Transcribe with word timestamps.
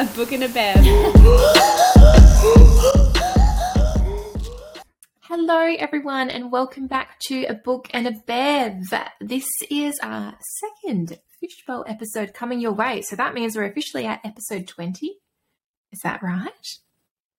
A 0.00 0.06
book 0.16 0.32
and 0.32 0.44
a 0.44 0.48
bev. 0.48 0.76
Hello, 5.20 5.74
everyone, 5.78 6.30
and 6.30 6.50
welcome 6.50 6.86
back 6.86 7.18
to 7.26 7.44
A 7.44 7.52
Book 7.52 7.90
and 7.92 8.06
a 8.06 8.12
Bev. 8.12 8.94
This 9.20 9.46
is 9.70 10.00
our 10.02 10.38
second 10.58 11.18
Fishbowl 11.38 11.84
episode 11.86 12.32
coming 12.32 12.62
your 12.62 12.72
way. 12.72 13.02
So 13.02 13.14
that 13.16 13.34
means 13.34 13.54
we're 13.54 13.64
officially 13.66 14.06
at 14.06 14.24
episode 14.24 14.66
20. 14.66 15.18
Is 15.92 16.00
that 16.02 16.22
right? 16.22 16.48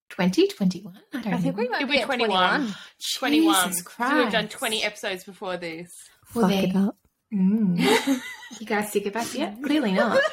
20, 0.10 0.50
21? 0.50 0.94
I 1.16 1.22
don't 1.22 1.34
I 1.34 1.38
think 1.38 1.58
know. 1.58 1.64
we 1.64 1.68
might 1.70 1.82
It'll 1.82 1.88
be 1.88 1.94
be 1.94 2.02
at 2.02 2.06
21. 2.06 2.76
21. 3.18 3.70
Jesus 3.70 3.84
So 3.98 4.18
we've 4.18 4.32
done 4.32 4.50
20 4.50 4.84
episodes 4.84 5.24
before 5.24 5.58
this. 5.58 5.90
Well, 6.36 6.48
Fuck 6.48 6.64
it 6.64 6.76
up. 6.76 6.98
Mm. 7.34 8.22
you 8.60 8.68
guys 8.68 8.92
sick 8.92 9.08
of 9.08 9.16
us 9.16 9.34
yet? 9.34 9.64
Clearly 9.64 9.94
not. 9.94 10.22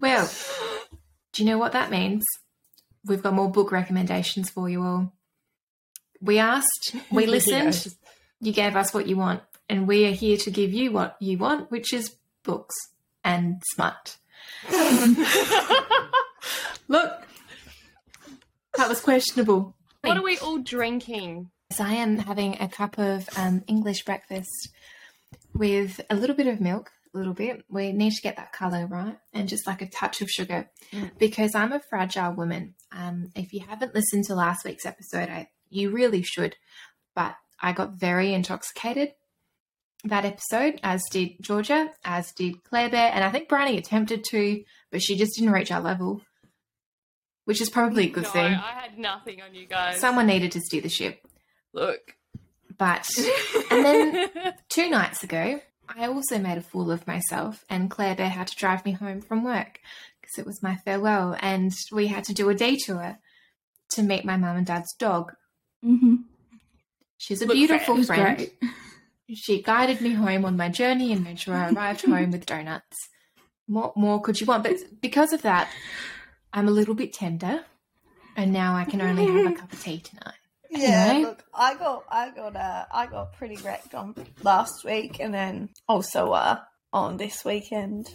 Well, 0.00 0.28
do 1.34 1.42
you 1.42 1.48
know 1.50 1.58
what 1.58 1.72
that 1.72 1.90
means? 1.90 2.24
We've 3.04 3.22
got 3.22 3.34
more 3.34 3.50
book 3.50 3.70
recommendations 3.72 4.48
for 4.48 4.68
you 4.68 4.82
all. 4.82 5.12
We 6.20 6.38
asked, 6.38 6.94
we 7.10 7.26
listened, 7.36 7.64
Yes. 7.74 7.94
you 8.40 8.52
gave 8.52 8.76
us 8.76 8.94
what 8.94 9.06
you 9.06 9.16
want, 9.16 9.42
and 9.68 9.86
we 9.86 10.06
are 10.06 10.12
here 10.12 10.36
to 10.38 10.50
give 10.50 10.72
you 10.72 10.90
what 10.92 11.16
you 11.20 11.36
want, 11.36 11.70
which 11.70 11.92
is 11.92 12.16
books 12.44 12.74
and 13.22 13.60
smut. 13.74 14.16
Look, 16.88 17.12
that 18.76 18.88
was 18.88 19.00
questionable. 19.00 19.74
What 20.02 20.16
are 20.16 20.22
we 20.22 20.38
all 20.38 20.58
drinking? 20.58 21.50
So 21.70 21.82
I 21.84 21.94
am 21.94 22.18
having 22.18 22.60
a 22.60 22.68
cup 22.68 22.98
of 22.98 23.28
um, 23.36 23.64
English 23.66 24.04
breakfast 24.04 24.68
with 25.54 26.00
a 26.10 26.14
little 26.14 26.36
bit 26.36 26.46
of 26.46 26.60
milk, 26.60 26.90
a 27.14 27.18
little 27.18 27.34
bit. 27.34 27.64
We 27.68 27.92
need 27.92 28.12
to 28.12 28.22
get 28.22 28.36
that 28.36 28.52
colour 28.52 28.86
right, 28.86 29.16
and 29.32 29.48
just 29.48 29.66
like 29.66 29.82
a 29.82 29.88
touch 29.88 30.20
of 30.20 30.30
sugar, 30.30 30.68
because 31.18 31.54
I'm 31.54 31.72
a 31.72 31.80
fragile 31.88 32.32
woman. 32.32 32.74
Um, 32.92 33.30
if 33.34 33.52
you 33.52 33.60
haven't 33.60 33.94
listened 33.94 34.24
to 34.24 34.34
last 34.34 34.64
week's 34.64 34.86
episode, 34.86 35.28
I, 35.28 35.48
you 35.70 35.90
really 35.90 36.22
should. 36.22 36.56
But 37.14 37.36
I 37.60 37.72
got 37.72 37.94
very 37.94 38.34
intoxicated 38.34 39.12
that 40.04 40.24
episode, 40.24 40.80
as 40.82 41.02
did 41.10 41.30
Georgia, 41.40 41.90
as 42.04 42.32
did 42.32 42.62
Claire 42.64 42.90
Bear, 42.90 43.10
and 43.12 43.24
I 43.24 43.30
think 43.30 43.48
Briony 43.48 43.78
attempted 43.78 44.24
to, 44.30 44.62
but 44.90 45.02
she 45.02 45.16
just 45.16 45.36
didn't 45.36 45.52
reach 45.52 45.72
our 45.72 45.80
level, 45.80 46.20
which 47.46 47.60
is 47.60 47.70
probably 47.70 48.08
a 48.08 48.10
good 48.10 48.24
no, 48.24 48.30
thing. 48.30 48.52
I 48.54 48.80
had 48.80 48.98
nothing 48.98 49.40
on 49.40 49.54
you 49.54 49.66
guys. 49.66 49.98
Someone 49.98 50.26
needed 50.26 50.52
to 50.52 50.60
steer 50.60 50.82
the 50.82 50.88
ship. 50.88 51.26
Look. 51.72 52.16
But 52.76 53.08
and 53.70 53.84
then 53.84 54.54
two 54.68 54.90
nights 54.90 55.22
ago, 55.24 55.60
I 55.88 56.06
also 56.06 56.38
made 56.38 56.58
a 56.58 56.62
fool 56.62 56.90
of 56.90 57.06
myself, 57.06 57.64
and 57.68 57.90
Claire 57.90 58.14
Bear 58.14 58.28
had 58.28 58.46
to 58.48 58.56
drive 58.56 58.84
me 58.84 58.92
home 58.92 59.20
from 59.20 59.44
work 59.44 59.80
because 60.20 60.38
it 60.38 60.46
was 60.46 60.62
my 60.62 60.76
farewell, 60.76 61.36
and 61.40 61.72
we 61.92 62.06
had 62.06 62.24
to 62.24 62.34
do 62.34 62.48
a 62.48 62.54
detour 62.54 63.18
to 63.90 64.02
meet 64.02 64.24
my 64.24 64.36
mum 64.36 64.56
and 64.56 64.66
dad's 64.66 64.94
dog. 64.94 65.32
Mm-hmm. 65.84 66.16
She's 67.18 67.42
a 67.42 67.46
Look, 67.46 67.54
beautiful 67.54 68.02
friend. 68.02 68.36
great. 68.36 68.54
She 69.34 69.62
guided 69.62 70.00
me 70.00 70.12
home 70.14 70.44
on 70.44 70.56
my 70.56 70.68
journey 70.68 71.12
and 71.12 71.24
made 71.24 71.38
sure 71.40 71.54
I 71.54 71.70
arrived 71.70 72.04
home 72.04 72.30
with 72.30 72.46
donuts. 72.46 73.08
What 73.66 73.96
more 73.96 74.20
could 74.20 74.40
you 74.40 74.46
want? 74.46 74.62
But 74.64 74.76
because 75.00 75.32
of 75.32 75.42
that, 75.42 75.70
I'm 76.52 76.68
a 76.68 76.72
little 76.72 76.94
bit 76.94 77.12
tender, 77.12 77.64
and 78.36 78.52
now 78.52 78.74
I 78.76 78.84
can 78.84 79.00
only 79.00 79.26
have 79.26 79.52
a 79.52 79.56
cup 79.56 79.72
of 79.72 79.82
tea 79.82 80.00
tonight. 80.00 80.34
Yeah, 80.76 81.06
Anyway. 81.10 81.28
look, 81.30 81.44
I 81.54 81.74
got, 81.74 82.04
I 82.10 82.30
got, 82.30 82.56
uh, 82.56 82.84
I 82.92 83.06
got 83.06 83.32
pretty 83.34 83.56
wrecked 83.62 83.94
on 83.94 84.14
last 84.42 84.84
week, 84.84 85.18
and 85.20 85.32
then 85.32 85.68
also 85.88 86.32
uh, 86.32 86.60
on 86.92 87.16
this 87.16 87.44
weekend. 87.44 88.08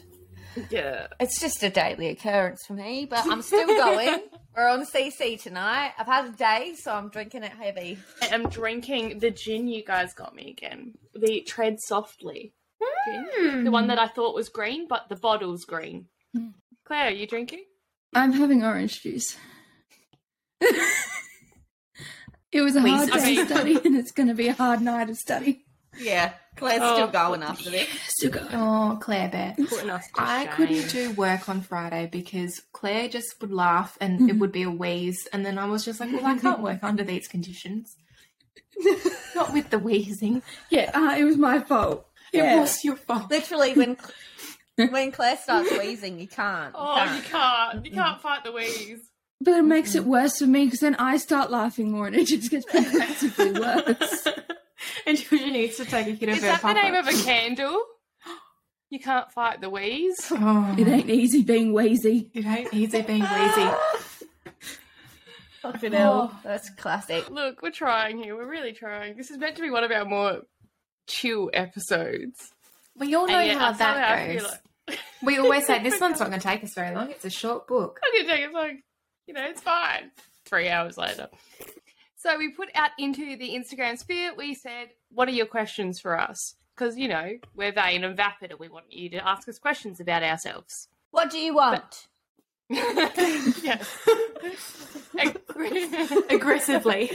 yeah. 0.70 1.08
It's 1.20 1.40
just 1.40 1.64
a 1.64 1.70
daily 1.70 2.08
occurrence 2.08 2.66
for 2.68 2.74
me, 2.74 3.06
but 3.10 3.26
I'm 3.28 3.42
still 3.42 3.68
going. 3.68 4.22
We're 4.56 4.68
on 4.68 4.86
CC 4.86 5.42
tonight. 5.42 5.94
I've 5.98 6.08
had 6.08 6.26
a 6.26 6.32
day, 6.32 6.74
so 6.76 6.92
I'm 6.92 7.10
drinking 7.10 7.44
it 7.44 7.52
heavy. 7.54 7.98
I'm 8.32 8.50
drinking 8.50 9.20
the 9.20 9.32
gin 9.32 9.68
you 9.70 9.86
guys 9.86 10.14
got 10.14 10.36
me 10.36 10.50
again. 10.58 10.96
The 11.14 11.42
Tread 11.42 11.78
Softly 11.80 12.54
gin. 13.06 13.28
Hmm. 13.38 13.64
The 13.64 13.72
one 13.72 13.88
that 13.88 14.00
I 14.00 14.08
thought 14.08 14.36
was 14.36 14.50
green, 14.50 14.88
but 14.90 15.08
the 15.08 15.16
bottle's 15.16 15.64
green. 15.66 16.08
Hmm. 16.36 16.48
Claire, 16.86 17.08
are 17.08 17.12
you 17.12 17.28
drinking? 17.28 17.64
I'm 18.14 18.34
having 18.34 18.64
orange 18.64 19.02
juice. 19.02 19.38
it 22.52 22.62
was 22.62 22.76
a 22.76 22.82
Please. 22.82 22.92
hard 22.92 23.12
I 23.12 23.20
day 23.20 23.26
mean- 23.32 23.40
of 23.42 23.48
study, 23.48 23.80
and 23.86 23.96
it's 23.96 24.12
going 24.12 24.28
to 24.30 24.34
be 24.36 24.48
a 24.48 24.54
hard 24.54 24.82
night 24.82 25.10
of 25.10 25.18
study. 25.18 25.66
Yeah, 26.00 26.34
Claire's 26.56 26.82
Oh. 26.84 26.94
still 26.96 27.08
going 27.08 27.42
after 27.42 27.70
this. 27.72 27.88
Still 28.08 28.30
going. 28.32 28.48
Oh, 28.54 29.00
Claire 29.02 29.28
Bear. 29.30 29.56
Putting 29.68 29.90
us 29.90 30.06
to 30.16 30.22
I 30.22 30.46
shame. 30.46 30.54
couldn't 30.54 30.90
do 30.92 31.12
work 31.14 31.50
on 31.50 31.62
Friday 31.62 32.08
because 32.12 32.62
Claire 32.74 33.10
just 33.10 33.42
would 33.42 33.52
laugh 33.52 33.98
and 34.00 34.30
it 34.30 34.34
would 34.38 34.52
be 34.52 34.64
a 34.64 34.70
wheeze. 34.70 35.28
And 35.34 35.44
then 35.46 35.58
I 35.58 35.66
was 35.66 35.84
just 35.84 36.00
like, 36.00 36.12
well, 36.14 36.26
I 36.28 36.38
can't 36.38 36.62
work 36.62 36.84
under 36.84 37.04
these 37.04 37.28
conditions. 37.28 37.96
Not 39.36 39.52
with 39.52 39.72
the 39.72 39.80
wheezing. 39.80 40.42
Yeah, 40.70 40.92
uh, 40.94 41.16
it 41.18 41.24
was 41.24 41.38
my 41.38 41.60
fault. 41.60 42.06
It 42.32 42.38
Yeah. 42.38 42.60
was 42.60 42.84
your 42.84 42.96
fault. 42.96 43.30
Literally, 43.32 43.74
when 43.74 43.98
when 44.92 45.12
Claire 45.12 45.38
starts 45.38 45.72
wheezing, 45.72 46.20
you 46.20 46.28
can't. 46.28 46.74
You 46.76 46.80
Oh, 46.82 46.96
can't. 46.96 47.16
you 47.16 47.30
can't. 47.30 47.86
You 47.88 47.92
can't 47.94 48.22
fight 48.22 48.44
the 48.44 48.52
wheeze. 48.52 49.02
But 49.42 49.54
it 49.54 49.64
makes 49.64 49.96
it 49.96 50.02
mm-hmm. 50.02 50.10
worse 50.10 50.40
for 50.40 50.48
me 50.48 50.66
because 50.66 50.80
then 50.82 50.96
I 50.96 51.18
start 51.18 51.50
laughing 51.50 51.92
more 51.92 52.08
and 52.08 52.16
it 52.16 52.26
just 52.28 52.52
gets 52.52 52.66
progressively 52.66 53.52
worse. 53.60 54.28
and 55.06 55.18
Georgia 55.18 55.48
needs 55.52 55.78
to 55.78 55.86
take 55.86 56.08
a 56.08 56.12
hit 56.12 56.30
of 56.30 56.36
Is 56.36 56.42
her 56.42 56.48
that 56.50 56.62
the 56.62 56.68
papa. 56.68 56.82
name 56.82 56.96
of 56.96 57.08
a 57.08 57.24
candle? 57.24 57.82
You 58.92 59.00
can't 59.00 59.32
fight 59.32 59.62
the 59.62 59.70
wheeze. 59.70 60.18
Oh, 60.32 60.76
It 60.78 60.88
ain't 60.88 61.10
easy 61.12 61.44
being 61.44 61.74
wheezy. 61.74 62.32
it 62.34 62.44
ain't 62.46 62.74
easy 62.74 63.02
being 63.04 63.22
wheezy. 63.22 63.70
Fucking 65.62 65.92
hell. 65.92 66.32
Oh, 66.34 66.40
that's 66.44 66.70
classic. 66.72 67.30
Look, 67.30 67.62
we're 67.62 67.72
trying 67.72 68.18
here. 68.18 68.36
We're 68.36 68.50
really 68.50 68.72
trying. 68.74 69.16
This 69.18 69.30
is 69.30 69.38
meant 69.38 69.58
to 69.58 69.62
be 69.62 69.70
one 69.70 69.84
of 69.84 69.92
our 69.92 70.06
more 70.06 70.42
chill 71.08 71.50
episodes. 71.54 72.52
We 72.98 73.14
all 73.14 73.28
know 73.28 73.42
yet 73.42 73.58
how 73.58 73.74
that 73.74 74.28
goes. 74.34 74.44
like- 74.44 75.00
We 75.24 75.38
always 75.38 75.68
say 75.68 75.84
this 75.84 76.00
one's 76.02 76.20
not 76.20 76.30
going 76.30 76.40
to 76.40 76.48
take 76.48 76.64
us 76.64 76.74
very 76.74 76.96
long. 76.96 77.12
It's 77.12 77.26
a 77.26 77.30
short 77.30 77.68
book. 77.68 78.00
I'm 78.04 78.26
gonna 78.26 78.36
take 78.36 78.46
it 78.48 78.54
like, 78.54 78.84
you 79.30 79.36
know, 79.36 79.46
it's 79.46 79.62
fine. 79.62 80.10
Three 80.44 80.70
hours 80.70 80.98
later. 80.98 81.30
So 82.16 82.36
we 82.40 82.50
put 82.50 82.70
out 82.74 82.90
into 82.98 83.38
the 83.38 83.52
Instagram 83.52 83.96
sphere, 83.96 84.34
we 84.36 84.56
said, 84.56 84.90
What 85.12 85.28
are 85.28 85.34
your 85.34 85.46
questions 85.46 86.00
for 86.00 86.20
us? 86.20 86.56
Because, 86.76 86.98
you 86.98 87.08
know, 87.08 87.34
we're 87.56 87.72
vain 87.72 88.04
and 88.04 88.18
vapid 88.18 88.50
and 88.50 88.60
we 88.60 88.70
want 88.70 88.92
you 88.92 89.08
to 89.12 89.28
ask 89.28 89.48
us 89.48 89.60
questions 89.60 90.00
about 90.00 90.24
ourselves. 90.24 90.88
What 91.12 91.30
do 91.30 91.38
you 91.38 91.54
want? 91.54 92.08
yes. 92.70 93.88
Aggressively. 96.30 97.12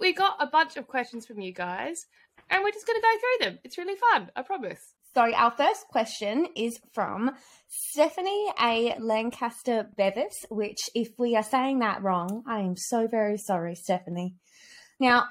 we 0.00 0.12
got 0.12 0.38
a 0.40 0.46
bunch 0.46 0.76
of 0.76 0.88
questions 0.88 1.24
from 1.24 1.40
you 1.40 1.52
guys, 1.52 2.06
and 2.48 2.64
we're 2.64 2.72
just 2.72 2.86
going 2.86 3.00
to 3.00 3.06
go 3.06 3.18
through 3.20 3.46
them. 3.46 3.58
It's 3.62 3.78
really 3.78 3.98
fun, 4.10 4.30
I 4.34 4.42
promise. 4.42 4.94
So 5.14 5.22
our 5.34 5.50
first 5.50 5.88
question 5.88 6.46
is 6.54 6.78
from 6.92 7.32
Stephanie 7.68 8.52
A. 8.62 8.96
Lancaster 9.00 9.88
Bevis, 9.96 10.46
which, 10.50 10.78
if 10.94 11.08
we 11.18 11.34
are 11.34 11.42
saying 11.42 11.80
that 11.80 12.02
wrong, 12.02 12.44
I 12.46 12.60
am 12.60 12.76
so 12.76 13.08
very 13.08 13.36
sorry, 13.36 13.74
Stephanie. 13.74 14.36
Now, 15.00 15.24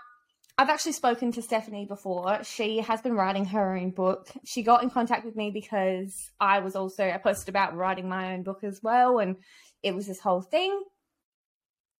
I've 0.58 0.70
actually 0.70 0.92
spoken 0.92 1.32
to 1.32 1.42
Stephanie 1.42 1.86
before. 1.86 2.44
She 2.44 2.80
has 2.80 3.02
been 3.02 3.14
writing 3.14 3.46
her 3.46 3.78
own 3.78 3.92
book. 3.92 4.28
She 4.46 4.64
got 4.64 4.84
in 4.84 4.90
contact 4.90 5.24
with 5.24 5.38
me 5.38 5.52
because 5.52 6.14
I 6.42 6.60
was 6.60 6.76
also 6.76 7.06
I 7.06 7.18
posted 7.18 7.48
about 7.48 7.78
writing 7.78 8.10
my 8.10 8.34
own 8.34 8.44
book 8.44 8.66
as 8.66 8.82
well, 8.84 9.20
and 9.20 9.38
it 9.82 9.96
was 9.96 10.08
this 10.08 10.20
whole 10.20 10.42
thing. 10.42 10.84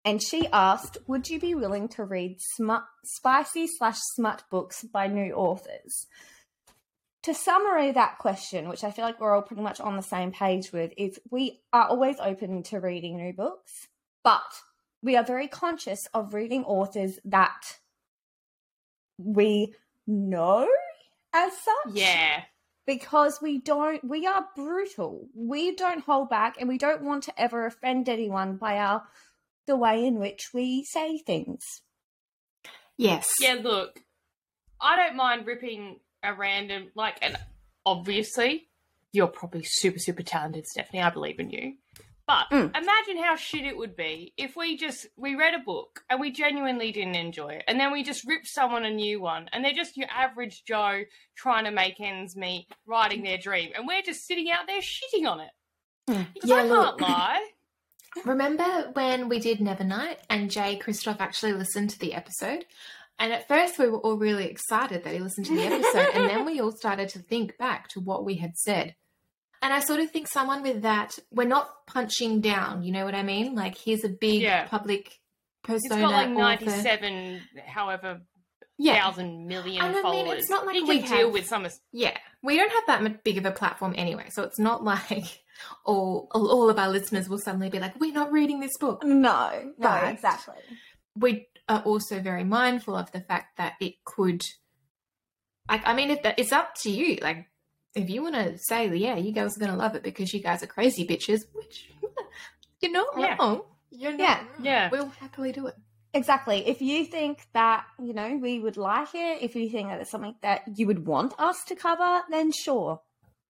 And 0.04 0.22
she 0.22 0.50
asked, 0.52 0.98
"Would 1.08 1.30
you 1.30 1.40
be 1.40 1.56
willing 1.56 1.88
to 1.90 2.04
read 2.04 2.40
smut, 2.56 2.84
spicy 3.06 3.68
slash 3.68 4.00
smut 4.16 4.44
books 4.52 4.84
by 4.84 5.08
new 5.08 5.32
authors?" 5.32 6.08
To 7.24 7.34
summary 7.34 7.92
that 7.92 8.18
question, 8.18 8.70
which 8.70 8.84
I 8.84 8.92
feel 8.92 9.06
like 9.06 9.20
we're 9.20 9.36
all 9.36 9.42
pretty 9.42 9.62
much 9.62 9.80
on 9.80 9.96
the 9.96 10.02
same 10.02 10.32
page 10.32 10.72
with, 10.72 10.94
is 10.98 11.20
we 11.30 11.62
are 11.74 11.88
always 11.88 12.18
open 12.20 12.64
to 12.64 12.80
reading 12.80 13.18
new 13.18 13.34
books, 13.34 13.88
but 14.24 14.42
we 15.02 15.18
are 15.18 15.24
very 15.24 15.48
conscious 15.48 16.00
of 16.14 16.34
reading 16.34 16.64
authors 16.64 17.20
that 17.26 17.78
we 19.18 19.74
know 20.08 20.68
as 21.34 21.52
such. 21.54 21.96
Yeah. 21.96 22.44
Because 22.86 23.40
we 23.42 23.60
don't, 23.60 24.04
we 24.04 24.26
are 24.26 24.48
brutal. 24.56 25.28
We 25.36 25.76
don't 25.76 26.04
hold 26.04 26.30
back 26.30 26.56
and 26.60 26.68
we 26.68 26.78
don't 26.78 27.04
want 27.04 27.24
to 27.24 27.40
ever 27.40 27.66
offend 27.66 28.10
anyone 28.10 28.58
by 28.58 28.78
our, 28.78 29.04
the 29.68 29.76
way 29.76 30.06
in 30.06 30.20
which 30.20 30.50
we 30.54 30.84
say 30.86 31.20
things. 31.20 31.64
Yes. 32.98 33.30
Yeah, 33.40 33.58
look, 33.62 34.02
I 34.82 34.96
don't 34.96 35.16
mind 35.16 35.46
ripping 35.46 36.00
a 36.24 36.34
random, 36.34 36.90
like, 36.96 37.18
and 37.22 37.38
obviously, 37.86 38.68
you're 39.12 39.28
probably 39.28 39.64
super, 39.64 40.00
super 40.00 40.24
talented, 40.24 40.66
Stephanie. 40.68 41.02
I 41.02 41.10
believe 41.10 41.40
in 41.40 41.50
you. 41.50 41.76
But 42.28 42.48
Mm. 42.52 42.78
imagine 42.78 43.18
how 43.24 43.36
shit 43.36 43.66
it 43.66 43.76
would 43.76 43.96
be 43.96 44.34
if 44.38 44.56
we 44.56 44.78
just 44.78 45.08
we 45.18 45.34
read 45.34 45.56
a 45.56 45.60
book 45.66 46.04
and 46.12 46.20
we 46.22 46.30
genuinely 46.32 46.92
didn't 46.92 47.16
enjoy 47.16 47.50
it, 47.54 47.64
and 47.68 47.80
then 47.80 47.92
we 47.92 48.04
just 48.04 48.24
ripped 48.28 48.46
someone 48.48 48.86
a 48.86 48.92
new 48.92 49.20
one, 49.20 49.50
and 49.52 49.66
they're 49.66 49.74
just 49.74 49.98
your 49.98 50.10
average 50.12 50.64
Joe 50.64 51.02
trying 51.36 51.64
to 51.66 51.72
make 51.72 52.00
ends 52.00 52.36
meet, 52.36 52.68
writing 52.86 53.24
their 53.24 53.40
dream, 53.40 53.72
and 53.76 53.88
we're 53.88 54.04
just 54.04 54.28
sitting 54.28 54.52
out 54.52 54.68
there 54.68 54.80
shitting 54.82 55.28
on 55.28 55.40
it. 55.40 55.50
'Cause 56.08 56.26
Yeah, 56.44 56.58
I 56.58 56.64
look. 56.68 57.00
can't 57.00 57.02
lie. 57.02 57.50
Remember 58.26 58.92
when 58.94 59.28
we 59.30 59.40
did 59.40 59.60
Nevernight 59.60 60.18
and 60.30 60.52
Jay 60.52 60.78
Kristoff 60.80 61.20
actually 61.20 61.54
listened 61.54 61.90
to 61.92 62.00
the 62.00 62.14
episode? 62.14 62.66
And 63.20 63.34
at 63.34 63.48
first 63.48 63.78
we 63.78 63.88
were 63.90 64.00
all 64.00 64.18
really 64.18 64.46
excited 64.46 65.04
that 65.04 65.14
he 65.14 65.20
listened 65.20 65.46
to 65.48 65.56
the 65.56 65.64
episode, 65.66 66.08
and 66.16 66.30
then 66.30 66.46
we 66.46 66.60
all 66.62 66.72
started 66.72 67.10
to 67.10 67.20
think 67.20 67.58
back 67.58 67.90
to 67.90 68.00
what 68.00 68.24
we 68.26 68.36
had 68.36 68.56
said. 68.58 68.96
And 69.62 69.74
I 69.74 69.82
sort 69.82 70.00
of 70.00 70.10
think 70.10 70.28
someone 70.30 70.62
with 70.64 70.84
that, 70.84 71.20
we're 71.32 71.46
not 71.48 71.70
punching 71.86 72.40
down, 72.40 72.82
you 72.82 72.94
know 72.94 73.04
what 73.04 73.14
I 73.16 73.24
mean? 73.24 73.56
Like 73.56 73.76
he's 73.76 74.06
a 74.06 74.10
big 74.10 74.42
Yeah. 74.42 74.68
public 74.68 75.20
It's 75.68 75.86
persona. 75.90 76.02
got 76.02 76.12
like 76.12 76.30
author. 76.62 76.66
97, 76.68 77.42
however, 77.66 78.22
Yeah. 78.78 79.02
thousand 79.04 79.48
million 79.48 79.84
And 79.84 79.98
I 79.98 80.02
mean, 80.12 80.28
it's 80.28 80.50
not 80.50 80.66
like 80.66 80.76
he 80.76 80.84
we 80.84 81.02
can 81.02 81.18
deal 81.18 81.32
with 81.32 81.46
some. 81.46 81.68
Yeah, 81.92 82.16
we 82.42 82.56
don't 82.56 82.72
have 82.72 83.02
that 83.02 83.24
big 83.26 83.38
of 83.38 83.46
a 83.46 83.52
platform 83.52 83.94
anyway, 83.98 84.30
so 84.30 84.44
it's 84.44 84.60
not 84.60 84.82
like 84.82 85.44
all 85.84 86.30
all 86.34 86.50
all 86.50 86.70
of 86.70 86.80
our 86.80 86.90
listeners 86.90 87.28
will 87.28 87.40
suddenly 87.40 87.70
be 87.70 87.80
like, 87.80 88.00
"We're 88.00 88.14
not 88.14 88.32
reading 88.32 88.62
this 88.62 88.78
book." 88.78 89.04
No, 89.04 89.74
no, 89.78 89.90
Right. 89.90 90.14
exactly. 90.14 90.56
We 91.18 91.48
are 91.70 91.82
also 91.84 92.20
very 92.20 92.44
mindful 92.44 92.96
of 92.96 93.12
the 93.12 93.22
fact 93.22 93.58
that 93.58 93.74
it 93.80 94.04
could, 94.04 94.42
like, 95.70 95.82
I 95.86 95.94
mean, 95.94 96.10
if 96.10 96.24
that, 96.24 96.40
it's 96.40 96.52
up 96.52 96.74
to 96.82 96.90
you. 96.90 97.18
Like, 97.22 97.48
if 97.96 98.10
you 98.10 98.22
want 98.24 98.36
to 98.36 98.58
say, 98.58 98.88
"Yeah, 98.96 99.16
you 99.18 99.32
guys 99.32 99.56
are 99.56 99.60
gonna 99.60 99.76
love 99.76 99.96
it 99.96 100.04
because 100.04 100.34
you 100.34 100.42
guys 100.42 100.62
are 100.64 100.68
crazy 100.68 101.06
bitches," 101.08 101.42
which 101.54 101.90
you're 102.82 102.92
not 102.92 103.08
Yeah. 103.18 103.36
wrong. 103.40 103.62
You're 103.92 104.12
not 104.12 104.20
Yeah. 104.20 104.38
wrong. 104.40 104.66
Yeah. 104.66 104.90
we'll 104.92 105.10
happily 105.10 105.52
do 105.52 105.68
it. 105.68 105.76
Exactly. 106.14 106.68
If 106.68 106.82
you 106.82 107.06
think 107.06 107.46
that, 107.54 107.86
you 108.00 108.14
know, 108.14 108.36
we 108.42 108.60
would 108.60 108.78
like 108.78 109.14
it, 109.14 109.44
if 109.44 109.56
you 109.56 109.70
think 109.70 109.90
that 109.90 110.02
it's 110.02 110.10
something 110.10 110.36
that 110.42 110.64
you 110.76 110.88
would 110.88 111.06
want 111.06 111.34
us 111.40 111.64
to 111.66 111.76
cover, 111.76 112.24
then 112.32 112.52
sure. 112.52 113.02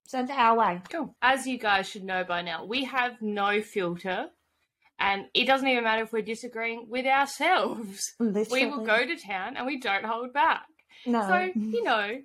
Send 0.07 0.30
it 0.30 0.36
our 0.38 0.57
way. 0.57 0.81
Cool. 0.92 1.16
As 1.21 1.45
you 1.48 1.57
guys 1.57 1.88
should 1.88 2.04
know 2.04 2.24
by 2.24 2.42
now, 2.42 2.66
we 2.66 2.83
have 2.86 3.21
no 3.21 3.62
filter, 3.62 4.30
and 5.00 5.25
it 5.34 5.46
doesn't 5.46 5.68
even 5.68 5.84
matter 5.84 6.04
if 6.04 6.12
we're 6.12 6.22
disagreeing 6.22 6.88
with 6.90 7.06
ourselves. 7.06 8.13
Literally. 8.19 8.66
We 8.66 8.72
will 8.72 8.86
go 8.86 9.06
to 9.06 9.16
town 9.16 9.56
and 9.57 9.66
we 9.66 9.80
don't 9.80 10.06
hold 10.06 10.34
back. 10.34 10.66
No. 11.06 11.22
So, 11.22 11.51
you 11.60 11.84
know, 11.84 12.18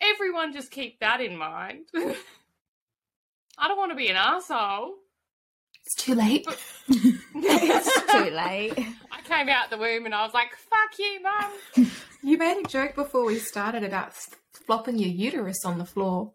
everyone 0.00 0.52
just 0.52 0.70
keep 0.70 1.00
that 1.00 1.20
in 1.20 1.36
mind. 1.36 1.86
I 1.94 3.68
don't 3.68 3.78
want 3.78 3.92
to 3.92 3.96
be 3.96 4.08
an 4.08 4.16
asshole. 4.16 4.94
It's 5.84 6.04
too 6.04 6.14
late. 6.14 6.46
it's 6.88 8.12
too 8.12 8.30
late. 8.30 8.78
I 9.10 9.20
came 9.24 9.48
out 9.48 9.70
the 9.70 9.78
womb 9.78 10.06
and 10.06 10.14
I 10.14 10.22
was 10.24 10.32
like, 10.32 10.50
fuck 10.54 10.98
you, 10.98 11.20
mum. 11.22 11.90
You 12.22 12.38
made 12.38 12.64
a 12.64 12.68
joke 12.68 12.94
before 12.94 13.24
we 13.26 13.38
started 13.38 13.82
about 13.82 14.14
flopping 14.66 14.98
your 14.98 15.08
uterus 15.10 15.64
on 15.64 15.78
the 15.78 15.84
floor. 15.84 16.34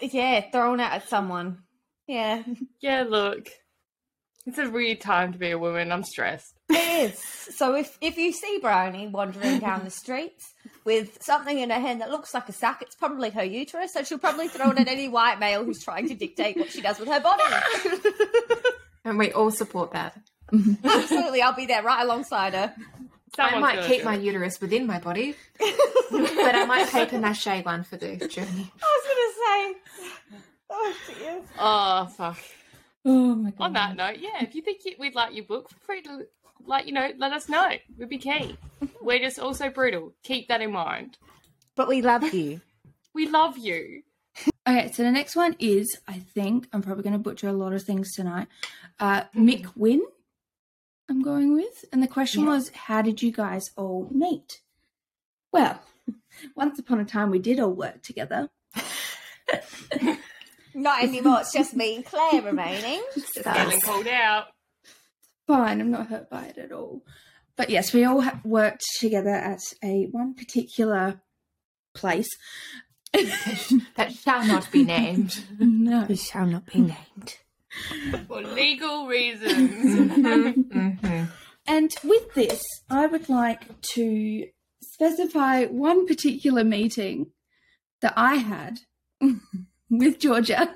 Yeah, 0.00 0.50
throwing 0.50 0.80
it 0.80 0.90
at 0.90 1.08
someone. 1.08 1.58
Yeah, 2.08 2.42
Yeah, 2.80 3.04
look. 3.08 3.48
It's 4.46 4.58
a 4.58 4.68
weird 4.68 5.00
time 5.00 5.32
to 5.32 5.38
be 5.38 5.50
a 5.50 5.58
woman. 5.58 5.90
I'm 5.90 6.02
stressed. 6.04 6.54
it 6.68 7.12
is. 7.12 7.18
So 7.56 7.74
if 7.74 7.96
if 8.00 8.18
you 8.18 8.32
see 8.32 8.58
Brownie 8.60 9.08
wandering 9.08 9.58
down 9.58 9.84
the 9.84 9.90
streets 9.90 10.52
with 10.84 11.18
something 11.22 11.58
in 11.58 11.70
her 11.70 11.80
hand 11.80 12.00
that 12.02 12.10
looks 12.10 12.34
like 12.34 12.48
a 12.48 12.52
sack, 12.52 12.82
it's 12.82 12.94
probably 12.94 13.30
her 13.30 13.44
uterus, 13.44 13.96
and 13.96 14.06
she'll 14.06 14.18
probably 14.18 14.48
throw 14.48 14.70
it 14.70 14.78
at 14.78 14.88
any 14.88 15.08
white 15.08 15.38
male 15.38 15.64
who's 15.64 15.82
trying 15.82 16.08
to 16.08 16.14
dictate 16.14 16.56
what 16.58 16.70
she 16.70 16.82
does 16.82 16.98
with 16.98 17.08
her 17.08 17.20
body. 17.20 17.42
And 19.04 19.18
we 19.18 19.32
all 19.32 19.50
support 19.50 19.92
that. 19.92 20.18
Absolutely, 20.84 21.42
I'll 21.42 21.54
be 21.54 21.66
there 21.66 21.82
right 21.82 22.02
alongside 22.02 22.54
her. 22.54 22.74
I 23.38 23.58
might 23.58 23.84
keep 23.84 24.04
my 24.04 24.14
it. 24.14 24.22
uterus 24.22 24.60
within 24.60 24.86
my 24.86 24.98
body, 25.00 25.34
but 25.58 26.54
I 26.54 26.64
might 26.66 26.88
paper 26.88 27.18
mache 27.18 27.64
one 27.64 27.82
for 27.82 27.96
the 27.96 28.16
journey. 28.28 28.72
I 28.82 29.00
was 29.00 29.04
gonna 29.08 29.32
say. 29.42 30.40
Oh 30.70 30.94
dear. 31.18 31.40
Oh, 31.58 32.06
fuck. 32.16 32.38
Oh 33.04 33.34
my 33.34 33.50
god. 33.50 33.64
On 33.64 33.72
that 33.74 33.96
note, 33.96 34.18
yeah, 34.18 34.42
if 34.42 34.54
you 34.54 34.62
think 34.62 34.80
we'd 34.98 35.14
like 35.14 35.34
your 35.34 35.44
book, 35.44 35.68
feel 35.68 35.78
free 35.84 36.02
to, 36.02 36.26
like, 36.66 36.86
you 36.86 36.92
know, 36.92 37.10
let 37.18 37.32
us 37.32 37.48
know. 37.48 37.70
We'd 37.98 38.08
be 38.08 38.18
keen. 38.18 38.56
We're 39.02 39.18
just 39.18 39.38
also 39.38 39.68
brutal. 39.68 40.14
Keep 40.22 40.48
that 40.48 40.62
in 40.62 40.72
mind. 40.72 41.18
But 41.76 41.88
we 41.88 42.02
love 42.02 42.32
you. 42.32 42.60
We 43.14 43.28
love 43.28 43.56
you. 43.58 44.02
Okay, 44.66 44.90
so 44.92 45.02
the 45.02 45.12
next 45.12 45.36
one 45.36 45.54
is, 45.58 45.98
I 46.08 46.18
think, 46.18 46.68
I'm 46.72 46.80
probably 46.80 47.02
going 47.04 47.12
to 47.12 47.18
butcher 47.18 47.48
a 47.48 47.52
lot 47.52 47.74
of 47.74 47.82
things 47.82 48.14
tonight. 48.14 48.48
Uh, 48.98 49.24
Mick 49.36 49.66
Wynn, 49.76 50.00
I'm 51.08 51.22
going 51.22 51.52
with. 51.52 51.84
And 51.92 52.02
the 52.02 52.08
question 52.08 52.46
was, 52.46 52.70
how 52.70 53.02
did 53.02 53.20
you 53.20 53.30
guys 53.30 53.70
all 53.76 54.08
meet? 54.10 54.62
Well, 55.52 55.80
once 56.56 56.78
upon 56.78 56.98
a 56.98 57.04
time, 57.04 57.30
we 57.30 57.38
did 57.38 57.60
all 57.60 57.72
work 57.72 58.02
together. 58.02 58.48
Not 60.74 61.02
anymore. 61.02 61.40
It's 61.40 61.52
just 61.52 61.74
me 61.74 61.96
and 61.96 62.04
Claire 62.04 62.42
remaining. 62.42 63.02
Feeling 63.42 63.80
called 63.80 64.08
out. 64.08 64.46
Fine, 65.46 65.80
I'm 65.80 65.90
not 65.90 66.08
hurt 66.08 66.30
by 66.30 66.46
it 66.46 66.58
at 66.58 66.72
all. 66.72 67.02
But 67.56 67.70
yes, 67.70 67.92
we 67.92 68.04
all 68.04 68.22
ha- 68.22 68.40
worked 68.44 68.84
together 68.98 69.30
at 69.30 69.60
a 69.82 70.08
one 70.10 70.34
particular 70.34 71.22
place. 71.94 72.28
That 73.96 74.12
shall 74.12 74.44
not 74.44 74.72
be 74.72 74.82
named. 74.82 75.44
no. 75.60 76.06
It 76.08 76.18
shall 76.18 76.46
not 76.46 76.66
be 76.66 76.80
named. 76.80 77.36
For 78.26 78.42
legal 78.42 79.06
reasons. 79.06 80.16
mm-hmm. 80.16 81.24
And 81.66 81.94
with 82.02 82.34
this, 82.34 82.60
I 82.90 83.06
would 83.06 83.28
like 83.28 83.80
to 83.94 84.46
specify 84.82 85.66
one 85.66 86.06
particular 86.06 86.64
meeting 86.64 87.30
that 88.02 88.14
I 88.16 88.36
had 88.36 88.80
with 89.90 90.18
Georgia, 90.18 90.74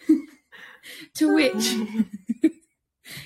to 1.14 1.34
which 1.34 1.74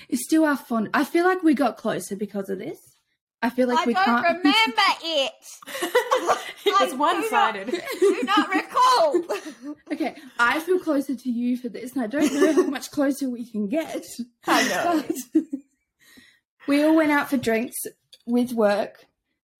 is 0.09 0.23
still 0.25 0.45
our 0.45 0.57
fond. 0.57 0.89
I 0.93 1.03
feel 1.03 1.25
like 1.25 1.43
we 1.43 1.53
got 1.53 1.77
closer 1.77 2.15
because 2.15 2.49
of 2.49 2.59
this. 2.59 2.77
I 3.41 3.49
feel 3.51 3.67
like 3.67 3.79
I 3.79 3.85
we 3.85 3.93
don't 3.93 4.05
can't. 4.05 4.37
remember 4.37 4.81
it. 5.03 5.33
It 6.67 6.73
was 6.81 6.95
one 6.95 7.29
sided. 7.29 7.71
not- 7.71 7.81
Do 7.99 8.23
not 8.23 8.49
recall. 8.55 9.23
Okay, 9.93 10.15
I 10.39 10.59
feel 10.59 10.79
closer 10.79 11.13
to 11.13 11.29
you 11.29 11.57
for 11.57 11.69
this, 11.69 11.93
and 11.93 12.01
I 12.03 12.07
don't 12.07 12.33
know 12.33 12.53
how 12.53 12.63
much 12.63 12.89
closer 12.89 13.29
we 13.29 13.45
can 13.47 13.67
get. 13.69 14.03
I 14.47 14.67
know. 14.67 15.03
But 15.33 15.43
we 16.67 16.83
all 16.83 16.95
went 16.95 17.11
out 17.11 17.29
for 17.29 17.37
drinks 17.37 17.75
with 18.25 18.51
work, 18.51 19.05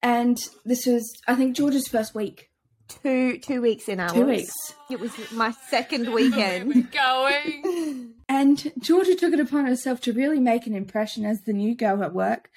and 0.01 0.35
this 0.65 0.87
was, 0.87 1.07
I 1.27 1.35
think, 1.35 1.55
George's 1.55 1.87
first 1.87 2.15
week. 2.15 2.49
Two 2.87 3.37
two 3.39 3.61
weeks 3.61 3.87
in 3.89 3.99
hours. 3.99 4.13
Two 4.13 4.25
weeks. 4.25 4.73
It 4.89 4.99
was 4.99 5.11
my 5.31 5.51
second 5.69 6.13
weekend. 6.13 6.91
going. 6.91 8.11
And 8.27 8.71
Georgia 8.79 9.13
took 9.13 9.33
it 9.33 9.39
upon 9.39 9.67
herself 9.67 10.01
to 10.01 10.11
really 10.11 10.39
make 10.39 10.65
an 10.65 10.73
impression 10.73 11.25
as 11.25 11.41
the 11.41 11.53
new 11.53 11.75
girl 11.75 12.03
at 12.03 12.11
work 12.11 12.49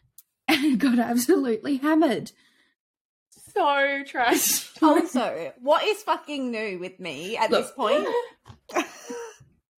and 0.48 0.78
got 0.78 1.00
absolutely 1.00 1.78
hammered. 1.78 2.30
So 3.52 4.04
trash. 4.06 4.70
also, 4.80 5.52
what 5.60 5.82
is 5.82 6.00
fucking 6.04 6.52
new 6.52 6.78
with 6.78 7.00
me 7.00 7.36
at 7.36 7.50
Look. 7.50 7.64
this 7.64 7.72
point? 7.72 8.06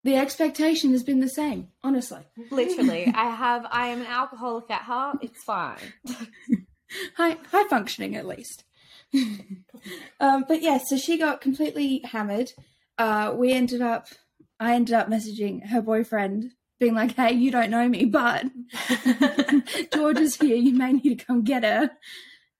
The 0.05 0.17
expectation 0.17 0.93
has 0.93 1.03
been 1.03 1.21
the 1.21 1.29
same, 1.29 1.69
honestly. 1.83 2.21
Literally, 2.51 3.13
I 3.15 3.31
have. 3.31 3.67
I 3.71 3.89
am 3.89 4.01
an 4.01 4.07
alcoholic 4.07 4.71
at 4.71 4.83
heart. 4.83 5.19
It's 5.23 5.43
fine. 5.43 5.77
High, 7.17 7.37
high 7.51 7.69
functioning 7.69 8.17
at 8.17 8.27
least. 8.27 8.65
um, 10.21 10.45
but 10.49 10.63
yeah, 10.63 10.79
so 10.79 10.97
she 10.97 11.19
got 11.19 11.41
completely 11.41 12.03
hammered. 12.05 12.51
Uh, 12.97 13.33
we 13.35 13.53
ended 13.53 13.81
up, 13.81 14.09
I 14.59 14.75
ended 14.75 14.95
up 14.95 15.09
messaging 15.09 15.69
her 15.69 15.81
boyfriend, 15.81 16.53
being 16.81 16.95
like, 16.95 17.15
"Hey, 17.15 17.33
you 17.33 17.51
don't 17.51 17.71
know 17.71 17.89
me, 17.89 18.05
but 18.05 18.45
George 19.95 20.19
is 20.19 20.37
here. 20.37 20.57
You 20.57 20.77
may 20.77 20.93
need 20.93 21.19
to 21.19 21.25
come 21.25 21.43
get 21.43 21.65
her." 21.65 21.91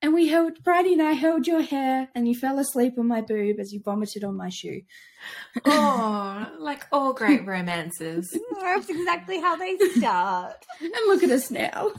And 0.01 0.15
we 0.15 0.29
held, 0.29 0.63
Brady 0.63 0.93
and 0.93 1.03
I 1.03 1.13
held 1.13 1.49
your 1.49 1.61
hair, 1.61 2.09
and 2.15 2.29
you 2.29 2.35
fell 2.37 2.61
asleep 2.61 2.95
on 2.99 3.09
my 3.09 3.21
boob 3.21 3.59
as 3.59 3.73
you 3.73 3.81
vomited 3.85 4.25
on 4.25 4.37
my 4.37 4.49
shoe. 4.49 4.83
Oh, 5.65 6.47
like 6.61 6.87
all 6.93 7.13
great 7.13 7.45
romances. 7.45 8.31
That's 8.61 8.89
exactly 8.89 9.41
how 9.41 9.57
they 9.57 9.77
start. 9.97 10.65
And 10.81 10.93
look 11.09 11.25
at 11.25 11.31
us 11.31 11.51
now. 11.51 11.91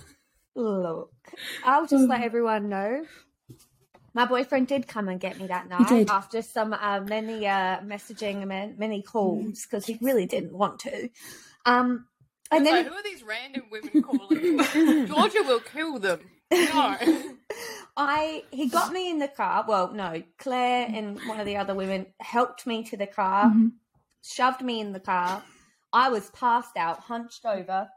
Look, 0.55 1.11
I'll 1.65 1.85
just 1.85 2.07
let 2.07 2.23
everyone 2.23 2.69
know. 2.69 3.03
My 4.19 4.25
boyfriend 4.25 4.67
did 4.67 4.85
come 4.85 5.07
and 5.07 5.17
get 5.17 5.39
me 5.39 5.47
that 5.47 5.69
night 5.69 6.09
after 6.09 6.41
some 6.41 6.73
uh, 6.73 6.99
many 6.99 7.47
uh, 7.47 7.79
messaging 7.79 8.51
and 8.51 8.77
many 8.77 9.01
calls 9.01 9.63
because 9.63 9.85
he 9.85 9.97
really 10.01 10.25
didn't 10.25 10.51
want 10.51 10.79
to. 10.79 11.09
Um, 11.65 12.05
and 12.51 12.65
then 12.65 12.73
like, 12.73 12.87
who 12.87 12.95
are 12.95 13.01
these 13.03 13.23
random 13.23 13.67
women 13.71 14.03
calling? 14.03 15.07
Georgia 15.07 15.41
will 15.47 15.61
kill 15.61 15.99
them. 15.99 16.19
No. 16.51 16.97
I 17.95 18.43
he 18.51 18.67
got 18.67 18.91
me 18.91 19.09
in 19.09 19.19
the 19.19 19.29
car. 19.29 19.63
Well, 19.65 19.93
no, 19.93 20.21
Claire 20.37 20.89
and 20.93 21.25
one 21.25 21.39
of 21.39 21.45
the 21.45 21.55
other 21.55 21.73
women 21.73 22.07
helped 22.19 22.67
me 22.67 22.83
to 22.89 22.97
the 22.97 23.07
car, 23.07 23.45
Mhm. 23.45 23.71
shoved 24.21 24.61
me 24.61 24.81
in 24.81 24.91
the 24.91 24.99
car. 24.99 25.41
I 25.93 26.09
was 26.09 26.29
passed 26.31 26.75
out, 26.75 26.99
hunched 26.99 27.45
over 27.45 27.87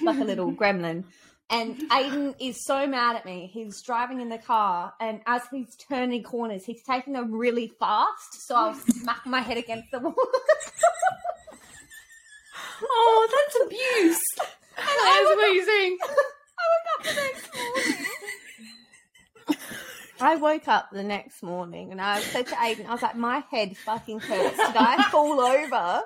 like 0.00 0.20
a 0.20 0.24
little 0.24 0.52
gremlin. 0.60 1.06
And 1.48 1.76
Aiden 1.90 2.34
is 2.40 2.64
so 2.64 2.86
mad 2.86 3.16
at 3.16 3.24
me. 3.24 3.50
He's 3.52 3.82
driving 3.82 4.20
in 4.20 4.28
the 4.28 4.38
car, 4.38 4.92
and 5.00 5.20
as 5.26 5.42
he's 5.52 5.74
turning 5.88 6.22
corners, 6.22 6.64
he's 6.64 6.82
taking 6.82 7.12
them 7.12 7.32
really 7.32 7.68
fast. 7.78 8.46
So 8.46 8.56
I'll 8.56 8.74
smack 9.00 9.24
my 9.26 9.40
head 9.40 9.56
against 9.58 9.90
the 9.92 10.00
wall. 10.00 10.14
Oh, 12.82 13.28
that's 13.32 13.64
abuse. 13.64 14.22
Claire's 14.76 15.36
wheezing. 15.38 15.98
I 20.20 20.36
woke 20.36 20.66
up 20.68 20.90
the 20.92 21.02
next 21.02 21.42
morning 21.42 21.92
and 21.92 22.00
I 22.00 22.20
said 22.20 22.46
to 22.48 22.54
Aiden, 22.54 22.86
I 22.86 22.92
was 22.92 23.02
like, 23.02 23.16
my 23.16 23.42
head 23.50 23.76
fucking 23.78 24.20
hurts. 24.20 24.56
Did 24.56 24.76
I 24.76 25.08
fall 25.10 25.40
over? 25.40 26.02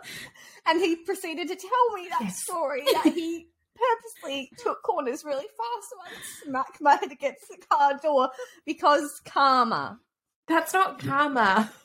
And 0.66 0.80
he 0.80 0.96
proceeded 0.96 1.48
to 1.48 1.54
tell 1.56 1.94
me 1.94 2.08
that 2.10 2.20
Yes. 2.22 2.42
story 2.42 2.84
that 2.92 3.12
he 3.14 3.46
purposely 3.80 4.50
took 4.58 4.82
corners 4.82 5.24
really 5.24 5.46
fast 5.46 5.90
so 5.90 5.96
I 6.04 6.10
would 6.14 6.24
smack 6.44 6.80
my 6.80 6.96
head 6.96 7.12
against 7.12 7.48
the 7.48 7.56
car 7.68 7.98
door 8.02 8.30
because 8.66 9.20
karma. 9.24 10.00
That's 10.48 10.72
not 10.72 10.98
karma. 10.98 11.72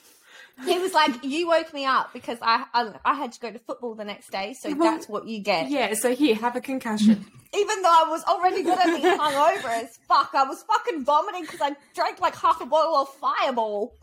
He 0.65 0.79
was 0.79 0.93
like, 0.93 1.21
"You 1.21 1.49
woke 1.49 1.73
me 1.73 1.83
up 1.85 2.13
because 2.13 2.37
I, 2.41 2.63
I 2.73 2.93
I 3.03 3.13
had 3.15 3.33
to 3.33 3.39
go 3.41 3.51
to 3.51 3.59
football 3.59 3.93
the 3.93 4.05
next 4.05 4.31
day, 4.31 4.53
so 4.57 4.73
Well, 4.73 4.89
that's 4.89 5.09
what 5.09 5.27
you 5.27 5.41
get." 5.41 5.69
Yeah, 5.69 5.93
so 5.95 6.15
here, 6.15 6.33
have 6.33 6.55
a 6.55 6.61
concussion. 6.61 7.25
Even 7.53 7.81
though 7.81 7.89
I 7.89 8.05
was 8.09 8.23
already 8.23 8.63
gonna 8.63 8.95
be 8.95 9.01
hungover 9.01 9.65
as 9.83 9.97
fuck, 10.07 10.29
I 10.33 10.43
was 10.45 10.63
fucking 10.63 11.03
vomiting 11.03 11.41
because 11.41 11.59
I 11.59 11.75
drank 11.93 12.21
like 12.21 12.37
half 12.37 12.61
a 12.61 12.65
bottle 12.65 12.95
of 12.95 13.09
Fireball. 13.15 13.97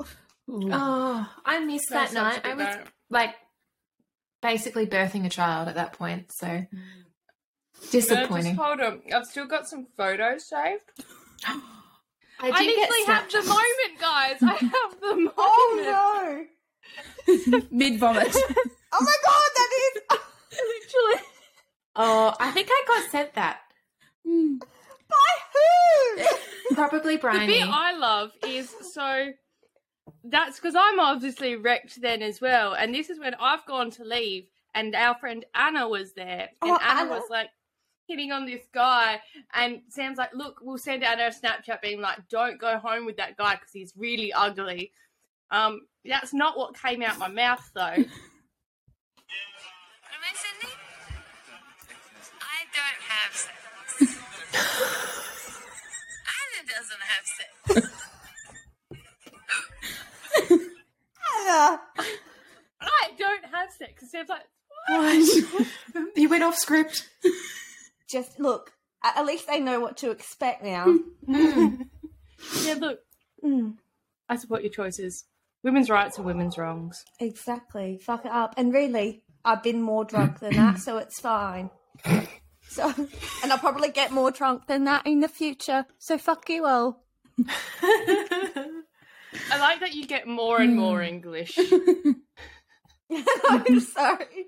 Oh, 0.51 1.27
I 1.47 1.61
missed 1.61 1.89
that 1.89 2.11
That 2.11 2.23
night. 2.23 2.41
I 2.45 2.55
was 2.55 2.67
bad. 2.67 2.89
like 3.09 3.35
basically 4.43 4.87
birthing 4.87 5.25
a 5.25 5.31
child 5.31 5.69
at 5.69 5.77
that 5.77 5.95
point, 5.95 6.33
so 6.33 6.47
Uh, 6.47 6.65
disappointing. 7.91 8.59
Uh, 8.59 8.61
just 8.61 8.61
hold 8.61 8.81
on. 8.81 9.03
I've 9.13 9.27
still 9.27 9.47
got 9.47 9.69
some 9.69 9.87
photos 9.97 10.49
saved. 10.49 10.83
I 12.41 12.51
I 12.51 12.65
did 12.65 12.77
literally 12.77 13.05
have 13.07 13.31
the 13.31 13.43
moment, 13.43 14.01
guys. 14.01 14.37
I 14.43 14.47
have 14.61 15.01
the 15.01 15.07
oh, 15.07 15.15
moment. 15.15 15.33
Oh 15.39 16.47
no! 17.27 17.63
Mid 17.71 17.99
vomit. 17.99 18.37
Oh 18.95 19.03
my 19.03 19.15
god, 19.25 19.51
that 19.57 19.71
is 19.73 20.19
Literally. 20.51 21.23
Oh, 21.97 22.35
I 22.39 22.51
think 22.51 22.69
I 22.71 22.85
got 22.87 23.11
sent 23.11 23.33
that. 23.37 23.61
Hmm. 24.27 24.59
by 24.59 26.27
who? 26.69 26.75
Probably 26.75 27.17
Brian. 27.17 27.41
The 27.41 27.47
bit 27.47 27.69
I 27.69 27.97
love 27.97 28.33
is 28.47 28.75
so. 28.93 29.31
That's 30.25 30.59
because 30.59 30.75
I'm 30.77 31.01
obviously 31.01 31.57
wrecked 31.57 32.03
then 32.03 32.21
as 32.21 32.39
well, 32.39 32.75
and 32.75 32.95
this 32.95 33.09
is 33.09 33.19
when 33.19 33.35
I've 33.37 33.65
gone 33.65 33.91
to 33.93 34.05
leave, 34.05 34.45
and 34.75 34.95
our 34.95 35.15
friend 35.15 35.47
Anna 35.55 35.89
was 35.89 36.13
there, 36.13 36.51
and 36.61 36.71
Oh, 36.73 36.79
Anna, 36.83 37.01
Anna. 37.01 37.11
was 37.13 37.31
like 37.31 37.49
hitting 38.13 38.31
on 38.31 38.45
this 38.45 38.63
guy, 38.73 39.21
and 39.55 39.81
Sam's 39.89 40.19
like, 40.19 40.35
"Look, 40.35 40.59
we'll 40.61 40.79
send 40.79 41.03
Anna 41.03 41.29
a 41.29 41.31
Snapchat 41.31 41.81
being 41.81 42.01
like, 42.01 42.29
don't 42.29 42.61
go 42.61 42.79
home 42.79 43.07
with 43.07 43.17
that 43.17 43.37
guy 43.39 43.55
because 43.55 43.73
he's 43.73 43.95
really 43.97 44.33
ugly." 44.33 44.93
Um, 45.51 45.81
that's 46.05 46.35
not 46.35 46.59
what 46.59 46.75
came 46.79 47.03
out 47.03 47.19
my 47.19 47.29
mouth 47.29 47.71
though. 47.75 47.83
Am 47.83 48.07
I 50.23 50.33
sending? 50.35 50.77
I 52.41 52.65
don't 52.77 53.03
have 53.09 53.33
sex. 53.37 53.57
Anna 56.33 56.63
doesn't 56.69 57.03
have 57.13 57.27
sex. 57.27 57.93
Anna. 61.47 61.81
I 62.81 63.11
don't 63.19 63.45
have 63.45 63.71
sex. 63.71 64.03
And 64.03 64.11
Sam's 64.11 64.29
like, 64.29 64.47
What? 64.89 66.07
he 66.17 66.27
went 66.27 66.43
off 66.43 66.57
script. 66.57 67.09
Just 68.13 68.39
look. 68.39 68.73
At 69.03 69.17
at 69.17 69.27
least 69.27 69.49
they 69.49 69.59
know 69.59 69.81
what 69.81 69.97
to 69.99 70.11
expect 70.11 70.63
now. 70.63 70.87
Mm. 71.29 71.89
"Yeah, 72.65 72.75
look, 72.75 72.99
Mm, 73.45 73.77
I 74.29 74.37
support 74.37 74.63
your 74.63 74.73
choices. 74.73 75.25
Women's 75.65 75.89
rights 75.91 76.19
are 76.19 76.23
women's 76.23 76.59
wrongs." 76.59 77.05
exactly. 77.21 77.99
Fuck 77.99 78.25
it 78.27 78.33
up. 78.33 78.55
And 78.57 78.73
really, 78.73 79.23
I've 79.45 79.63
been 79.63 79.81
more 79.81 80.05
drunk 80.05 80.41
than 80.41 80.55
that, 80.57 80.79
so 80.79 80.99
it's 80.99 81.21
fine. 81.21 81.71
So, 82.69 82.89
and 83.43 83.53
I'll 83.53 83.59
probably 83.59 83.91
get 83.91 84.13
more 84.13 84.31
drunk 84.31 84.67
than 84.67 84.85
that 84.85 85.07
in 85.07 85.21
the 85.21 85.29
future. 85.29 85.85
So 85.99 86.17
fuck 86.17 86.49
you 86.49 86.65
all. 86.65 87.05
I 87.83 89.59
like 89.59 89.81
that 89.81 89.95
you 89.95 90.07
get 90.07 90.27
more 90.27 90.59
and 90.59 90.75
more 90.77 91.03
English. 91.03 91.59
I'm 91.59 92.23
sorry. 93.81 94.47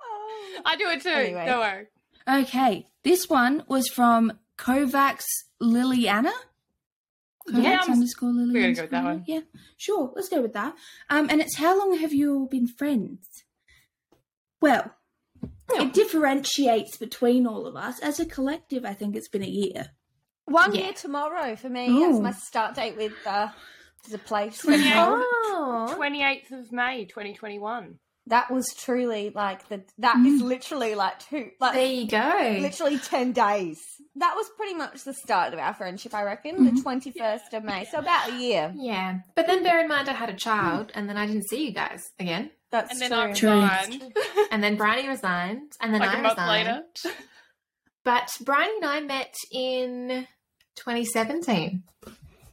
Oh. 0.00 0.60
I 0.64 0.76
do 0.76 0.88
it 0.90 1.02
too. 1.02 1.08
Anyway. 1.08 1.46
Don't 1.46 1.58
worry. 1.58 1.86
Okay, 2.28 2.86
this 3.04 3.28
one 3.28 3.64
was 3.68 3.88
from 3.88 4.32
Kovacs 4.58 5.24
Liliana. 5.62 6.30
Yeah, 7.46 7.78
Kovacs 7.78 7.82
I'm- 7.82 7.92
underscore 7.92 8.30
Lily. 8.32 8.52
we're 8.52 8.62
gonna 8.62 8.74
go 8.74 8.82
with 8.82 8.90
that 8.90 9.04
one. 9.04 9.24
Yeah, 9.26 9.40
sure. 9.78 10.12
Let's 10.14 10.28
go 10.28 10.42
with 10.42 10.52
that. 10.52 10.74
Um, 11.08 11.28
and 11.30 11.40
it's 11.40 11.56
how 11.56 11.78
long 11.78 11.96
have 11.98 12.12
you 12.12 12.34
all 12.34 12.46
been 12.46 12.66
friends? 12.68 13.26
Well, 14.60 14.94
it 15.70 15.92
differentiates 15.94 16.96
between 16.98 17.46
all 17.46 17.66
of 17.66 17.76
us. 17.76 17.98
As 18.00 18.20
a 18.20 18.26
collective, 18.26 18.84
I 18.84 18.92
think 18.92 19.16
it's 19.16 19.28
been 19.28 19.42
a 19.42 19.46
year. 19.46 19.90
One 20.44 20.74
Yeah. 20.74 20.82
year 20.84 20.92
tomorrow 20.92 21.56
for 21.56 21.68
me. 21.68 21.88
Ooh. 21.88 22.00
That's 22.08 22.20
my 22.20 22.32
start 22.32 22.74
date 22.74 22.96
with 22.96 23.14
uh, 23.26 23.48
the 24.10 24.18
place. 24.18 24.62
Yeah. 24.66 25.06
oh. 25.22 25.94
28th 25.96 26.52
of 26.52 26.72
May, 26.72 27.04
2021. 27.04 27.98
That 28.28 28.50
was 28.50 28.66
truly 28.76 29.30
like 29.34 29.68
the. 29.68 29.82
That 29.98 30.16
is 30.24 30.40
literally 30.42 30.94
like 30.94 31.18
two. 31.18 31.50
Like 31.60 31.74
There 31.74 31.86
you 31.86 32.06
go. 32.06 32.58
literally 32.60 32.98
10 32.98 33.32
days. 33.32 33.80
That 34.16 34.34
was 34.36 34.48
pretty 34.56 34.74
much 34.74 35.04
the 35.04 35.14
start 35.14 35.52
of 35.52 35.58
our 35.58 35.74
friendship, 35.74 36.12
I 36.14 36.22
reckon, 36.24 36.64
the 36.64 36.80
21st 36.82 37.52
of 37.54 37.64
May. 37.64 37.84
So 37.90 37.98
about 37.98 38.30
a 38.30 38.36
year. 38.38 38.72
Yeah. 38.76 39.18
But 39.34 39.46
then 39.46 39.62
bear 39.62 39.80
in 39.80 39.88
mind 39.88 40.08
I 40.08 40.12
had 40.12 40.28
a 40.28 40.34
child 40.34 40.90
and 40.94 41.08
then 41.08 41.16
I 41.16 41.26
didn't 41.26 41.48
see 41.48 41.66
you 41.66 41.72
guys 41.72 42.02
again. 42.18 42.50
That's 42.70 42.90
And 42.90 43.00
then 43.00 43.34
true. 43.34 43.48
I 43.50 43.84
resigned 43.86 44.12
And 44.50 44.62
then 44.62 44.76
Briony 44.76 45.08
resigned. 45.08 45.72
And 45.80 45.94
then 45.94 46.00
like 46.00 46.10
I 46.10 46.18
a 46.18 46.22
month 46.22 46.38
resigned. 46.38 46.68
later. 47.04 47.16
But 48.04 48.30
Briony 48.42 48.76
and 48.76 48.84
I 48.86 49.00
met 49.00 49.34
in 49.52 50.26
2017. 50.76 51.82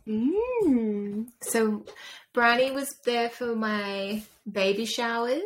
Mm. 0.07 1.25
So 1.41 1.85
Briony 2.33 2.71
was 2.71 2.93
there 3.05 3.29
for 3.29 3.55
my 3.55 4.23
baby 4.49 4.85
showers, 4.85 5.41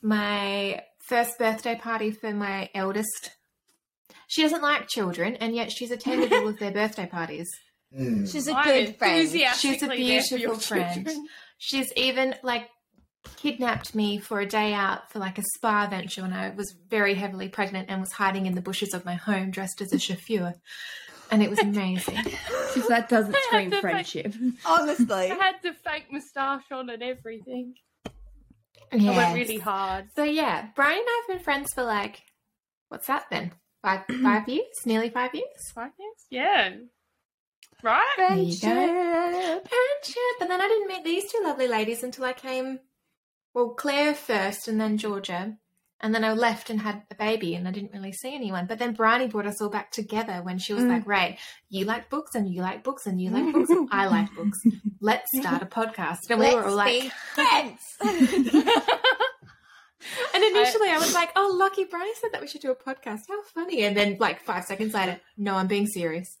my 0.00 0.82
first 1.08 1.38
birthday 1.38 1.76
party 1.76 2.10
for 2.10 2.32
my 2.32 2.68
eldest. 2.74 3.30
She 4.28 4.42
doesn't 4.42 4.62
like 4.62 4.88
children, 4.88 5.36
and 5.36 5.54
yet 5.54 5.70
she's 5.70 5.90
attended 5.90 6.32
all 6.32 6.48
of 6.48 6.58
their 6.58 6.70
birthday 6.80 7.06
parties. 7.06 7.48
Hmm. 7.94 8.24
She's 8.24 8.48
a 8.48 8.54
I'm 8.56 8.64
good 8.64 8.96
friend. 8.96 9.18
enthusiastically 9.20 9.68
She's 9.70 9.82
a 9.82 10.36
beautiful 10.36 10.38
your 10.38 10.54
friend. 10.56 10.94
children. 11.06 11.26
She's 11.58 11.92
even 11.96 12.34
like 12.42 12.68
kidnapped 13.36 13.94
me 13.94 14.18
for 14.18 14.40
a 14.40 14.46
day 14.46 14.72
out 14.72 15.12
for 15.12 15.18
like 15.18 15.38
a 15.38 15.42
spa 15.56 15.86
venture 15.88 16.22
when 16.22 16.32
I 16.32 16.50
was 16.50 16.74
very 16.88 17.14
heavily 17.14 17.48
pregnant 17.48 17.88
and 17.90 18.00
was 18.00 18.12
hiding 18.12 18.46
in 18.46 18.54
the 18.54 18.62
bushes 18.62 18.94
of 18.94 19.04
my 19.04 19.14
home 19.14 19.50
dressed 19.50 19.80
as 19.82 19.92
a 19.92 19.98
chauffeur. 19.98 20.54
And 21.30 21.42
it 21.42 21.50
was 21.50 21.58
amazing. 21.60 22.18
Because 22.24 22.88
that 22.88 23.08
doesn't 23.10 23.36
scream 23.44 23.70
to 23.70 23.80
friendship. 23.80 24.34
Honestly. 24.64 25.30
I 25.30 25.34
had 25.34 25.56
the 25.62 25.72
fake 25.84 26.06
moustache 26.10 26.64
on 26.72 26.88
and 26.90 27.02
everything. 27.02 27.74
I 28.92 28.96
Yes. 28.96 29.16
went 29.16 29.34
really 29.34 29.58
hard. 29.58 30.08
So 30.16 30.22
yeah, 30.24 30.68
Brian 30.74 30.98
and 30.98 31.06
I 31.08 31.22
have 31.26 31.36
been 31.36 31.44
friends 31.44 31.72
for 31.74 31.82
like 31.84 32.22
what's 32.88 33.06
that 33.06 33.24
then? 33.30 33.52
Five 33.82 34.02
five 34.22 34.48
years? 34.48 34.66
Nearly 34.84 35.08
five 35.10 35.34
years? 35.34 35.70
Five 35.74 35.92
years? 35.98 36.16
Yeah. 36.30 36.74
Right? 37.82 38.04
There. 38.16 38.28
Friendship. 38.28 38.60
Friendship. 39.68 40.40
And 40.40 40.50
then 40.50 40.60
I 40.60 40.68
didn't 40.68 40.88
meet 40.88 41.04
these 41.04 41.30
two 41.30 41.40
lovely 41.42 41.66
ladies 41.68 42.02
until 42.04 42.24
I 42.24 42.32
came 42.32 42.78
well, 43.54 43.70
Claire 43.70 44.14
first 44.14 44.66
and 44.68 44.80
then 44.80 44.96
Georgia. 44.98 45.58
And 46.04 46.12
then 46.12 46.24
I 46.24 46.32
left 46.32 46.68
and 46.68 46.80
had 46.80 47.02
a 47.12 47.14
baby 47.14 47.54
and 47.54 47.68
I 47.68 47.70
didn't 47.70 47.92
really 47.92 48.10
see 48.12 48.34
anyone. 48.34 48.66
But 48.66 48.80
then 48.80 48.92
Briony 48.92 49.28
brought 49.28 49.46
us 49.46 49.60
all 49.62 49.70
back 49.70 49.92
together 49.92 50.40
when 50.42 50.58
she 50.58 50.74
was 50.74 50.82
Mm. 50.82 50.88
like, 50.88 51.06
Right, 51.06 51.38
you 51.68 51.84
like 51.84 52.10
books 52.10 52.34
and 52.34 52.52
you 52.52 52.60
like 52.60 52.82
books 52.82 53.06
and 53.06 53.20
you 53.20 53.30
like 53.30 53.52
books 53.52 53.70
and 53.70 53.88
I 53.92 54.06
like 54.08 54.34
books. 54.36 54.60
Let's 55.00 55.30
start 55.38 55.62
a 55.62 55.66
podcast. 55.66 56.18
And 56.28 56.40
we 56.40 56.52
were 56.54 56.64
all 56.66 56.74
like 56.74 57.02
be 57.04 57.10
friends. 57.34 57.80
And 60.34 60.42
initially 60.42 60.88
I 60.88 60.98
was 60.98 61.14
like, 61.14 61.30
Oh, 61.36 61.54
lucky 61.56 61.84
Briony 61.84 62.10
said 62.20 62.30
that 62.32 62.40
we 62.40 62.48
should 62.48 62.60
do 62.60 62.72
a 62.72 62.74
podcast. 62.74 63.20
How 63.28 63.40
funny. 63.54 63.84
And 63.84 63.96
then 63.96 64.16
like 64.18 64.40
five 64.40 64.64
seconds 64.64 64.94
later, 64.94 65.20
no, 65.36 65.54
I'm 65.54 65.68
being 65.68 65.86
serious. 65.86 66.38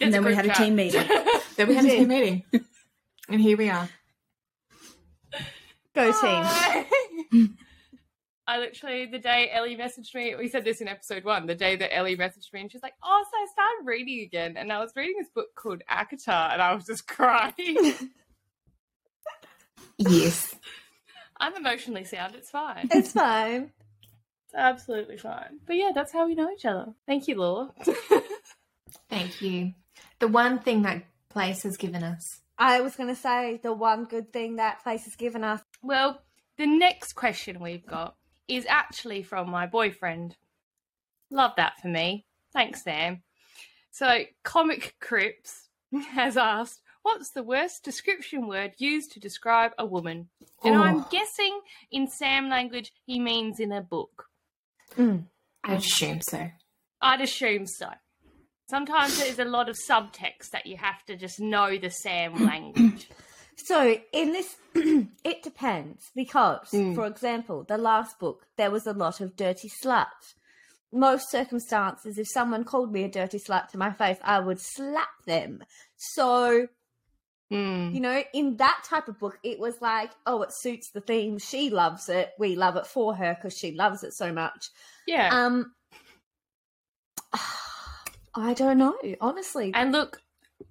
And 0.00 0.08
It's 0.08 0.12
then 0.12 0.24
we 0.24 0.34
group 0.34 0.44
had 0.44 0.46
a 0.46 0.54
team 0.64 0.74
meeting. 0.74 1.06
Then 1.56 1.68
we 1.68 1.74
had 1.76 1.84
a 1.84 1.88
team 1.88 2.08
meeting. 2.08 2.42
And 3.28 3.40
here 3.40 3.56
we 3.56 3.70
are. 3.70 3.88
Go 5.94 6.12
team. 7.30 7.54
I 8.46 8.58
literally, 8.58 9.06
the 9.06 9.18
day 9.18 9.50
Ellie 9.52 9.76
messaged 9.76 10.14
me, 10.14 10.34
we 10.34 10.48
said 10.48 10.64
this 10.64 10.80
in 10.80 10.88
episode 10.88 11.24
one, 11.24 11.46
the 11.46 11.54
day 11.54 11.76
that 11.76 11.94
Ellie 11.94 12.16
messaged 12.16 12.52
me, 12.52 12.60
and 12.62 12.72
she's 12.72 12.82
like, 12.82 12.94
Oh, 13.04 13.24
so 13.30 13.36
I 13.36 13.46
started 13.52 13.86
reading 13.86 14.20
again. 14.20 14.56
And 14.56 14.72
I 14.72 14.80
was 14.80 14.92
reading 14.96 15.14
this 15.18 15.30
book 15.34 15.54
called 15.54 15.82
ACOTAR, 15.90 16.52
and 16.52 16.60
I 16.60 16.74
was 16.74 16.84
just 16.84 17.06
crying. 17.08 17.94
Yes. 19.98 20.54
I'm 21.38 21.54
emotionally 21.56 22.04
sound, 22.04 22.34
it's 22.34 22.50
fine. 22.50 22.88
It's 22.90 23.12
fine. 23.12 23.70
It's 24.44 24.54
absolutely 24.56 25.16
fine. 25.18 25.60
But 25.66 25.76
yeah, 25.76 25.90
that's 25.94 26.12
how 26.12 26.26
we 26.26 26.34
know 26.34 26.50
each 26.50 26.64
other. 26.64 26.86
Thank 27.06 27.28
you, 27.28 27.36
Laura. 27.36 27.70
Thank 29.08 29.40
you. 29.40 29.72
The 30.18 30.28
one 30.28 30.58
thing 30.58 30.82
that 30.82 31.04
place 31.30 31.62
has 31.62 31.76
given 31.76 32.02
us. 32.02 32.40
I 32.58 32.80
was 32.80 32.96
going 32.96 33.08
to 33.08 33.20
say 33.20 33.60
the 33.62 33.72
one 33.72 34.04
good 34.04 34.32
thing 34.32 34.56
that 34.56 34.82
place 34.82 35.04
has 35.04 35.16
given 35.16 35.42
us. 35.44 35.60
well, 35.82 36.20
the 36.58 36.66
next 36.66 37.14
question 37.14 37.60
we've 37.60 37.86
got 37.86 38.14
is 38.56 38.66
actually 38.68 39.22
from 39.22 39.50
my 39.50 39.66
boyfriend. 39.66 40.36
Love 41.30 41.52
that 41.56 41.80
for 41.80 41.88
me. 41.88 42.26
Thanks, 42.52 42.82
Sam. 42.84 43.22
So, 43.90 44.20
Comic 44.42 44.94
Crips 45.00 45.68
has 46.12 46.36
asked, 46.36 46.80
What's 47.02 47.30
the 47.30 47.42
worst 47.42 47.82
description 47.82 48.46
word 48.46 48.74
used 48.78 49.10
to 49.12 49.20
describe 49.20 49.72
a 49.76 49.84
woman? 49.84 50.28
And 50.62 50.76
I'm 50.76 50.98
Oh. 51.00 51.08
guessing 51.10 51.60
in 51.90 52.06
Sam 52.06 52.48
language 52.48 52.92
he 53.06 53.18
means 53.18 53.58
in 53.58 53.72
a 53.72 53.80
book. 53.82 54.26
Mm. 54.96 55.24
I'd 55.64 55.78
assume 55.78 56.20
so. 56.22 56.48
I'd 57.00 57.20
assume 57.20 57.66
so. 57.66 57.88
Sometimes 58.70 59.18
there's 59.18 59.40
a 59.40 59.44
lot 59.44 59.68
of 59.68 59.76
subtext 59.76 60.50
that 60.52 60.66
you 60.66 60.76
have 60.76 61.04
to 61.06 61.16
just 61.16 61.40
know 61.40 61.76
the 61.76 61.90
Sam 61.90 62.34
language. 62.46 63.08
So 63.56 63.96
in 64.12 64.32
this, 64.32 64.56
it 65.24 65.42
depends 65.42 66.10
because, 66.14 66.70
Mm. 66.72 66.94
for 66.94 67.06
example, 67.06 67.64
the 67.64 67.78
last 67.78 68.18
book 68.18 68.46
there 68.56 68.70
was 68.70 68.86
a 68.86 68.92
lot 68.92 69.20
of 69.20 69.36
dirty 69.36 69.70
slut. 69.82 70.06
Most 70.92 71.30
circumstances, 71.30 72.18
if 72.18 72.28
someone 72.28 72.64
called 72.64 72.92
me 72.92 73.04
a 73.04 73.08
dirty 73.08 73.38
slut 73.38 73.68
to 73.68 73.78
my 73.78 73.92
face, 73.92 74.18
I 74.22 74.40
would 74.40 74.60
slap 74.60 75.24
them. 75.26 75.62
So 75.96 76.68
Mm. 77.50 77.92
you 77.94 78.00
know, 78.00 78.22
in 78.32 78.56
that 78.56 78.82
type 78.84 79.08
of 79.08 79.18
book, 79.18 79.38
it 79.42 79.58
was 79.58 79.74
like, 79.82 80.10
oh, 80.26 80.40
it 80.42 80.50
suits 80.54 80.90
the 80.90 81.02
theme. 81.02 81.38
She 81.38 81.68
loves 81.68 82.08
it. 82.08 82.32
We 82.38 82.56
love 82.56 82.76
it 82.76 82.86
for 82.86 83.14
her 83.14 83.34
because 83.34 83.56
she 83.58 83.72
loves 83.72 84.02
it 84.02 84.14
so 84.14 84.32
much. 84.32 84.70
Yeah. 85.06 85.28
Um, 85.30 85.74
I 88.34 88.54
don't 88.54 88.78
know, 88.78 88.96
honestly. 89.20 89.72
and 89.74 89.92
look, 89.92 90.22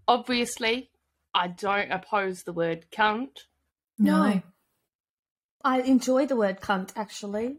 obviously, 0.07 0.89
I 1.33 1.47
don't 1.47 1.91
oppose 1.91 2.43
the 2.43 2.53
word 2.53 2.85
cunt. 2.91 3.29
No. 3.97 4.41
I 5.63 5.81
enjoy 5.81 6.25
the 6.25 6.35
word 6.35 6.59
cunt, 6.59 6.91
actually. 6.95 7.57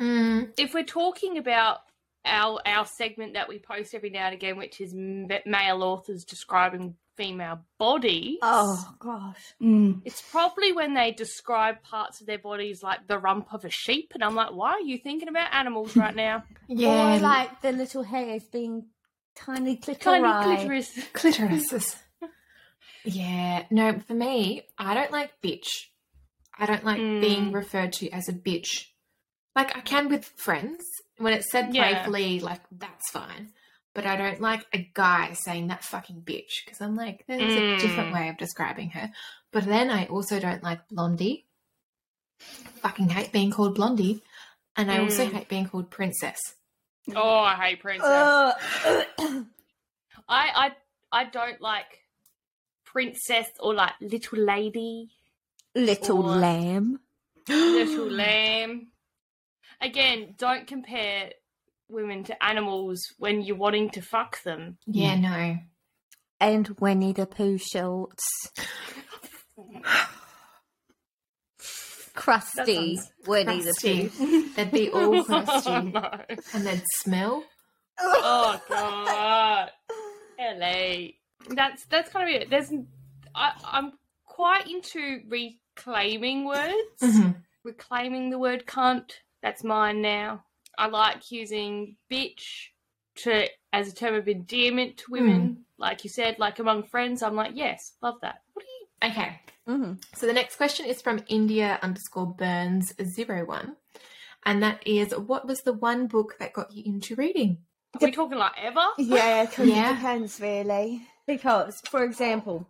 Mm, 0.00 0.52
If 0.56 0.74
we're 0.74 0.84
talking 0.84 1.38
about 1.38 1.78
our 2.24 2.60
our 2.64 2.86
segment 2.86 3.34
that 3.34 3.48
we 3.48 3.58
post 3.58 3.94
every 3.94 4.10
now 4.10 4.26
and 4.26 4.34
again, 4.34 4.56
which 4.56 4.80
is 4.80 4.94
male 4.94 5.82
authors 5.82 6.24
describing 6.24 6.96
female 7.16 7.60
bodies, 7.78 8.38
Oh 8.42 8.94
gosh. 8.98 9.54
Mm. 9.60 10.00
it's 10.06 10.22
probably 10.30 10.72
when 10.72 10.94
they 10.94 11.10
describe 11.10 11.82
parts 11.82 12.20
of 12.22 12.26
their 12.26 12.38
bodies 12.38 12.82
like 12.82 13.06
the 13.06 13.18
rump 13.18 13.52
of 13.52 13.64
a 13.66 13.70
sheep, 13.70 14.12
and 14.14 14.24
I'm 14.24 14.34
like, 14.34 14.52
why 14.54 14.70
are 14.72 14.80
you 14.80 14.96
thinking 14.98 15.28
about 15.28 15.52
animals 15.52 15.94
right 15.94 16.16
now? 16.16 16.44
yeah. 16.68 17.16
Or 17.16 17.20
like 17.20 17.60
the 17.60 17.72
little 17.72 18.02
hairs 18.02 18.44
being 18.44 18.86
tiny 19.36 19.76
clitoris. 19.76 20.04
Tiny 20.04 20.56
clitoris. 20.56 20.98
clitorises. 21.12 21.96
Yeah. 23.04 23.64
No, 23.70 23.98
for 24.00 24.14
me, 24.14 24.66
I 24.78 24.94
don't 24.94 25.10
like 25.12 25.40
bitch. 25.42 25.68
I 26.58 26.66
don't 26.66 26.84
like 26.84 27.00
Mm. 27.00 27.20
being 27.20 27.52
referred 27.52 27.92
to 27.94 28.10
as 28.10 28.28
a 28.28 28.32
bitch. 28.32 28.88
Like 29.56 29.76
I 29.76 29.80
can 29.80 30.08
with 30.08 30.24
friends. 30.36 30.84
When 31.18 31.32
it's 31.32 31.50
said 31.50 31.74
Yeah. 31.74 31.94
playfully, 32.02 32.40
like 32.40 32.60
that's 32.70 33.10
fine. 33.10 33.52
But 33.94 34.06
I 34.06 34.16
don't 34.16 34.40
like 34.40 34.64
a 34.72 34.90
guy 34.94 35.34
saying 35.34 35.66
that 35.68 35.84
fucking 35.84 36.22
bitch 36.22 36.64
because 36.64 36.80
I'm 36.80 36.94
like, 36.96 37.24
there's 37.28 37.56
a 37.56 37.76
different 37.78 38.10
Mm. 38.10 38.12
way 38.14 38.28
of 38.30 38.38
describing 38.38 38.90
her. 38.90 39.10
But 39.52 39.66
then 39.66 39.90
I 39.90 40.06
also 40.06 40.40
don't 40.40 40.62
like 40.62 40.88
blondie. 40.88 41.46
Fucking 42.38 43.10
hate 43.10 43.32
being 43.32 43.50
called 43.50 43.74
blondie. 43.74 44.22
And 44.76 44.90
I 44.90 44.98
also 44.98 45.26
Mm. 45.26 45.32
hate 45.32 45.48
being 45.48 45.68
called 45.68 45.90
princess. 45.90 46.38
Oh, 47.14 47.38
I 47.40 47.54
hate 47.56 47.80
princess. 47.80 48.08
Uh, 48.08 48.54
I, 48.86 49.42
I 50.28 50.72
I 51.12 51.24
don't 51.24 51.60
like 51.60 52.00
princess 52.92 53.48
or 53.60 53.74
like 53.74 53.92
little 54.00 54.38
lady, 54.38 55.10
little 55.74 56.18
Or- 56.26 56.36
lamb. 56.36 57.00
little 57.48 58.10
lamb. 58.22 58.88
Again, 59.80 60.34
don't 60.38 60.66
compare 60.66 61.30
women 61.88 62.24
to 62.24 62.44
animals 62.44 63.00
when 63.18 63.42
you're 63.42 63.56
wanting 63.56 63.90
to 63.90 64.00
fuck 64.02 64.42
them. 64.44 64.78
Yeah, 64.86 65.16
no. 65.16 65.58
And 66.40 66.68
Winnie 66.80 67.12
the 67.12 67.26
Pooh 67.26 67.58
shorts. 67.58 68.24
Crusty 72.14 72.96
sounds 72.96 73.10
Winnie 73.26 73.62
the 73.62 73.72
crusty. 73.72 74.08
Pooh. 74.10 74.48
They'd 74.56 74.70
be 74.70 74.90
all 74.90 75.16
Oh, 75.16 75.24
crusty 75.44 75.70
no. 75.92 76.10
and 76.52 76.66
they'd 76.66 76.82
smell. 77.00 77.44
Oh 77.98 78.60
god. 78.68 79.70
LA. 80.38 81.08
That's 81.50 81.84
that's 81.86 82.10
kind 82.10 82.28
of 82.34 82.42
it. 82.42 82.50
There's 82.50 82.72
I, 83.34 83.52
I'm 83.64 83.92
quite 84.24 84.68
into 84.68 85.20
reclaiming 85.28 86.44
words. 86.44 87.00
Mhm. 87.02 87.36
Reclaiming 87.64 88.30
the 88.30 88.38
word 88.38 88.66
cunt. 88.66 89.10
That's 89.42 89.62
mine 89.64 90.02
now. 90.02 90.44
I 90.78 90.86
like 90.86 91.30
using 91.30 91.96
bitch 92.10 92.68
to 93.16 93.48
as 93.72 93.88
a 93.92 93.94
term 93.94 94.14
of 94.14 94.28
endearment 94.28 94.96
to 94.98 95.12
women. 95.12 95.64
Like 95.78 96.04
you 96.04 96.10
said, 96.10 96.38
like 96.38 96.58
among 96.58 96.84
friends, 96.84 97.22
I'm 97.22 97.34
like, 97.34 97.52
yes, 97.54 97.92
love 98.02 98.16
that. 98.22 98.42
What 98.52 98.64
do 98.64 98.68
you 98.70 99.10
Okay. 99.10 99.40
Mhm. 99.68 100.02
So 100.14 100.26
the 100.26 100.32
next 100.32 100.56
question 100.56 100.86
is 100.86 101.02
from 101.02 101.20
India 101.28 101.78
underscore 101.82 102.26
Burns 102.34 102.94
zero 103.04 103.44
one, 103.44 103.76
and 104.44 104.62
that 104.62 104.86
is, 104.86 105.12
what 105.16 105.46
was 105.46 105.62
the 105.62 105.72
one 105.72 106.06
book 106.06 106.36
that 106.38 106.52
got 106.52 106.72
you 106.72 106.82
into 106.86 107.14
reading? 107.16 107.58
are 107.94 107.98
we 108.06 108.10
talking 108.10 108.38
like 108.38 108.52
ever? 108.60 108.86
Yeah, 108.98 109.44
'cause 109.52 109.68
Yeah. 109.68 109.90
it 109.92 109.94
depends 109.96 110.40
really. 110.40 111.06
Because, 111.26 111.80
for 111.88 112.04
example, 112.04 112.68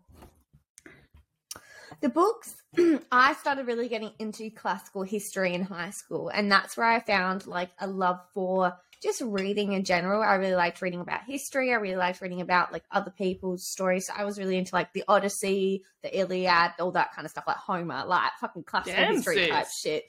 the 2.01 2.09
books 2.09 2.55
I 3.13 3.35
started 3.35 3.67
really 3.67 3.89
getting 3.89 4.13
into 4.19 4.51
classical 4.51 5.03
history 5.03 5.55
in 5.55 5.63
high 5.63 5.91
school, 5.91 6.29
and 6.29 6.51
that's 6.51 6.77
where 6.77 6.87
I 6.87 7.01
found 7.01 7.47
like 7.47 7.71
a 7.81 7.87
love 7.87 8.21
for 8.35 8.75
just 9.03 9.21
reading 9.21 9.73
in 9.73 9.85
general. 9.85 10.23
I 10.23 10.35
really 10.37 10.55
liked 10.55 10.81
reading 10.81 11.01
about 11.01 11.25
history. 11.25 11.73
I 11.73 11.77
really 11.77 11.97
liked 11.97 12.21
reading 12.21 12.41
about 12.41 12.73
like 12.73 12.85
other 12.91 13.11
people's 13.11 13.67
stories. 13.67 14.07
So 14.07 14.15
I 14.17 14.25
was 14.25 14.39
really 14.39 14.57
into 14.57 14.75
like 14.75 14.93
the 14.93 15.05
Odyssey, 15.09 15.85
the 16.03 16.19
Iliad, 16.19 16.73
all 16.79 16.93
that 16.93 17.13
kind 17.15 17.25
of 17.25 17.31
stuff, 17.31 17.45
like 17.47 17.57
Homer, 17.57 18.05
like 18.07 18.33
fucking 18.41 18.63
classical 18.63 19.03
Damn, 19.03 19.15
history 19.17 19.49
type 19.49 19.67
shit. 19.77 20.05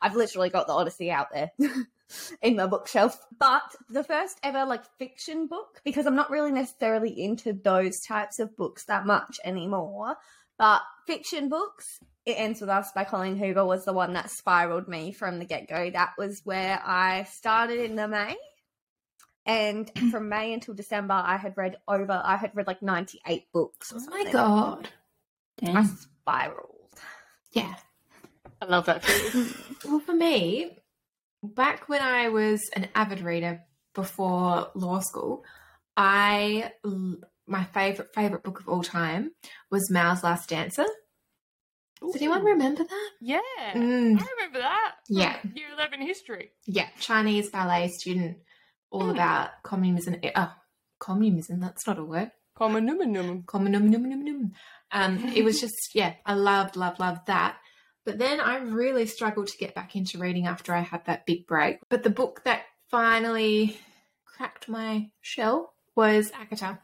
I've 0.00 0.16
literally 0.16 0.50
got 0.50 0.66
the 0.66 0.72
Odyssey 0.72 1.10
out 1.10 1.28
there. 1.32 1.50
in 2.42 2.56
my 2.56 2.66
bookshelf. 2.66 3.18
But 3.38 3.62
the 3.88 4.04
first 4.04 4.38
ever 4.42 4.64
like 4.64 4.84
fiction 4.98 5.46
book, 5.46 5.80
because 5.84 6.06
I'm 6.06 6.16
not 6.16 6.30
really 6.30 6.52
necessarily 6.52 7.10
into 7.22 7.52
those 7.52 8.00
types 8.00 8.38
of 8.38 8.56
books 8.56 8.84
that 8.84 9.06
much 9.06 9.38
anymore. 9.44 10.16
But 10.58 10.82
fiction 11.06 11.48
books, 11.48 12.00
It 12.26 12.32
Ends 12.32 12.60
With 12.60 12.70
Us 12.70 12.90
by 12.92 13.04
Colleen 13.04 13.36
Hoover 13.36 13.64
was 13.64 13.84
the 13.84 13.92
one 13.92 14.14
that 14.14 14.30
spiraled 14.30 14.88
me 14.88 15.12
from 15.12 15.38
the 15.38 15.44
get 15.44 15.68
go. 15.68 15.90
That 15.90 16.14
was 16.18 16.40
where 16.44 16.80
I 16.84 17.24
started 17.24 17.78
in 17.80 17.94
the 17.94 18.08
May. 18.08 18.36
And 19.46 19.90
from 20.10 20.28
May 20.28 20.52
until 20.52 20.74
December, 20.74 21.14
I 21.14 21.36
had 21.36 21.56
read 21.56 21.76
over, 21.86 22.20
I 22.24 22.36
had 22.36 22.50
read 22.54 22.66
like 22.66 22.82
98 22.82 23.44
books. 23.52 23.92
Or 23.92 23.96
Oh 23.98 24.00
my 24.10 24.16
something. 24.16 24.32
god. 24.32 24.88
I 25.64 25.84
spiraled. 25.84 26.74
Yeah. 27.52 27.74
I 28.60 28.66
love 28.66 28.86
that. 28.86 29.04
Well, 29.84 30.00
for 30.00 30.12
me, 30.12 30.77
back 31.42 31.88
when 31.88 32.02
I 32.02 32.28
was 32.28 32.68
an 32.74 32.88
avid 32.94 33.20
reader 33.20 33.60
before 33.94 34.70
law 34.74 35.00
school, 35.00 35.44
I 35.96 36.72
my 37.46 37.64
favorite 37.64 38.14
favorite 38.14 38.42
book 38.42 38.60
of 38.60 38.68
all 38.68 38.82
time 38.82 39.32
was 39.70 39.90
Mao's 39.90 40.22
Last 40.22 40.48
Dancer. 40.48 40.86
Does 42.00 42.16
anyone 42.16 42.44
remember 42.44 42.84
that? 42.84 43.10
Yeah. 43.20 43.40
Mm. 43.74 44.20
I 44.20 44.26
remember 44.36 44.60
that. 44.60 44.92
Yeah. 45.08 45.36
Year 45.54 45.66
11 45.76 46.00
history. 46.00 46.50
Yeah, 46.64 46.86
Chinese 47.00 47.50
ballet 47.50 47.88
student, 47.88 48.38
all 48.90 49.10
about 49.10 49.50
communism. 49.64 50.16
Oh, 50.36 50.52
communism. 51.00 51.60
That's 51.60 51.86
not 51.86 51.98
a 51.98 52.04
word. 52.04 52.30
Num. 52.60 53.42
Communism. 53.46 54.52
Um, 54.90 55.32
it 55.34 55.44
was 55.44 55.60
just 55.60 55.94
yeah, 55.94 56.14
I 56.24 56.34
loved, 56.34 56.76
loved, 56.76 57.00
loved 57.00 57.26
that. 57.26 57.56
But 58.08 58.16
then 58.16 58.40
I 58.40 58.56
really 58.56 59.04
struggled 59.04 59.48
to 59.48 59.58
get 59.58 59.74
back 59.74 59.94
into 59.94 60.16
reading 60.16 60.46
after 60.46 60.74
I 60.74 60.80
had 60.80 61.04
that 61.04 61.26
big 61.26 61.46
break. 61.46 61.80
But 61.90 62.04
the 62.04 62.08
book 62.08 62.40
that 62.44 62.62
finally 62.90 63.76
cracked 64.24 64.66
my 64.66 65.10
shell 65.20 65.74
was 65.94 66.30
ACOTAR. 66.30 66.78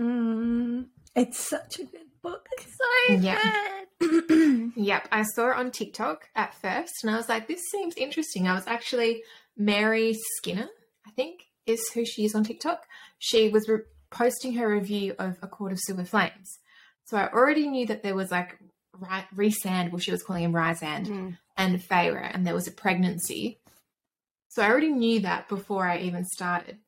Mm, 0.00 0.86
it's 1.14 1.38
such 1.38 1.78
a 1.78 1.84
good 1.84 2.06
book. 2.22 2.46
It's 2.52 2.74
so 2.78 3.14
Yeah. 3.20 3.38
good. 3.98 4.70
Yep, 4.76 5.08
I 5.12 5.24
saw 5.24 5.50
it 5.50 5.56
on 5.58 5.70
TikTok 5.72 6.30
at 6.34 6.54
first, 6.54 6.94
and 7.02 7.12
I 7.12 7.18
was 7.18 7.28
like, 7.28 7.46
"This 7.46 7.60
seems 7.70 7.94
interesting." 7.98 8.48
I 8.48 8.54
was 8.54 8.66
actually 8.66 9.22
Mary 9.58 10.16
Skinner, 10.36 10.70
I 11.06 11.10
think, 11.10 11.48
is 11.66 11.90
who 11.92 12.06
she 12.06 12.24
is 12.24 12.34
on 12.34 12.44
TikTok. 12.44 12.84
She 13.18 13.50
was 13.50 13.68
re- 13.68 13.80
posting 14.08 14.54
her 14.54 14.72
review 14.72 15.14
of 15.18 15.36
A 15.42 15.48
Court 15.48 15.72
of 15.72 15.80
Silver 15.80 16.06
Flames, 16.06 16.60
so 17.04 17.18
I 17.18 17.30
already 17.30 17.68
knew 17.68 17.86
that 17.88 18.02
there 18.02 18.14
was 18.14 18.30
like 18.30 18.58
Ry- 19.00 19.26
Rhysand, 19.34 19.90
well, 19.90 19.98
she 19.98 20.10
was 20.12 20.22
calling 20.22 20.44
him 20.44 20.52
Rysand, 20.52 21.06
Mm. 21.06 21.38
and 21.56 21.80
Feyre, 21.80 22.30
and 22.34 22.46
there 22.46 22.54
was 22.54 22.68
a 22.68 22.72
pregnancy. 22.72 23.58
So 24.48 24.62
I 24.62 24.68
already 24.68 24.90
knew 24.90 25.20
that 25.20 25.48
before 25.48 25.86
I 25.88 25.98
even 25.98 26.24
started. 26.24 26.78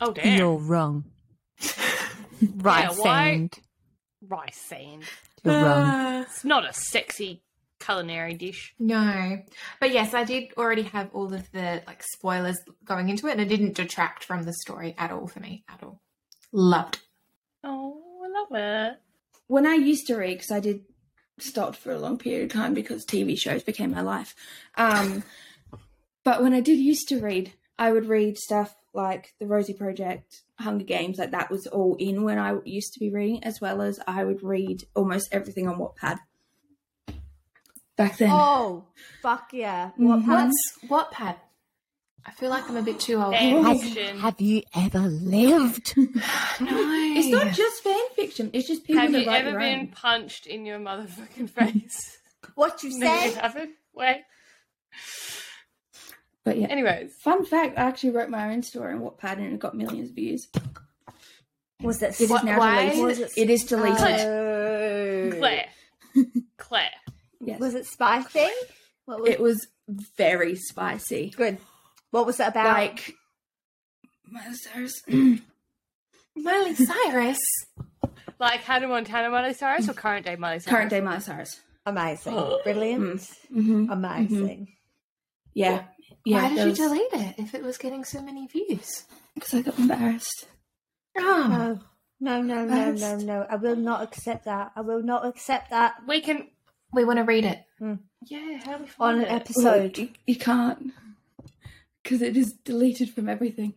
Oh, 0.00 0.12
damn. 0.12 0.38
You're 0.38 0.56
wrong. 0.56 1.04
right 2.56 2.84
Yeah, 2.90 2.92
why- 2.92 3.30
sand. 3.32 3.54
Rice 4.28 4.56
sand. 4.68 5.04
You're 5.44 5.54
wrong. 5.64 6.22
It's 6.22 6.44
not 6.44 6.68
a 6.68 6.72
sexy 6.72 7.42
culinary 7.78 8.34
dish. 8.34 8.74
No, 8.78 9.38
but 9.80 9.92
yes, 9.92 10.14
I 10.14 10.24
did 10.24 10.52
already 10.56 10.82
have 10.82 11.10
all 11.12 11.32
of 11.32 11.50
the 11.52 11.82
like 11.86 12.02
spoilers 12.02 12.58
going 12.84 13.08
into 13.08 13.28
it, 13.28 13.32
and 13.32 13.40
it 13.40 13.48
didn't 13.48 13.74
detract 13.74 14.24
from 14.24 14.42
the 14.42 14.52
story 14.54 14.94
at 14.98 15.12
all 15.12 15.28
for 15.28 15.40
me 15.40 15.64
at 15.68 15.82
all. 15.82 16.00
Loved. 16.52 17.00
Oh, 17.62 18.00
I 18.24 18.28
love 18.28 18.92
it. 18.92 18.98
when 19.48 19.66
I 19.66 19.74
used 19.74 20.06
to 20.08 20.16
read, 20.16 20.34
because 20.38 20.50
I 20.50 20.60
did 20.60 20.80
stopped 21.38 21.76
for 21.76 21.92
a 21.92 21.98
long 21.98 22.18
period 22.18 22.44
of 22.44 22.52
time 22.52 22.74
because 22.74 23.04
TV 23.04 23.38
shows 23.38 23.62
became 23.62 23.90
my 23.90 24.00
life. 24.00 24.34
Um, 24.76 25.22
but 26.24 26.42
when 26.42 26.54
I 26.54 26.60
did 26.60 26.78
used 26.78 27.08
to 27.08 27.20
read, 27.20 27.52
I 27.78 27.92
would 27.92 28.06
read 28.06 28.38
stuff 28.38 28.74
like 28.92 29.34
The 29.38 29.46
Rosie 29.46 29.74
Project, 29.74 30.42
Hunger 30.58 30.84
Games, 30.84 31.18
like 31.18 31.32
that 31.32 31.50
was 31.50 31.66
all 31.66 31.96
in 31.98 32.24
when 32.24 32.38
I 32.38 32.56
used 32.64 32.94
to 32.94 33.00
be 33.00 33.10
reading, 33.10 33.44
as 33.44 33.60
well 33.60 33.82
as 33.82 34.00
I 34.06 34.24
would 34.24 34.42
read 34.42 34.84
almost 34.94 35.28
everything 35.32 35.68
on 35.68 35.78
Wattpad 35.78 36.18
back 37.96 38.16
then. 38.18 38.30
Oh, 38.32 38.86
fuck 39.22 39.50
yeah. 39.52 39.90
What 39.96 40.24
part? 40.24 40.50
What's 40.88 41.12
Wattpad? 41.14 41.36
I 42.26 42.32
feel 42.32 42.50
like 42.50 42.68
I'm 42.68 42.76
a 42.76 42.82
bit 42.82 42.98
too 42.98 43.22
old. 43.22 43.34
Fan 43.34 43.78
fiction. 43.78 44.18
have 44.18 44.40
you 44.40 44.62
ever 44.74 44.98
lived? 45.00 45.94
no, 45.96 46.12
It's 46.60 47.28
not 47.28 47.52
just 47.52 47.82
fan 47.84 48.00
fiction; 48.16 48.50
it's 48.52 48.66
just 48.66 48.84
people 48.84 49.02
Have 49.02 49.12
you 49.12 49.28
ever 49.28 49.58
been 49.58 49.78
own. 49.80 49.86
punched 49.88 50.46
in 50.46 50.66
your 50.66 50.78
motherfucking 50.80 51.48
face? 51.50 52.18
what 52.56 52.82
you 52.82 52.98
no, 52.98 53.14
you 53.14 53.30
said? 53.30 53.40
haven't. 53.40 53.70
Wait. 53.94 54.22
But 56.44 56.58
yeah, 56.58 56.66
Anyways, 56.68 57.12
fun 57.14 57.44
fact: 57.44 57.78
I 57.78 57.82
actually 57.82 58.10
wrote 58.10 58.28
my 58.28 58.52
own 58.52 58.62
story 58.62 58.92
on 58.94 59.00
Wattpad 59.00 59.38
and 59.38 59.52
it 59.54 59.58
got 59.58 59.76
millions 59.76 60.10
of 60.10 60.14
views. 60.16 60.48
Was 61.82 62.02
it? 62.02 62.14
It 62.20 62.24
is 62.24 62.30
What- 62.30 62.44
now 62.44 62.58
why 62.58 62.90
deleted. 62.90 63.04
was 63.04 63.18
it- 63.20 63.32
it 63.36 63.50
is 63.50 63.64
deleted. 63.64 64.20
Oh. 64.20 65.30
Claire. 65.38 65.68
Claire. 66.56 66.90
yes. 67.40 67.60
Was 67.60 67.74
it 67.74 67.86
spicy? 67.86 68.48
What 69.06 69.20
was 69.20 69.30
It 69.30 69.40
was 69.40 69.66
very 70.16 70.54
spicy. 70.56 71.30
good? 71.36 71.58
What 72.16 72.24
was 72.24 72.40
it 72.40 72.48
about? 72.48 72.72
Like, 72.72 73.14
Miley 74.26 74.54
Cyrus. 74.54 75.02
Miley 76.36 76.74
Cyrus. 76.74 77.38
Like 78.38 78.60
Hannah 78.60 78.88
Montana 78.88 79.30
Miley 79.30 79.54
Cyrus 79.54 79.88
or 79.88 79.94
current 79.94 80.26
day 80.26 80.36
Miley 80.36 80.58
Cyrus? 80.58 80.70
current 80.70 80.90
day 80.90 81.00
Miley 81.00 81.20
Cyrus. 81.20 81.58
amazing, 81.86 82.34
brilliant, 82.64 83.20
mm. 83.20 83.36
mm-hmm. 83.50 83.60
mm-hmm. 83.84 83.92
amazing. 83.92 84.68
Yeah, 85.54 85.84
yeah. 86.26 86.42
Why 86.42 86.48
did 86.50 86.58
there 86.58 86.64
you 86.64 86.70
was- 86.70 86.78
delete 86.78 87.12
it 87.14 87.34
if 87.38 87.54
it 87.54 87.62
was 87.62 87.78
getting 87.78 88.04
so 88.04 88.20
many 88.20 88.46
views? 88.46 89.04
Because 89.34 89.54
I 89.54 89.62
got 89.62 89.78
embarrassed. 89.78 90.46
Oh, 91.16 91.78
No, 92.20 92.42
no, 92.42 92.64
no, 92.64 92.64
no, 92.66 92.92
no, 92.92 93.16
no. 93.16 93.46
I 93.48 93.56
will 93.56 93.76
not 93.76 94.02
accept 94.02 94.44
that. 94.44 94.72
I 94.76 94.82
will 94.82 95.02
not 95.02 95.24
accept 95.24 95.70
that 95.70 95.94
We 96.06 96.20
can. 96.20 96.48
we 96.92 97.04
want 97.06 97.18
to 97.18 97.24
read 97.24 97.46
it. 97.46 97.64
Hmm. 97.78 97.94
Yeah, 98.26 98.58
how 98.64 98.76
do 98.76 98.84
we 98.84 98.90
on 99.00 99.14
an 99.16 99.22
it? 99.22 99.30
episode. 99.32 99.96
you, 99.96 100.08
you 100.26 100.36
can't 100.36 100.92
because 102.06 102.22
it 102.22 102.36
is 102.36 102.52
deleted 102.64 103.10
from 103.10 103.28
everything. 103.28 103.74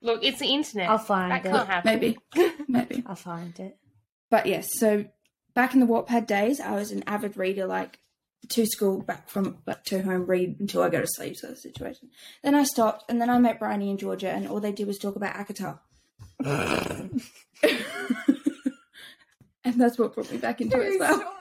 Look, 0.00 0.24
it's 0.24 0.38
the 0.38 0.46
internet. 0.46 0.88
I'll 0.88 0.96
find 0.98 1.30
that 1.30 1.44
it. 1.44 1.50
can't 1.50 1.68
happen. 1.68 1.92
Maybe, 1.92 2.18
maybe. 2.68 3.04
I'll 3.06 3.14
find 3.14 3.58
it. 3.60 3.76
But 4.30 4.46
yes, 4.46 4.70
so 4.78 5.04
back 5.54 5.74
in 5.74 5.80
the 5.80 5.86
Wattpad 5.86 6.26
days, 6.26 6.58
I 6.58 6.72
was 6.72 6.90
an 6.90 7.04
avid 7.06 7.36
reader, 7.36 7.66
like 7.66 7.98
to 8.48 8.66
school, 8.66 9.02
back 9.02 9.28
from 9.28 9.58
back 9.66 9.84
to 9.84 10.02
home, 10.02 10.26
read 10.26 10.56
until 10.58 10.82
I 10.82 10.88
go 10.88 11.00
to 11.00 11.06
sleep, 11.06 11.36
sort 11.36 11.52
of 11.52 11.58
situation. 11.58 12.08
Then 12.42 12.54
I 12.54 12.64
stopped, 12.64 13.04
and 13.10 13.20
then 13.20 13.28
I 13.28 13.38
met 13.38 13.58
Briony 13.58 13.90
in 13.90 13.98
Georgia, 13.98 14.30
and 14.30 14.48
all 14.48 14.58
they 14.58 14.72
did 14.72 14.86
was 14.86 14.98
talk 14.98 15.16
about 15.16 15.36
ACOTAR. 15.36 15.78
and 19.64 19.74
that's 19.76 19.98
what 19.98 20.14
brought 20.14 20.32
me 20.32 20.38
back 20.38 20.62
into 20.62 20.80
it 20.80 20.94
as 20.94 20.98
well. 20.98 21.34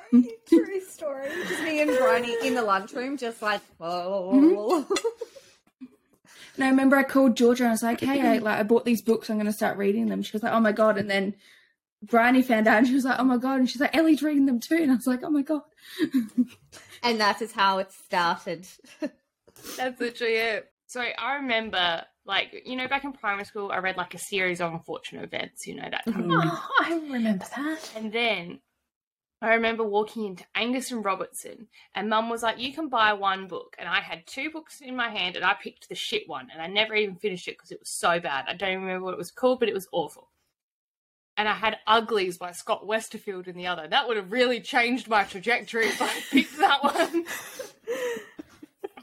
True 0.48 0.82
story. 0.90 1.30
Just 1.48 1.64
me 1.64 1.82
and 1.82 1.98
Briony 1.98 2.36
in 2.44 2.54
the 2.54 2.62
lunchroom, 2.62 3.16
just 3.18 3.42
like, 3.42 3.62
oh. 3.80 4.86
And 6.62 6.68
I 6.68 6.70
remember 6.70 6.96
I 6.96 7.02
called 7.04 7.36
Georgia 7.36 7.64
and 7.64 7.70
I 7.70 7.74
was 7.74 7.82
like, 7.82 8.02
"Hey, 8.02 8.22
I, 8.22 8.38
like 8.38 8.60
I 8.60 8.62
bought 8.62 8.86
these 8.86 9.02
books. 9.02 9.32
I'm 9.32 9.38
going 9.38 9.48
to 9.48 9.52
start 9.52 9.80
reading 9.80 10.06
them." 10.06 10.22
She 10.22 10.32
was 10.32 10.44
like, 10.44 10.54
"Oh 10.54 10.60
my 10.60 10.72
god!" 10.72 11.00
And 11.00 11.10
then 11.10 11.34
Briony 12.04 12.44
found 12.44 12.68
out, 12.68 12.78
and 12.78 12.88
she 12.88 12.94
was 12.94 13.04
like, 13.04 13.20
"Oh 13.20 13.24
my 13.24 13.38
god!" 13.38 13.60
And 13.62 13.68
she's 13.68 13.82
like, 13.82 13.96
"Ellie's 13.96 14.22
reading 14.22 14.46
them 14.46 14.60
too." 14.60 14.76
And 14.76 14.92
I 14.92 14.96
was 14.96 15.08
like, 15.08 15.22
"Oh 15.24 15.32
my 15.32 15.42
god!" 15.42 15.64
and 17.04 17.20
that 17.20 17.42
is 17.42 17.52
how 17.52 17.80
it 17.80 17.92
started. 17.92 18.68
That's 19.78 20.00
literally 20.00 20.36
it. 20.36 20.72
So 20.86 21.02
I 21.02 21.36
remember, 21.38 22.06
like, 22.26 22.62
you 22.64 22.76
know, 22.76 22.88
back 22.88 23.06
in 23.06 23.14
primary 23.14 23.46
school, 23.46 23.72
I 23.72 23.80
read 23.80 23.98
like 23.98 24.14
a 24.14 24.20
series 24.20 24.62
of 24.62 24.72
unfortunate 24.72 25.24
events, 25.24 25.66
you 25.66 25.76
know, 25.76 25.88
that 25.90 26.04
kind 26.06 26.26
of 26.26 26.30
Mhm. 26.30 26.42
Oh, 26.44 26.70
I 26.80 26.94
remember 26.94 27.46
that. 27.58 27.92
And 27.96 28.12
then 28.12 28.60
I 29.42 29.56
remember 29.56 29.84
walking 29.84 30.26
into 30.26 30.46
Angus 30.54 30.92
and 30.92 31.04
Robertson, 31.04 31.68
and 31.96 32.10
Mum 32.10 32.30
was 32.30 32.44
like, 32.44 32.60
"You 32.60 32.74
can 32.74 32.90
buy 32.90 33.14
one 33.14 33.48
book." 33.48 33.76
And 33.80 33.90
I 33.90 34.00
had 34.00 34.28
two 34.28 34.52
books 34.52 34.82
in 34.82 34.96
my 34.96 35.10
hand, 35.10 35.36
and 35.36 35.44
I 35.44 35.56
picked 35.56 35.90
the 35.90 35.96
shit 35.96 36.30
one, 36.30 36.50
and 36.52 36.62
I 36.62 36.68
never 36.68 36.94
even 36.94 37.16
finished 37.16 37.48
it 37.48 37.58
because 37.58 37.72
it 37.72 37.80
was 37.80 37.90
so 37.90 38.20
bad. 38.20 38.46
I 38.48 38.54
don't 38.54 38.70
even 38.70 38.84
remember 38.84 39.06
what 39.06 39.14
it 39.16 39.18
was 39.18 39.32
called, 39.32 39.60
but 39.60 39.70
it 39.70 39.74
was 39.74 39.88
awful. 39.92 40.30
And 41.38 41.50
I 41.50 41.54
had 41.54 41.80
Uglies 41.88 42.38
by 42.38 42.52
Scott 42.52 42.86
Westerfeld 42.86 43.48
in 43.48 43.56
the 43.56 43.66
other. 43.66 43.88
That 43.88 44.08
would 44.08 44.18
have 44.18 44.32
really 44.32 44.62
changed 44.62 45.08
my 45.08 45.24
trajectory 45.24 45.88
if 45.88 46.02
I 46.02 46.10
picked 46.30 46.58
that 46.60 46.84
one. 46.84 47.26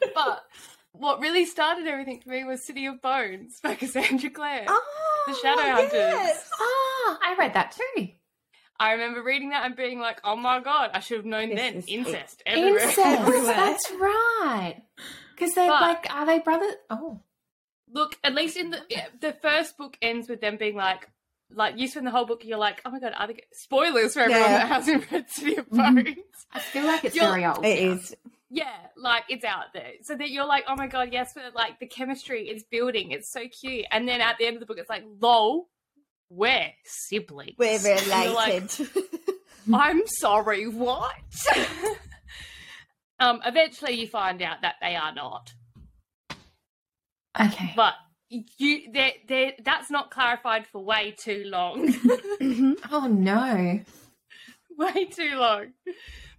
but 0.15 0.45
what 0.93 1.21
really 1.21 1.47
started 1.47 1.87
everything 1.89 2.21
for 2.21 2.29
me 2.29 2.45
was 2.45 2.63
City 2.63 2.87
of 2.87 3.03
Bones 3.03 3.59
by 3.61 3.75
Cassandra 3.75 4.31
Clare. 4.31 4.67
Oh, 4.69 5.25
The 5.27 5.33
Shadowhunters. 5.33 6.49
Oh, 6.61 7.19
I 7.23 7.35
read 7.37 7.55
that 7.55 7.73
too. 7.73 8.09
I 8.81 8.93
remember 8.93 9.23
reading 9.23 9.51
that 9.51 9.65
and 9.67 9.75
being 9.77 9.99
like, 10.01 10.21
"Oh 10.25 10.37
my 10.37 10.61
god, 10.61 10.91
I 10.95 11.01
should 11.01 11.17
have 11.19 11.27
known 11.27 11.51
This 11.51 11.59
then." 11.59 11.75
is- 11.75 11.87
Incest 11.89 12.43
everywhere. 12.47 12.81
Incest. 12.81 12.99
Everywhere. 13.21 13.55
That's 13.55 13.91
right. 13.93 14.83
Because 15.35 15.55
they're 15.55 15.69
But- 15.69 15.81
like, 15.83 16.07
are 16.15 16.27
they 16.27 16.39
brothers? 16.39 16.75
Oh, 16.91 17.21
Look, 17.91 18.19
at 18.23 18.35
least 18.35 18.57
in 18.59 18.69
the 18.71 18.83
yeah, 18.91 19.07
the 19.21 19.33
first 19.33 19.79
book 19.79 19.97
ends 20.03 20.29
with 20.29 20.41
them 20.43 20.59
being 20.59 20.77
like, 20.77 21.09
like 21.51 21.79
you 21.79 21.89
spend 21.89 22.07
the 22.07 22.11
whole 22.11 22.27
book, 22.27 22.45
you're 22.45 22.59
like, 22.59 22.83
"Oh 22.85 22.91
my 22.91 23.01
god, 23.01 23.15
are 23.17 23.27
they 23.29 23.41
spoilers 23.53 24.13
for 24.15 24.21
everyone 24.21 24.43
Yeah. 24.43 24.59
that 24.59 24.69
hasn't 24.69 25.11
read 25.11 25.31
City 25.31 25.57
of. 25.57 25.71
Bones?" 25.71 26.17
I 26.53 26.59
feel 26.59 26.85
like 26.85 27.05
it's 27.07 27.17
You're- 27.17 27.29
very 27.29 27.47
old. 27.47 27.65
It 27.65 27.83
now. 27.83 27.93
is. 27.95 28.15
Yeah, 28.51 28.75
like 28.97 29.25
it's 29.31 29.45
out 29.45 29.73
there, 29.75 29.93
so 30.03 30.15
that 30.17 30.31
you're 30.31 30.45
like, 30.47 30.65
"Oh 30.69 30.77
my 30.77 30.87
god, 30.87 31.13
yes!" 31.13 31.33
But 31.35 31.55
like 31.55 31.81
the 31.81 31.87
chemistry 31.87 32.49
is 32.49 32.63
building, 32.63 33.11
it's 33.13 33.31
so 33.31 33.49
cute, 33.49 33.87
and 33.91 34.07
then 34.07 34.21
at 34.21 34.37
the 34.39 34.47
end 34.47 34.57
of 34.57 34.61
the 34.61 34.67
book, 34.67 34.79
it's 34.79 34.91
like, 34.91 35.05
"Lol, 35.21 35.69
we're 36.31 36.71
siblings." 36.85 37.57
We're 37.59 37.77
And 37.77 38.07
you're 38.07 38.35
like, 38.35 38.47
related. 38.47 38.89
I'm 39.73 40.07
sorry, 40.07 40.67
what? 40.67 41.15
um, 43.21 43.41
eventually 43.45 43.95
you 43.95 44.07
find 44.07 44.41
out 44.43 44.63
that 44.63 44.77
they 44.81 44.97
are 44.97 45.15
not. 45.15 45.53
Okay. 47.39 47.73
But 47.77 47.95
you 48.31 48.91
they 48.93 49.23
they 49.29 49.57
that's 49.63 49.91
not 49.91 50.11
clarified 50.11 50.67
for 50.67 50.83
way 50.83 51.15
too 51.19 51.45
long. 51.47 51.95
Oh 52.91 53.07
no. 53.07 53.81
way 54.77 55.05
too 55.07 55.37
long. 55.37 55.73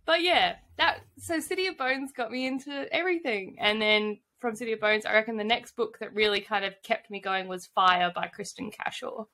But 0.05 0.23
yeah, 0.23 0.55
that 0.77 1.01
so 1.19 1.39
City 1.39 1.67
of 1.67 1.77
Bones 1.77 2.11
got 2.11 2.31
me 2.31 2.47
into 2.47 2.87
everything. 2.91 3.57
And 3.59 3.79
then 3.81 4.19
from 4.39 4.55
City 4.55 4.71
of 4.73 4.79
Bones, 4.79 5.05
I 5.05 5.13
reckon 5.13 5.37
the 5.37 5.43
next 5.43 5.75
book 5.75 5.97
that 5.99 6.15
really 6.15 6.41
kind 6.41 6.65
of 6.65 6.73
kept 6.83 7.11
me 7.11 7.21
going 7.21 7.47
was 7.47 7.67
Fire 7.67 8.11
by 8.15 8.27
Kristin 8.35 8.73
Cashore. 8.73 9.27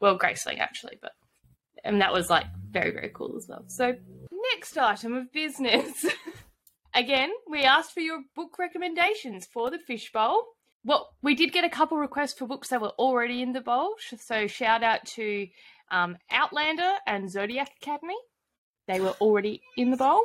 Well, 0.00 0.18
Graceling 0.18 0.58
actually, 0.58 0.98
but 1.00 1.12
and 1.84 2.00
that 2.00 2.12
was 2.12 2.30
like 2.30 2.46
very, 2.70 2.90
very 2.90 3.10
cool 3.12 3.34
as 3.36 3.46
well. 3.48 3.64
So 3.68 3.94
next 4.52 4.76
item 4.76 5.14
of 5.14 5.32
business. 5.32 6.04
Again, 6.94 7.30
we 7.48 7.62
asked 7.62 7.92
for 7.92 8.00
your 8.00 8.22
book 8.34 8.58
recommendations 8.58 9.46
for 9.46 9.70
the 9.70 9.78
fishbowl. 9.78 10.44
Well, 10.84 11.10
we 11.22 11.34
did 11.34 11.52
get 11.52 11.64
a 11.64 11.68
couple 11.68 11.98
requests 11.98 12.34
for 12.34 12.46
books 12.46 12.68
that 12.68 12.80
were 12.80 12.92
already 12.98 13.42
in 13.42 13.52
the 13.52 13.60
bowl. 13.60 13.94
So 14.18 14.46
shout 14.46 14.82
out 14.82 15.04
to 15.14 15.46
um, 15.90 16.16
Outlander 16.30 16.94
and 17.06 17.30
Zodiac 17.30 17.70
Academy. 17.80 18.16
They 18.88 19.00
were 19.00 19.14
already 19.20 19.62
in 19.76 19.90
the 19.90 19.96
bowl. 19.96 20.22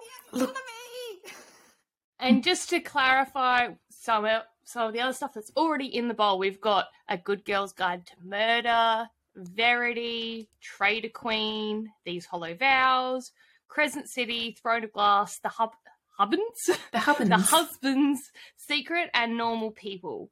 And 2.20 2.44
just 2.44 2.70
to 2.70 2.80
clarify 2.80 3.70
some 3.90 4.26
of, 4.26 4.44
some 4.64 4.88
of 4.88 4.94
the 4.94 5.02
other 5.02 5.14
stuff 5.14 5.34
that's 5.34 5.52
already 5.58 5.86
in 5.86 6.08
the 6.08 6.14
bowl, 6.14 6.40
we've 6.40 6.62
got 6.62 6.86
A 7.10 7.18
Good 7.18 7.46
Girl's 7.46 7.74
Guide 7.74 8.06
to 8.08 8.14
Murder, 8.24 9.10
Verity, 9.36 10.50
Traitor 10.62 11.10
Queen, 11.10 11.90
These 12.06 12.26
Hollow 12.26 12.54
Vows, 12.56 13.32
Crescent 13.68 14.10
City, 14.10 14.58
Throne 14.62 14.84
of 14.84 14.92
Glass, 14.92 15.40
The 15.40 15.50
Hub 15.50 15.72
Hubbins, 16.18 16.70
The 16.92 17.00
Hubbins. 17.00 17.30
The 17.30 17.38
Husband's 17.38 18.32
Secret, 18.56 19.10
and 19.14 19.38
Normal 19.38 19.72
People. 19.72 20.30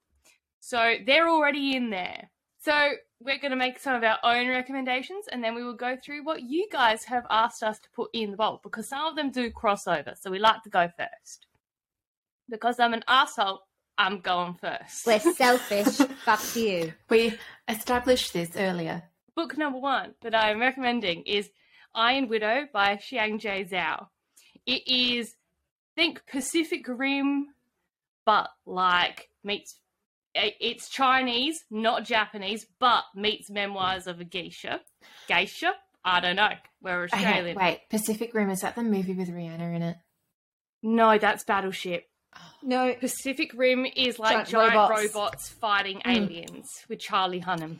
So 0.59 0.95
they're 1.05 1.29
already 1.29 1.75
in 1.75 1.89
there. 1.89 2.29
So 2.61 2.93
we're 3.19 3.39
going 3.39 3.51
to 3.51 3.57
make 3.57 3.79
some 3.79 3.95
of 3.95 4.03
our 4.03 4.17
own 4.23 4.47
recommendations 4.47 5.25
and 5.29 5.43
then 5.43 5.55
we 5.55 5.63
will 5.63 5.75
go 5.75 5.97
through 5.97 6.23
what 6.23 6.43
you 6.43 6.67
guys 6.71 7.03
have 7.03 7.25
asked 7.29 7.63
us 7.63 7.79
to 7.79 7.89
put 7.93 8.09
in 8.13 8.31
the 8.31 8.37
bowl 8.37 8.61
because 8.63 8.87
some 8.87 9.05
of 9.05 9.17
them 9.17 9.31
do 9.31 9.51
cross 9.51 9.87
over. 9.87 10.13
So 10.19 10.31
we 10.31 10.39
like 10.39 10.63
to 10.63 10.69
go 10.69 10.89
first. 10.97 11.47
Because 12.49 12.79
I'm 12.79 12.93
an 12.93 13.03
asshole, 13.07 13.61
I'm 13.97 14.19
going 14.19 14.55
first. 14.55 15.05
We're 15.05 15.19
selfish. 15.19 15.97
Fuck 16.25 16.55
you. 16.55 16.93
we 17.09 17.37
established 17.67 18.33
this 18.33 18.55
earlier. 18.55 19.03
Book 19.35 19.57
number 19.57 19.79
one 19.79 20.13
that 20.21 20.35
I'm 20.35 20.59
recommending 20.59 21.23
is 21.23 21.49
Iron 21.95 22.27
Widow 22.27 22.67
by 22.73 22.95
Xiran 22.97 23.39
Jay 23.39 23.65
Zhao. 23.65 24.07
It 24.65 24.87
is 24.87 25.35
think 25.95 26.23
Pacific 26.25 26.87
Rim, 26.87 27.47
but 28.25 28.49
like 28.65 29.29
meets 29.43 29.75
it's 30.35 30.89
Chinese, 30.89 31.63
not 31.69 32.05
Japanese, 32.05 32.65
but 32.79 33.03
meets 33.15 33.51
Memoirs 33.51 34.07
of 34.07 34.19
a 34.19 34.23
Geisha. 34.23 34.81
Geisha? 35.27 35.73
I 36.03 36.19
don't 36.19 36.35
know. 36.35 36.49
We're 36.81 37.03
Okay, 37.03 37.17
Australian. 37.17 37.55
wait, 37.57 37.81
Pacific 37.89 38.33
Rim 38.33 38.49
is 38.49 38.61
that 38.61 38.75
the 38.75 38.81
movie 38.83 39.13
with 39.13 39.29
Rihanna 39.29 39.75
in 39.75 39.81
it? 39.83 39.97
No, 40.81 41.17
that's 41.19 41.43
Battleship. 41.43 42.07
No, 42.61 42.93
Pacific 42.95 43.51
Rim 43.55 43.85
is 43.95 44.19
like 44.19 44.47
Giant 44.47 44.49
giant, 44.49 44.73
robots. 44.89 45.13
robots. 45.15 45.49
fighting 45.49 46.01
aliens 46.05 46.69
with 46.87 46.99
Charlie 46.99 47.41
Hunnam. 47.41 47.79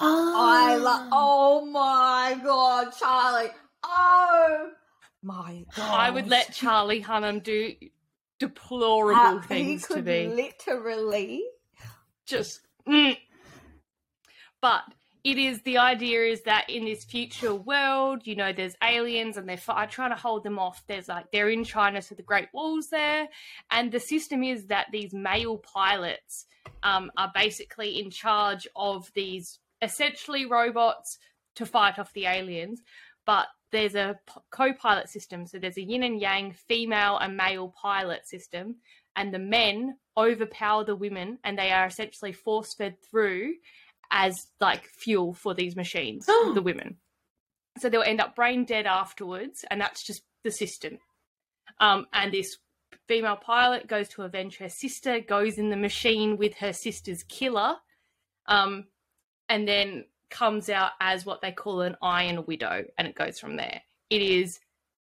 Oh, 0.00 0.34
I 0.36 0.76
love. 0.76 1.08
Oh 1.12 1.66
my 1.66 2.38
god, 2.42 2.90
Charlie! 2.98 3.50
Oh 3.84 4.70
my 5.22 5.64
god! 5.74 5.90
I 6.00 6.10
would 6.10 6.28
let 6.28 6.52
Charlie 6.52 7.02
Hunnam 7.02 7.42
do 7.42 7.74
deplorable 8.38 9.38
Uh, 9.38 9.42
things 9.42 9.82
he 9.86 9.88
to 9.88 9.94
could 9.94 10.04
be. 10.04 10.28
literally. 10.28 11.42
just 12.26 12.60
mm. 12.86 13.16
but 14.60 14.82
it 15.26 15.38
is 15.38 15.60
the 15.62 15.78
idea 15.78 16.20
is 16.20 16.42
that 16.42 16.70
in 16.70 16.84
this 16.84 17.02
future 17.02 17.52
world 17.52 18.24
you 18.24 18.36
know 18.36 18.52
there's 18.52 18.76
aliens 18.80 19.36
and 19.36 19.48
they're 19.48 19.56
trying 19.56 20.10
to 20.10 20.14
hold 20.14 20.44
them 20.44 20.56
off. 20.56 20.84
There's 20.86 21.08
like 21.08 21.32
they're 21.32 21.48
in 21.48 21.64
china 21.64 22.00
so 22.00 22.14
the 22.14 22.22
great 22.22 22.46
walls 22.54 22.90
there. 22.90 23.26
And 23.72 23.90
the 23.90 23.98
system 23.98 24.44
is 24.44 24.66
that 24.66 24.86
these 24.92 25.12
male 25.12 25.58
pilots 25.58 26.46
um, 26.84 27.10
are 27.16 27.32
basically 27.34 27.98
in 27.98 28.08
charge 28.08 28.68
of 28.76 29.10
these 29.14 29.58
essentially 29.82 30.46
robots 30.46 31.18
to 31.56 31.66
fight 31.66 31.98
off 31.98 32.12
the 32.12 32.26
aliens. 32.26 32.80
But 33.24 33.48
there's 33.72 33.96
a 33.96 34.20
co-pilot 34.52 35.08
system. 35.08 35.44
So 35.44 35.58
there's 35.58 35.76
a 35.76 35.82
yin 35.82 36.04
and 36.04 36.20
yang 36.20 36.52
female 36.52 37.18
and 37.18 37.36
male 37.36 37.74
pilot 37.82 38.28
system. 38.28 38.76
And 39.16 39.34
the 39.34 39.40
men 39.40 39.96
overpower 40.16 40.84
the 40.84 40.94
women 40.94 41.38
and 41.42 41.58
they 41.58 41.72
are 41.72 41.86
essentially 41.86 42.32
force 42.32 42.74
fed 42.74 42.96
through 43.10 43.54
as 44.10 44.48
like 44.60 44.84
fuel 44.86 45.32
for 45.32 45.54
these 45.54 45.76
machines 45.76 46.26
the 46.54 46.62
women. 46.62 46.96
So 47.78 47.88
they'll 47.88 48.02
end 48.02 48.20
up 48.20 48.34
brain 48.34 48.64
dead 48.64 48.86
afterwards 48.86 49.64
and 49.70 49.80
that's 49.80 50.04
just 50.04 50.22
the 50.44 50.50
system. 50.50 50.98
Um, 51.78 52.06
and 52.12 52.32
this 52.32 52.56
female 53.06 53.36
pilot 53.36 53.86
goes 53.86 54.08
to 54.08 54.22
avenge 54.22 54.56
her 54.58 54.68
sister 54.68 55.20
goes 55.20 55.58
in 55.58 55.70
the 55.70 55.76
machine 55.76 56.36
with 56.36 56.54
her 56.54 56.72
sister's 56.72 57.22
killer 57.22 57.76
um, 58.46 58.86
and 59.48 59.68
then 59.68 60.04
comes 60.30 60.68
out 60.68 60.92
as 61.00 61.24
what 61.24 61.40
they 61.40 61.52
call 61.52 61.82
an 61.82 61.96
iron 62.02 62.44
widow 62.46 62.84
and 62.98 63.06
it 63.06 63.14
goes 63.14 63.38
from 63.38 63.56
there. 63.56 63.82
It 64.10 64.22
is 64.22 64.58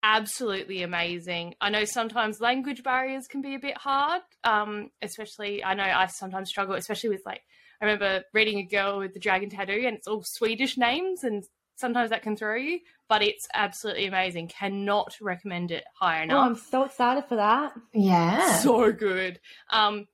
absolutely 0.03 0.83
amazing. 0.83 1.55
I 1.59 1.69
know 1.69 1.85
sometimes 1.85 2.39
language 2.39 2.83
barriers 2.83 3.27
can 3.27 3.41
be 3.41 3.55
a 3.55 3.59
bit 3.59 3.77
hard, 3.77 4.21
um, 4.43 4.91
especially 5.01 5.63
I 5.63 5.73
know 5.73 5.83
I 5.83 6.05
sometimes 6.07 6.49
struggle, 6.49 6.75
especially 6.75 7.09
with 7.09 7.23
like 7.25 7.41
I 7.81 7.85
remember 7.85 8.23
reading 8.33 8.59
a 8.59 8.63
girl 8.63 8.99
with 8.99 9.13
the 9.13 9.19
dragon 9.19 9.49
tattoo 9.49 9.83
and 9.85 9.95
it's 9.97 10.07
all 10.07 10.23
Swedish 10.23 10.77
names 10.77 11.23
and 11.23 11.43
sometimes 11.75 12.09
that 12.11 12.21
can 12.23 12.35
throw 12.37 12.55
you, 12.55 12.79
but 13.09 13.21
it's 13.21 13.47
absolutely 13.53 14.05
amazing. 14.05 14.47
Cannot 14.47 15.15
recommend 15.21 15.71
it 15.71 15.83
high 15.99 16.25
Oh, 16.29 16.37
I'm 16.37 16.55
so 16.55 16.83
excited 16.83 17.25
for 17.25 17.35
that. 17.35 17.73
yeah. 17.93 18.57
so 18.59 18.91
good. 18.91 19.39
Um, 19.71 20.07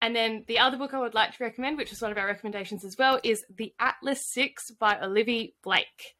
and 0.00 0.14
then 0.14 0.44
the 0.46 0.60
other 0.60 0.76
book 0.76 0.94
I 0.94 1.00
would 1.00 1.14
like 1.14 1.36
to 1.36 1.42
recommend, 1.42 1.76
which 1.76 1.92
is 1.92 2.00
one 2.00 2.12
of 2.12 2.18
our 2.18 2.26
recommendations 2.26 2.84
as 2.84 2.96
well, 2.96 3.18
is 3.24 3.44
The 3.56 3.74
Atlas 3.80 4.24
Six 4.24 4.70
by 4.70 4.96
Olivia 5.00 5.48
Blake. 5.64 6.14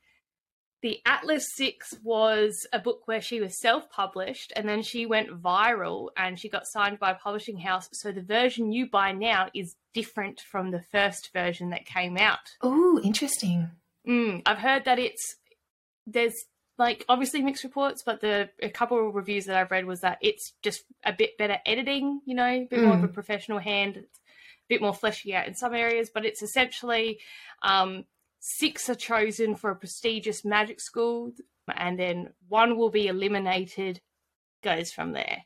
The 0.81 1.01
Atlas 1.05 1.45
Six 1.57 1.95
was 2.05 2.67
a 2.73 2.79
book 2.79 3.03
where 3.07 3.21
she 3.21 3.41
was 3.41 3.61
self 3.61 3.91
published 3.91 4.53
and 4.55 4.69
then 4.69 4.83
she 4.83 5.07
went 5.07 5.43
viral 5.43 6.09
and 6.17 6.39
she 6.39 6.49
got 6.49 6.67
signed 6.67 7.01
by 7.01 7.11
a 7.11 7.17
publishing 7.17 7.59
house. 7.59 7.89
So 7.93 8.13
the 8.13 8.23
version 8.23 8.71
you 8.71 8.89
buy 8.89 9.13
now 9.13 9.49
is 9.55 9.75
different 9.93 10.41
from 10.41 10.71
the 10.71 10.83
first 10.93 11.31
version 11.33 11.71
that 11.71 11.85
came 11.85 12.17
out. 12.17 12.39
Oh, 12.63 13.01
interesting. 13.03 13.71
Mm, 14.07 14.43
I've 14.47 14.59
heard 14.59 14.85
that 14.85 14.99
it's 14.99 15.37
there's 16.07 16.45
like 16.79 17.05
obviously 17.09 17.43
mixed 17.43 17.65
reports, 17.65 18.03
but 18.07 18.21
the 18.21 18.49
a 18.63 18.71
couple 18.71 19.09
of 19.09 19.15
reviews 19.15 19.47
that 19.47 19.57
I've 19.57 19.73
read 19.73 19.85
was 19.85 20.01
that 20.03 20.19
it's 20.21 20.55
just 20.63 20.85
a 21.05 21.13
bit 21.13 21.37
better 21.37 21.59
editing, 21.67 22.21
you 22.25 22.37
know, 22.37 22.47
a 22.47 22.67
bit 22.71 22.83
more 22.83 22.95
of 22.95 23.03
a 23.03 23.09
professional 23.09 23.59
hand, 23.59 23.97
a 23.97 24.03
bit 24.69 24.81
more 24.81 24.95
fleshy 24.95 25.35
out 25.35 25.49
in 25.49 25.55
some 25.55 25.75
areas, 25.75 26.09
but 26.15 26.25
it's 26.25 26.41
essentially 26.41 27.19
um, 27.63 28.05
six 28.41 28.89
are 28.89 28.95
chosen 28.95 29.55
for 29.55 29.71
a 29.71 29.77
prestigious 29.77 30.45
magic 30.45 30.81
school, 30.81 31.33
and 31.75 31.99
then 31.99 32.33
one 32.49 32.77
will 32.77 32.91
be 32.91 33.07
eliminated. 33.09 34.01
Goes 34.63 34.91
from 34.93 35.13
there. 35.13 35.45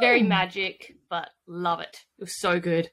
Very 0.00 0.22
Hmm. 0.22 0.28
magic, 0.28 0.96
but 1.08 1.30
love 1.46 1.80
it. 1.80 1.96
It 2.18 2.22
was 2.22 2.40
so 2.40 2.58
good. 2.58 2.90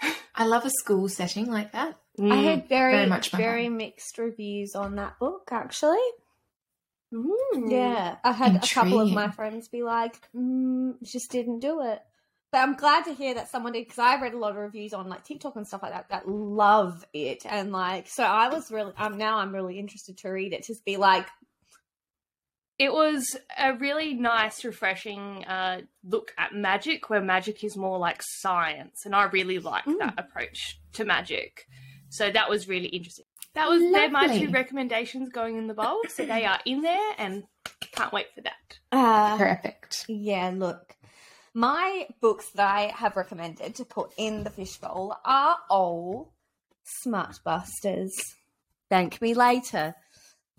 I 0.34 0.44
love 0.44 0.64
a 0.64 0.70
school 0.70 1.08
setting 1.08 1.46
like 1.50 1.72
that. 1.72 1.98
I 2.18 2.22
Mm. 2.22 2.44
had 2.44 2.68
very, 2.68 2.92
very 2.92 3.06
much 3.06 3.30
very 3.30 3.66
vibe. 3.66 3.76
mixed 3.76 4.18
reviews 4.18 4.74
on 4.74 4.96
that 4.96 5.18
book, 5.18 5.48
actually. 5.52 5.98
Ooh. 7.14 7.66
Yeah, 7.68 8.16
I 8.22 8.32
had 8.32 8.56
a 8.56 8.68
couple 8.68 9.00
of 9.00 9.10
my 9.10 9.30
friends 9.30 9.68
be 9.68 9.82
like, 9.82 10.16
mm, 10.34 10.94
"Just 11.02 11.30
didn't 11.30 11.60
do 11.60 11.80
it." 11.82 12.00
But 12.52 12.58
I'm 12.58 12.74
glad 12.74 13.04
to 13.04 13.14
hear 13.14 13.34
that 13.34 13.48
someone 13.48 13.72
did 13.74 13.84
because 13.86 14.00
I 14.00 14.20
read 14.20 14.34
a 14.34 14.38
lot 14.38 14.50
of 14.50 14.56
reviews 14.56 14.92
on 14.92 15.08
like 15.08 15.22
TikTok 15.24 15.54
and 15.54 15.66
stuff 15.66 15.82
like 15.82 15.92
that 15.92 16.08
that 16.08 16.28
love 16.28 17.04
it, 17.12 17.44
and 17.46 17.70
like, 17.70 18.08
so 18.08 18.24
I 18.24 18.48
was 18.48 18.70
really, 18.72 18.92
um, 18.98 19.18
now 19.18 19.38
I'm 19.38 19.54
really 19.54 19.78
interested 19.78 20.18
to 20.18 20.30
read 20.30 20.52
it. 20.52 20.66
Just 20.66 20.84
be 20.84 20.96
like, 20.96 21.28
it 22.78 22.92
was 22.92 23.36
a 23.58 23.74
really 23.74 24.14
nice, 24.14 24.64
refreshing 24.64 25.44
uh, 25.44 25.82
look 26.02 26.32
at 26.38 26.54
magic, 26.54 27.08
where 27.10 27.20
magic 27.20 27.62
is 27.62 27.76
more 27.76 27.98
like 27.98 28.20
science, 28.22 29.02
and 29.04 29.14
I 29.14 29.24
really 29.24 29.58
like 29.58 29.84
that 29.98 30.14
approach 30.18 30.80
to 30.94 31.04
magic. 31.04 31.68
So 32.08 32.30
that 32.32 32.50
was 32.50 32.66
really 32.66 32.88
interesting. 32.88 33.26
That 33.54 33.68
was 33.68 33.80
they're 33.80 34.10
my 34.10 34.26
two 34.38 34.48
recommendations 34.50 35.28
going 35.28 35.56
in 35.56 35.66
the 35.66 35.74
bowl, 35.74 36.00
so 36.08 36.24
they 36.24 36.44
are 36.46 36.58
in 36.64 36.82
there, 36.82 37.12
and 37.18 37.44
can't 37.92 38.12
wait 38.12 38.26
for 38.34 38.40
that. 38.40 38.78
uh, 38.90 39.36
Perfect. 39.36 40.06
Yeah, 40.08 40.50
look. 40.54 40.96
My 41.54 42.06
books 42.20 42.50
that 42.54 42.66
I 42.66 42.92
have 42.94 43.16
recommended 43.16 43.74
to 43.76 43.84
put 43.84 44.12
in 44.16 44.44
the 44.44 44.50
fishbowl 44.50 45.16
are 45.24 45.56
all 45.68 46.32
Smut 46.84 47.40
Busters. 47.44 48.14
Thank 48.88 49.20
me 49.20 49.34
later. 49.34 49.94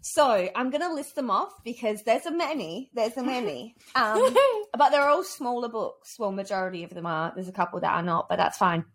So 0.01 0.49
I'm 0.55 0.69
going 0.69 0.81
to 0.81 0.93
list 0.93 1.15
them 1.15 1.29
off 1.29 1.51
because 1.63 2.03
there's 2.03 2.25
a 2.25 2.31
many. 2.31 2.89
There's 2.93 3.17
a 3.17 3.23
many. 3.23 3.75
Um, 3.95 4.35
but 4.77 4.89
they're 4.89 5.09
all 5.09 5.23
smaller 5.23 5.67
books. 5.69 6.15
Well, 6.17 6.31
majority 6.31 6.83
of 6.83 6.91
them 6.91 7.05
are. 7.05 7.33
There's 7.35 7.49
a 7.49 7.53
couple 7.53 7.81
that 7.81 7.91
are 7.91 8.01
not, 8.01 8.29
but 8.29 8.37
that's 8.37 8.57
fine. 8.57 8.85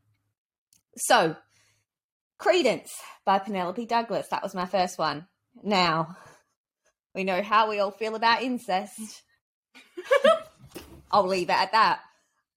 So, 0.96 1.36
Credence 2.38 2.94
by 3.24 3.38
Penelope 3.38 3.84
Douglas. 3.86 4.28
That 4.28 4.42
was 4.42 4.54
my 4.54 4.66
first 4.66 4.98
one. 4.98 5.26
Now, 5.62 6.16
we 7.14 7.24
know 7.24 7.42
how 7.42 7.68
we 7.68 7.78
all 7.78 7.90
feel 7.90 8.14
about 8.14 8.42
incest. 8.42 9.22
I'll 11.10 11.26
leave 11.26 11.48
it 11.50 11.56
at 11.56 11.72
that. 11.72 12.00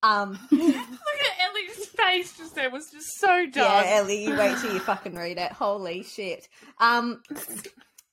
Um, 0.02 0.40
Look 0.52 0.62
at 0.76 1.50
Ellie's 1.50 1.86
face 1.88 2.38
just 2.38 2.56
there 2.56 2.70
was 2.70 2.90
just 2.92 3.08
so 3.20 3.46
yeah. 3.54 3.84
Ellie, 3.86 4.24
you 4.24 4.36
wait 4.38 4.58
till 4.60 4.74
you 4.74 4.80
fucking 4.80 5.16
read 5.16 5.38
it. 5.38 5.52
Holy 5.52 6.04
shit. 6.04 6.48
Um, 6.80 7.22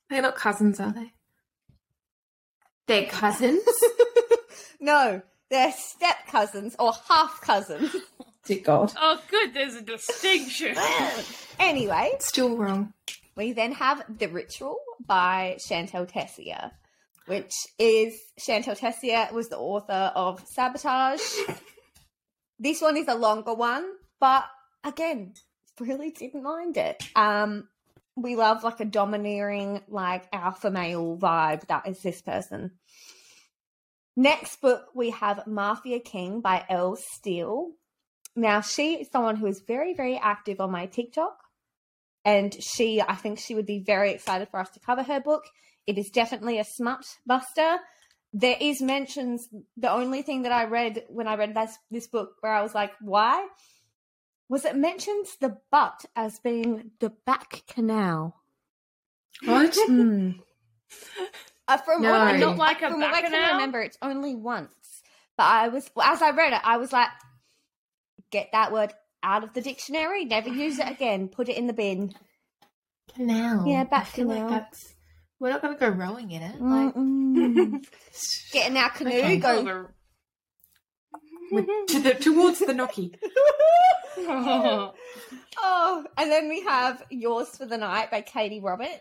They're 0.09 0.21
not 0.21 0.35
cousins, 0.35 0.79
are 0.79 0.91
they? 0.91 1.11
They're 2.87 3.05
cousins? 3.07 3.61
no, 4.79 5.21
they're 5.49 5.71
step 5.73 6.15
cousins 6.29 6.75
or 6.79 6.93
half 7.09 7.41
cousins. 7.41 7.95
Dear 8.45 8.61
God. 8.63 8.93
Oh, 8.97 9.21
good. 9.29 9.53
There's 9.53 9.75
a 9.75 9.81
distinction. 9.81 10.77
anyway, 11.59 12.13
Still 12.19 12.55
wrong. 12.55 12.93
we 13.35 13.51
then 13.51 13.73
have 13.73 14.03
The 14.19 14.27
Ritual 14.27 14.77
by 15.05 15.57
Shantel 15.69 16.07
Tessier, 16.09 16.71
which 17.27 17.53
is 17.77 18.19
Shantel 18.39 18.77
Tessier 18.77 19.29
was 19.33 19.49
the 19.49 19.57
author 19.57 20.11
of 20.15 20.45
Sabotage. 20.47 21.21
this 22.59 22.81
one 22.81 22.97
is 22.97 23.07
a 23.07 23.15
longer 23.15 23.53
one, 23.53 23.85
but 24.19 24.45
again, 24.83 25.33
really 25.79 26.11
didn't 26.11 26.43
mind 26.43 26.77
it. 26.77 27.03
Um, 27.15 27.67
we 28.15 28.35
love 28.35 28.63
like 28.63 28.79
a 28.79 28.85
domineering, 28.85 29.81
like 29.89 30.27
alpha 30.33 30.71
male 30.71 31.17
vibe. 31.17 31.67
That 31.67 31.87
is 31.87 32.01
this 32.01 32.21
person. 32.21 32.71
Next 34.15 34.61
book, 34.61 34.85
we 34.95 35.11
have 35.11 35.45
Mafia 35.45 35.99
King 35.99 36.41
by 36.41 36.65
Elle 36.69 36.95
Steele. 36.95 37.73
Now, 38.35 38.61
she 38.61 38.95
is 38.95 39.09
someone 39.11 39.35
who 39.35 39.45
is 39.45 39.61
very, 39.67 39.93
very 39.93 40.17
active 40.17 40.59
on 40.59 40.71
my 40.71 40.87
TikTok. 40.87 41.37
And 42.25 42.55
she, 42.61 43.01
I 43.01 43.15
think 43.15 43.37
she 43.37 43.53
would 43.53 43.67
be 43.67 43.79
very 43.79 44.11
excited 44.11 44.49
for 44.49 44.59
us 44.59 44.69
to 44.71 44.79
cover 44.79 45.03
her 45.03 45.19
book. 45.19 45.43
It 45.87 45.97
is 45.97 46.09
definitely 46.11 46.59
a 46.59 46.63
smut 46.65 47.05
buster. 47.25 47.77
There 48.33 48.57
is 48.59 48.81
mentions, 48.81 49.47
the 49.77 49.89
only 49.91 50.21
thing 50.21 50.43
that 50.43 50.51
I 50.51 50.65
read 50.65 51.03
when 51.09 51.27
I 51.27 51.35
read 51.35 51.55
this, 51.55 51.77
this 51.89 52.07
book 52.07 52.33
where 52.41 52.51
I 52.53 52.61
was 52.61 52.75
like, 52.75 52.91
why? 53.01 53.47
Was 54.49 54.65
it 54.65 54.75
mentions 54.75 55.37
the 55.37 55.57
butt 55.71 56.05
as 56.15 56.39
being 56.39 56.91
the 56.99 57.09
back 57.25 57.63
canal. 57.67 58.35
What? 59.45 59.75
Hmm. 59.87 60.31
Uh, 61.69 61.77
from 61.77 62.01
No. 62.01 62.11
what 62.11 62.21
I, 62.21 62.37
Not 62.37 62.57
like 62.57 62.81
a 62.81 62.89
from 62.89 63.01
what 63.01 63.13
I 63.13 63.21
can 63.21 63.31
bacchanal? 63.31 63.51
remember, 63.55 63.81
it's 63.81 63.97
only 64.01 64.35
once. 64.35 65.01
But 65.35 65.43
I 65.43 65.67
was, 65.67 65.89
as 66.01 66.21
I 66.21 66.31
read 66.31 66.53
it, 66.53 66.61
I 66.63 66.77
was 66.77 66.93
like, 66.93 67.09
get 68.31 68.49
that 68.53 68.71
word 68.71 68.93
out 69.21 69.43
of 69.43 69.53
the 69.53 69.61
dictionary, 69.61 70.23
never 70.25 70.47
use 70.49 70.79
it 70.79 70.89
again, 70.89 71.27
put 71.27 71.49
it 71.49 71.57
in 71.57 71.67
the 71.67 71.73
bin. 71.73 72.13
Canal. 73.13 73.65
Yeah, 73.67 73.81
I 73.81 73.83
back 73.83 74.07
feel 74.07 74.27
canal. 74.29 74.49
Like 74.49 74.61
that's, 74.71 74.93
we're 75.39 75.49
not 75.49 75.61
going 75.61 75.73
to 75.75 75.79
go 75.79 75.89
rowing 75.89 76.31
in 76.31 76.41
it. 76.41 76.61
Like, 76.61 76.93
get 78.51 78.71
in 78.71 78.77
our 78.77 78.89
canoe, 78.89 79.11
Okay. 79.11 79.37
go. 79.37 79.87
with- 81.51 81.67
to 81.89 81.99
the, 81.99 82.13
towards 82.15 82.59
the 82.59 82.73
Noki. 82.73 83.13
Oh, 85.59 86.03
and 86.17 86.31
then 86.31 86.49
we 86.49 86.61
have 86.61 87.03
Yours 87.09 87.49
for 87.57 87.65
the 87.65 87.77
Night 87.77 88.11
by 88.11 88.21
Katee 88.21 88.61
Robert. 88.63 88.99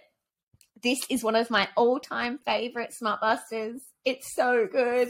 This 0.82 0.98
is 1.10 1.22
one 1.24 1.36
of 1.36 1.50
my 1.50 1.68
all 1.76 1.98
time 1.98 2.38
favorite 2.44 2.92
Smut 2.94 3.20
Busters. 3.20 3.80
It's 4.04 4.34
so 4.34 4.66
good. 4.70 5.08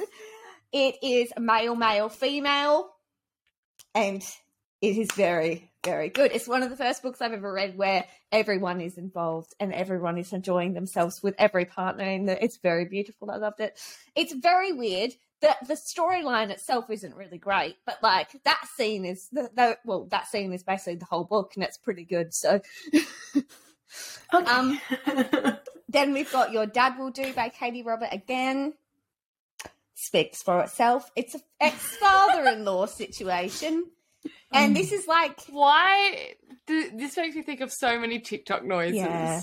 It 0.72 0.96
is 1.02 1.32
male, 1.38 1.74
male, 1.76 2.08
female, 2.08 2.88
and 3.94 4.22
it 4.80 4.96
is 4.98 5.08
very, 5.14 5.70
very 5.87 6.09
good. 6.09 6.33
It's 6.33 6.49
one 6.49 6.62
of 6.62 6.70
the 6.70 6.77
first 6.77 7.03
books 7.03 7.22
I've 7.22 7.33
ever 7.33 7.53
read 7.53 7.79
where 7.79 8.05
everyone 8.33 8.81
is 8.81 8.99
involved 8.99 9.55
and 9.61 9.72
everyone 9.72 10.18
is 10.18 10.33
enjoying 10.33 10.75
themselves 10.75 11.22
with 11.22 11.35
every 11.38 11.64
partner 11.64 12.05
in 12.05 12.29
it. 12.29 12.38
It's 12.42 12.59
very 12.59 12.85
beautiful. 12.85 13.31
I 13.31 13.37
loved 13.37 13.61
it. 13.61 13.79
It's 14.14 14.35
very 14.35 14.72
weird. 14.72 15.12
The, 15.40 15.55
the 15.68 15.75
storyline 15.75 16.51
itself 16.51 16.90
isn't 16.90 17.14
really 17.14 17.38
great, 17.38 17.77
but 17.87 18.03
like 18.03 18.31
that 18.44 18.66
scene 18.77 19.05
is 19.05 19.29
the, 19.31 19.51
the 19.55 19.79
well, 19.85 20.07
that 20.11 20.27
scene 20.27 20.53
is 20.53 20.62
basically 20.62 20.96
the 20.96 21.05
whole 21.05 21.25
book, 21.25 21.53
and 21.55 21.62
it's 21.62 21.77
pretty 21.77 22.05
good. 22.05 22.35
So, 22.35 22.61
Um, 24.33 24.81
then 25.88 26.12
we've 26.12 26.31
got 26.31 26.53
Your 26.53 26.66
Dad 26.66 26.99
Will 26.99 27.11
Do 27.11 27.33
by 27.33 27.49
Katee 27.49 27.85
Robert 27.85 28.09
again. 28.12 28.75
Speaks 29.94 30.42
for 30.42 30.61
itself. 30.61 31.11
It's 31.16 31.35
a 31.35 31.40
ex 31.61 31.96
father 31.96 32.49
in 32.51 32.64
law 32.64 32.87
situation. 32.87 33.87
And 34.52 34.74
this 34.76 34.92
is 34.92 35.06
like, 35.06 35.40
Why? 35.50 36.35
th- 36.66 36.92
This 36.94 37.16
makes 37.16 37.35
me 37.37 37.42
think 37.42 37.61
of 37.61 37.72
so 37.72 37.98
many 37.98 38.20
TikTok 38.20 38.64
noises. 38.64 38.96
Yeah. 38.96 39.42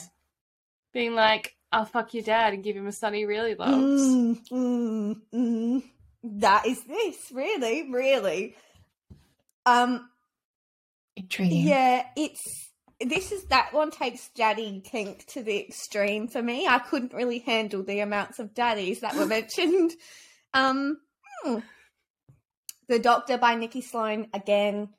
Being 0.94 1.13
like, 1.16 1.56
I'll 1.72 1.86
fuck 1.86 2.13
your 2.13 2.24
dad 2.24 2.54
and 2.54 2.63
give 2.63 2.76
him 2.76 2.88
a 2.88 2.92
son 2.92 3.13
he 3.13 3.26
really 3.26 3.56
loves. 3.56 3.74
mm, 3.76 4.39
mm, 4.52 5.16
mm. 5.34 5.84
that 6.24 6.66
is 6.68 6.84
this, 6.84 7.32
really, 7.32 7.89
really. 7.92 8.56
Um, 9.66 10.10
Intriguing. 11.16 11.68
Yeah, 11.68 12.06
it's 12.16 12.42
this 13.00 13.32
is 13.32 13.44
that 13.46 13.74
one 13.74 13.92
takes 13.92 14.30
daddy 14.30 14.82
kink 14.84 15.26
to 15.28 15.44
the 15.44 15.60
extreme 15.60 16.28
for 16.28 16.42
me. 16.42 16.68
I 16.68 16.80
couldn't 16.80 17.13
really 17.13 17.39
handle 17.39 17.84
the 17.84 18.00
amounts 18.00 18.39
of 18.39 18.54
daddies 18.54 19.02
that 19.02 19.16
were 19.16 19.26
mentioned. 19.28 19.92
Um, 20.54 20.98
hmm. 21.44 21.60
The 22.88 23.00
Doctor 23.00 23.38
by 23.38 23.56
Nikki 23.56 23.82
Sloan 23.82 24.28
again. 24.34 24.89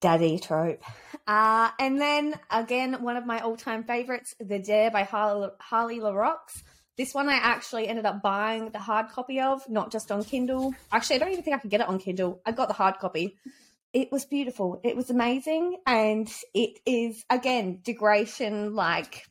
Daddy 0.00 0.38
trope. 0.38 0.82
Uh, 1.26 1.70
and 1.78 2.00
then 2.00 2.34
again, 2.50 3.02
one 3.02 3.16
of 3.16 3.24
my 3.24 3.40
all-time 3.40 3.84
favorites, 3.84 4.34
The 4.40 4.58
Dare 4.58 4.90
by 4.90 5.04
Harley, 5.04 5.48
Harley 5.60 6.00
Laroux. 6.00 6.34
This 6.96 7.14
one 7.14 7.28
I 7.28 7.36
actually 7.36 7.88
ended 7.88 8.04
up 8.04 8.20
buying 8.20 8.70
the 8.70 8.78
hard 8.78 9.08
copy 9.08 9.40
of, 9.40 9.68
not 9.68 9.92
just 9.92 10.10
on 10.10 10.24
Kindle. 10.24 10.74
Actually, 10.90 11.16
I 11.16 11.18
don't 11.20 11.32
even 11.32 11.44
think 11.44 11.56
I 11.56 11.60
could 11.60 11.70
get 11.70 11.80
it 11.80 11.88
on 11.88 11.98
Kindle. 11.98 12.42
I 12.44 12.52
got 12.52 12.68
the 12.68 12.74
hard 12.74 12.98
copy 12.98 13.38
it 13.92 14.10
was 14.10 14.24
beautiful. 14.24 14.80
It 14.82 14.96
was 14.96 15.10
amazing. 15.10 15.76
And 15.86 16.32
it 16.54 16.78
is, 16.86 17.24
again, 17.28 17.80
degradation 17.82 18.74
like 18.74 19.26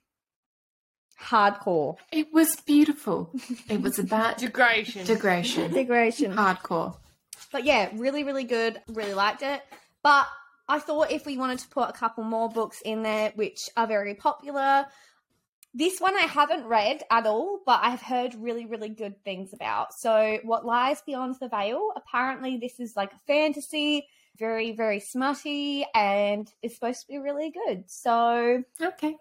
hardcore. 1.21 1.97
It 2.11 2.33
was 2.33 2.55
beautiful. 2.65 3.29
It 3.69 3.81
was 3.81 3.99
about 3.99 4.37
Degradation. 4.39 5.05
degradation. 5.05 5.71
Degradation. 5.73 6.33
Hardcore. 6.33 6.95
But 7.51 7.63
yeah, 7.65 7.89
really, 7.95 8.23
really 8.23 8.43
good. 8.45 8.81
Really 8.87 9.13
liked 9.13 9.41
it. 9.41 9.61
But 10.03 10.27
I 10.67 10.79
thought 10.79 11.11
if 11.11 11.25
we 11.25 11.37
wanted 11.37 11.59
to 11.59 11.67
put 11.67 11.89
a 11.89 11.93
couple 11.93 12.23
more 12.23 12.49
books 12.49 12.81
in 12.83 13.03
there, 13.03 13.31
which 13.35 13.57
are 13.75 13.87
very 13.87 14.15
popular, 14.15 14.85
this 15.73 15.99
one 15.99 16.15
I 16.15 16.21
haven't 16.21 16.65
read 16.65 17.03
at 17.09 17.25
all, 17.25 17.59
but 17.65 17.79
I've 17.83 18.01
heard 18.01 18.35
really, 18.35 18.65
really 18.65 18.89
good 18.89 19.23
things 19.23 19.53
about. 19.53 19.93
So, 19.93 20.39
What 20.43 20.65
Lies 20.65 21.01
Beyond 21.05 21.35
the 21.39 21.47
Veil, 21.49 21.91
apparently, 21.95 22.57
this 22.57 22.79
is 22.79 22.95
like 22.95 23.13
a 23.13 23.19
fantasy, 23.27 24.07
very, 24.37 24.71
very 24.73 24.99
smutty, 24.99 25.85
and 25.95 26.51
it's 26.61 26.75
supposed 26.75 27.01
to 27.01 27.07
be 27.07 27.17
really 27.19 27.51
good. 27.67 27.83
So, 27.87 28.63
Okay. 28.81 29.15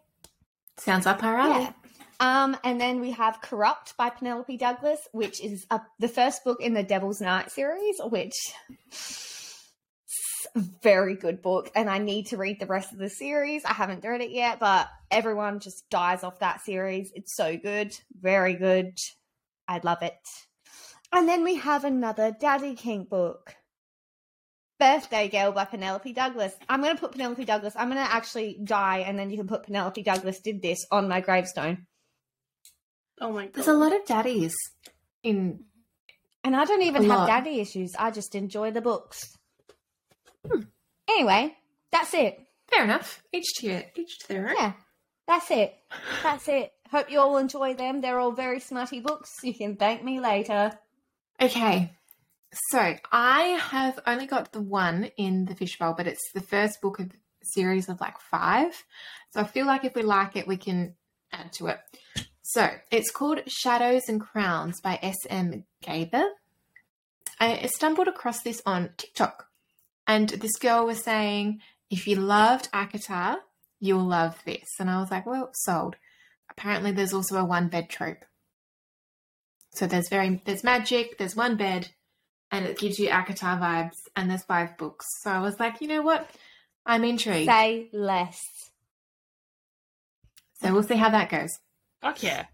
Sounds 0.81 1.07
up 1.07 1.23
our 1.23 1.37
alley. 1.37 1.62
yeah. 1.62 1.73
Um, 2.21 2.57
and 2.64 2.81
then 2.81 3.01
we 3.01 3.12
have 3.12 3.40
Corrupt 3.40 3.97
by 3.97 4.11
Penelope 4.11 4.57
Douglas, 4.57 5.01
which 5.12 5.43
is 5.43 5.66
uh, 5.71 5.79
the 5.99 6.09
first 6.09 6.45
book 6.45 6.61
in 6.61 6.75
the 6.75 6.83
Devil's 6.83 7.21
Night 7.21 7.51
series, 7.51 7.97
which 8.03 8.35
a 10.55 10.61
very 10.83 11.16
good 11.16 11.43
book. 11.43 11.71
And 11.75 11.88
I 11.88 11.99
need 11.99 12.27
to 12.29 12.37
read 12.37 12.61
the 12.61 12.66
rest 12.66 12.93
of 12.93 12.99
the 12.99 13.11
series. 13.11 13.64
I 13.64 13.73
haven't 13.73 14.05
read 14.05 14.21
it 14.21 14.31
yet, 14.31 14.59
but 14.59 14.88
everyone 15.11 15.61
just 15.61 15.88
dies 15.90 16.25
off 16.25 16.40
that 16.40 16.62
series. 16.62 17.11
It's 17.14 17.37
so 17.37 17.57
good, 17.57 17.95
very 18.21 18.55
good. 18.55 18.97
I 19.69 19.81
love 19.83 20.03
it. 20.03 20.14
And 21.12 21.29
then 21.29 21.45
we 21.45 21.57
have 21.57 21.85
another 21.85 22.35
Daddy 22.38 22.75
King 22.75 23.05
book. 23.05 23.55
Birthday 24.81 25.29
Girl 25.29 25.53
by 25.53 25.66
Penelope 25.66 26.12
Douglas. 26.12 26.55
I'm 26.69 26.83
going 26.83 26.97
to 26.97 27.01
put 27.01 27.12
Penelope 27.12 27.45
Douglas. 27.45 27.75
I'm 27.77 27.88
going 27.90 28.05
to 28.05 28.12
actually 28.12 28.59
die, 28.64 29.05
and 29.07 29.16
then 29.19 29.31
you 29.31 29.37
can 29.37 29.47
put 29.47 29.62
Penelope 29.64 30.03
Douglas 30.03 30.40
did 30.40 30.62
this 30.62 30.85
on 30.90 31.07
my 31.07 31.21
gravestone. 31.21 31.87
oh 33.21 33.31
my 33.33 33.45
god. 33.45 33.55
There's 33.55 33.69
a 33.69 33.75
lot 33.75 33.95
of 33.95 34.05
daddies 34.07 34.57
in. 35.23 35.61
And 36.43 36.57
I 36.57 36.64
don't 36.64 36.83
even 36.83 37.03
have 37.03 37.19
lot. 37.21 37.29
daddy 37.29 37.61
issues. 37.61 37.93
I 37.99 38.11
just 38.11 38.35
enjoy 38.35 38.71
the 38.71 38.81
books. 38.81 39.37
Hmm. 40.51 40.62
Anyway, 41.09 41.55
that's 41.93 42.14
it. 42.14 42.38
Fair 42.73 42.85
enough. 42.85 43.23
Each 43.33 43.53
to 43.59 43.66
your, 43.66 43.83
each 43.95 44.21
to 44.21 44.29
their 44.29 44.49
own. 44.49 44.55
Yeah, 44.59 44.73
that's 45.29 45.51
it. 45.51 45.75
That's 46.23 46.49
it. 46.49 46.73
Hope 46.90 47.11
you 47.11 47.21
all 47.21 47.37
enjoy 47.37 47.75
them. 47.75 48.01
They're 48.01 48.19
all 48.19 48.33
very 48.33 48.59
smutty 48.59 49.01
books. 49.01 49.37
You 49.43 49.53
can 49.55 49.77
thank 49.77 50.03
me 50.03 50.19
later. 50.19 50.73
Okay. 51.40 51.93
So 52.53 52.97
I 53.13 53.43
have 53.71 54.01
only 54.07 54.27
got 54.27 54.53
the 54.53 54.61
one 54.61 55.11
in 55.17 55.45
the 55.45 55.55
fishbowl, 55.55 55.95
but 55.97 56.07
it's 56.07 56.33
the 56.33 56.41
first 56.41 56.81
book 56.81 56.99
of 56.99 57.07
a 57.07 57.11
series 57.43 57.89
of 57.89 58.01
like 58.01 58.19
five. 58.21 58.85
So 59.33 59.41
I 59.41 59.45
feel 59.45 59.67
like 59.67 59.85
if 59.85 59.95
we 59.95 60.03
like 60.03 60.37
it, 60.37 60.49
we 60.49 60.57
can 60.57 60.95
add 61.33 61.53
to 61.55 61.69
it. 61.69 61.79
So 62.43 62.69
it's 62.91 63.13
called 63.13 63.41
Shadows 63.47 64.09
and 64.09 64.21
Crowns 64.21 64.81
by 64.81 64.99
S.M. 65.01 65.65
Gaither. 65.83 66.29
I 67.39 67.67
stumbled 67.67 68.09
across 68.09 68.43
this 68.43 68.61
on 68.67 68.91
TikTok, 68.99 69.47
and 70.07 70.29
this 70.29 70.57
girl 70.57 70.85
was 70.85 71.03
saying, 71.03 71.61
if 71.89 72.07
you 72.07 72.17
loved 72.17 72.71
ACOTAR, 72.73 73.39
you'll 73.79 74.05
love 74.05 74.37
this. 74.45 74.69
And 74.79 74.91
I 74.91 75.01
was 75.01 75.11
like, 75.11 75.25
well, 75.25 75.51
sold. 75.55 75.97
Apparently, 76.51 76.93
there's 76.93 77.15
also 77.15 77.37
a 77.37 77.45
one 77.45 77.69
bed 77.69 77.89
trope. 77.89 78.25
So 79.73 79.87
there's 79.87 80.09
very 80.09 80.43
there's 80.45 80.65
magic, 80.65 81.17
there's 81.17 81.37
one 81.37 81.57
bed, 81.57 81.91
and 82.51 82.67
it 82.67 82.79
gives 82.79 82.99
you 82.99 83.09
ACOTAR 83.09 83.61
vibes, 83.61 83.97
and 84.17 84.31
there's 84.31 84.43
five 84.43 84.77
books. 84.77 85.07
So 85.23 85.31
I 85.31 85.41
was 85.41 85.59
like, 85.61 85.81
you 85.81 85.89
know 85.89 86.03
what? 86.03 86.29
I'm 86.85 87.05
intrigued. 87.05 87.49
Say 87.51 87.89
less. 87.93 88.41
So 90.61 90.73
we'll 90.73 90.83
see 90.83 90.97
how 90.97 91.11
that 91.11 91.31
goes. 91.31 91.59
Fuck 92.03 92.23
yeah. 92.23 92.47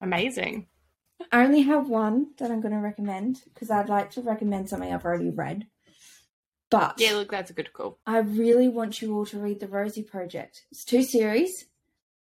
Amazing. 0.00 0.66
I 1.32 1.44
only 1.44 1.62
have 1.62 1.88
one 1.88 2.28
that 2.38 2.50
I'm 2.50 2.60
going 2.60 2.74
to 2.74 2.80
recommend 2.80 3.40
because 3.52 3.70
I'd 3.70 3.88
like 3.88 4.10
to 4.12 4.20
recommend 4.20 4.68
something 4.68 4.92
I've 4.92 5.04
already 5.04 5.30
read. 5.30 5.66
But 6.70 6.94
Yeah, 6.98 7.12
look, 7.12 7.30
that's 7.30 7.50
a 7.50 7.54
good 7.54 7.72
call. 7.72 7.98
I 8.06 8.18
really 8.18 8.68
want 8.68 9.00
you 9.00 9.16
all 9.16 9.26
to 9.26 9.38
read 9.38 9.60
the 9.60 9.68
Rosie 9.68 10.02
Project. 10.02 10.64
It's 10.70 10.84
two 10.84 11.02
series, 11.02 11.66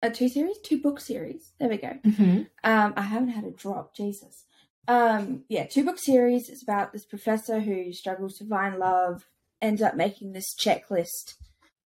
a 0.01 0.11
two 0.11 0.29
series, 0.29 0.59
two 0.59 0.79
book 0.79 0.99
series. 0.99 1.51
There 1.59 1.69
we 1.69 1.77
go. 1.77 1.97
Mm-hmm. 2.05 2.43
Um, 2.63 2.93
I 2.95 3.01
haven't 3.01 3.29
had 3.29 3.43
a 3.43 3.51
drop, 3.51 3.95
Jesus. 3.95 4.44
Um, 4.87 5.43
yeah, 5.49 5.65
two 5.65 5.83
book 5.83 5.97
series. 5.97 6.49
It's 6.49 6.63
about 6.63 6.93
this 6.93 7.05
professor 7.05 7.59
who 7.59 7.91
struggles 7.93 8.37
to 8.37 8.45
find 8.45 8.77
love, 8.77 9.25
ends 9.61 9.81
up 9.81 9.95
making 9.95 10.33
this 10.33 10.53
checklist 10.55 11.35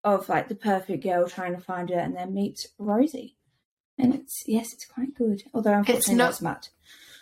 of 0.04 0.30
like 0.30 0.48
the 0.48 0.56
perfect 0.56 1.04
girl 1.04 1.28
trying 1.28 1.56
to 1.56 1.62
find 1.62 1.90
her, 1.90 2.00
and 2.00 2.16
then 2.16 2.34
meets 2.34 2.68
Rosie. 2.80 3.36
And 4.00 4.14
it's 4.16 4.44
yes, 4.46 4.68
it's 4.74 4.86
quite 4.86 5.16
good. 5.16 5.44
Although 5.54 5.74
unfortunately 5.74 6.16
not- 6.16 6.26
not 6.26 6.36
smart. 6.36 6.70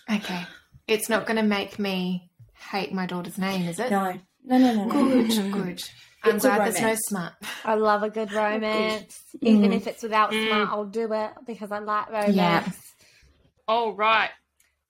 Okay. 0.09 0.45
It's 0.87 1.09
not 1.09 1.25
going 1.25 1.37
to 1.37 1.43
make 1.43 1.79
me 1.79 2.29
hate 2.71 2.93
my 2.93 3.05
daughter's 3.05 3.37
name, 3.37 3.67
is 3.67 3.79
it? 3.79 3.89
No, 3.89 4.13
no, 4.43 4.57
no, 4.57 4.73
no, 4.73 4.85
no. 4.85 4.91
Good, 4.91 5.29
good. 5.51 5.83
I'm 6.23 6.35
It's 6.35 6.45
a 6.45 6.47
glad 6.49 6.61
there's 6.65 6.81
no 6.81 6.95
smart. 7.07 7.33
I 7.63 7.73
love 7.75 8.03
a 8.03 8.09
good 8.09 8.31
romance. 8.31 9.23
Even 9.41 9.71
Mm. 9.71 9.75
if 9.75 9.87
it's 9.87 10.03
without 10.03 10.31
Mm. 10.31 10.47
smart, 10.47 10.69
I'll 10.69 10.85
do 10.85 11.11
it 11.11 11.31
because 11.47 11.71
I 11.71 11.79
like 11.79 12.09
romance. 12.11 12.35
Yeah. 12.35 12.69
All 13.67 13.93
right. 13.93 14.29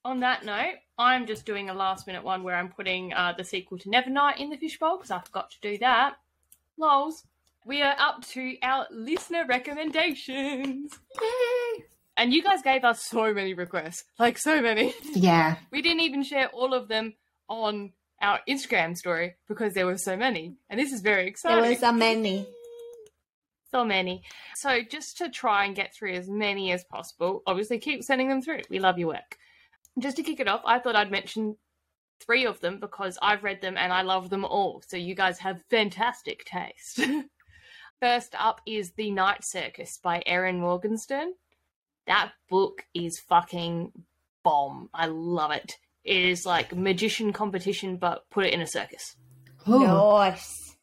On 0.06 0.20
that 0.20 0.44
note, 0.44 0.76
I'm 0.96 1.26
just 1.26 1.44
doing 1.44 1.68
a 1.68 1.74
last 1.74 2.06
minute 2.06 2.22
one 2.22 2.44
where 2.44 2.54
I'm 2.54 2.68
putting 2.68 3.12
uh, 3.12 3.34
the 3.36 3.42
sequel 3.42 3.76
to 3.78 3.88
Nevernight 3.88 4.38
in 4.38 4.50
the 4.50 4.56
fishbowl 4.56 4.98
because 4.98 5.10
I 5.10 5.18
forgot 5.18 5.50
to 5.50 5.56
do 5.60 5.78
that. 5.78 6.14
Lols. 6.78 7.24
We 7.64 7.82
are 7.82 7.96
up 7.98 8.24
to 8.28 8.54
our 8.62 8.86
listener 8.92 9.44
recommendations. 9.48 10.92
Yay! 11.20 11.84
And 12.16 12.32
you 12.32 12.40
guys 12.40 12.62
gave 12.62 12.84
us 12.84 13.02
so 13.02 13.34
many 13.34 13.52
requests, 13.52 14.04
like 14.16 14.38
so 14.38 14.62
many. 14.62 14.94
Yeah. 15.16 15.56
We 15.72 15.82
didn't 15.82 16.02
even 16.02 16.22
share 16.22 16.50
all 16.50 16.72
of 16.72 16.86
them 16.86 17.14
on 17.48 17.90
our 18.22 18.38
Instagram 18.48 18.96
story 18.96 19.34
because 19.48 19.74
there 19.74 19.86
were 19.86 19.98
so 19.98 20.16
many. 20.16 20.54
And 20.70 20.78
this 20.78 20.92
is 20.92 21.00
very 21.00 21.26
exciting. 21.26 21.62
There 21.64 21.72
exciting. 21.72 21.98
so 21.98 21.98
many. 21.98 22.46
so 23.72 23.84
many. 23.84 24.22
So 24.54 24.82
just 24.88 25.18
to 25.18 25.30
try 25.30 25.64
and 25.64 25.74
get 25.74 25.92
through 25.92 26.12
as 26.12 26.28
many 26.28 26.70
as 26.70 26.84
possible, 26.84 27.42
obviously 27.44 27.80
keep 27.80 28.04
sending 28.04 28.28
them 28.28 28.40
through. 28.40 28.60
We 28.70 28.78
love 28.78 29.00
your 29.00 29.08
work. 29.08 29.36
Just 29.98 30.16
to 30.16 30.22
kick 30.22 30.40
it 30.40 30.48
off, 30.48 30.62
I 30.64 30.78
thought 30.78 30.96
I'd 30.96 31.10
mention 31.10 31.56
three 32.20 32.46
of 32.46 32.60
them 32.60 32.80
because 32.80 33.18
I've 33.20 33.44
read 33.44 33.60
them 33.60 33.76
and 33.76 33.92
I 33.92 34.02
love 34.02 34.30
them 34.30 34.44
all. 34.44 34.82
So 34.86 34.96
you 34.96 35.14
guys 35.14 35.38
have 35.38 35.62
fantastic 35.70 36.44
taste. 36.44 37.00
First 38.00 38.34
up 38.38 38.60
is 38.66 38.92
The 38.92 39.10
Night 39.10 39.44
Circus 39.44 39.98
by 40.02 40.22
Erin 40.26 40.60
Morgenstern. 40.60 41.32
That 42.06 42.32
book 42.50 42.84
is 42.94 43.18
fucking 43.18 43.92
bomb. 44.44 44.90
I 44.92 45.06
love 45.06 45.50
it. 45.50 45.76
It 46.04 46.16
is 46.16 46.46
like 46.46 46.76
magician 46.76 47.32
competition, 47.32 47.96
but 47.96 48.28
put 48.30 48.44
it 48.44 48.52
in 48.54 48.60
a 48.60 48.66
circus. 48.66 49.16
Ooh. 49.68 49.80
Nice. 49.80 50.76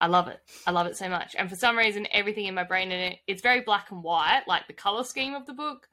I 0.00 0.06
love 0.06 0.28
it. 0.28 0.38
I 0.66 0.70
love 0.70 0.86
it 0.86 0.96
so 0.96 1.08
much. 1.08 1.34
And 1.38 1.48
for 1.48 1.56
some 1.56 1.76
reason, 1.76 2.06
everything 2.10 2.46
in 2.46 2.54
my 2.54 2.64
brain 2.64 2.92
in 2.92 3.00
it, 3.00 3.18
it's 3.26 3.42
very 3.42 3.60
black 3.60 3.90
and 3.90 4.02
white, 4.02 4.44
like 4.46 4.66
the 4.66 4.72
color 4.72 5.04
scheme 5.04 5.34
of 5.34 5.46
the 5.46 5.52
book, 5.52 5.88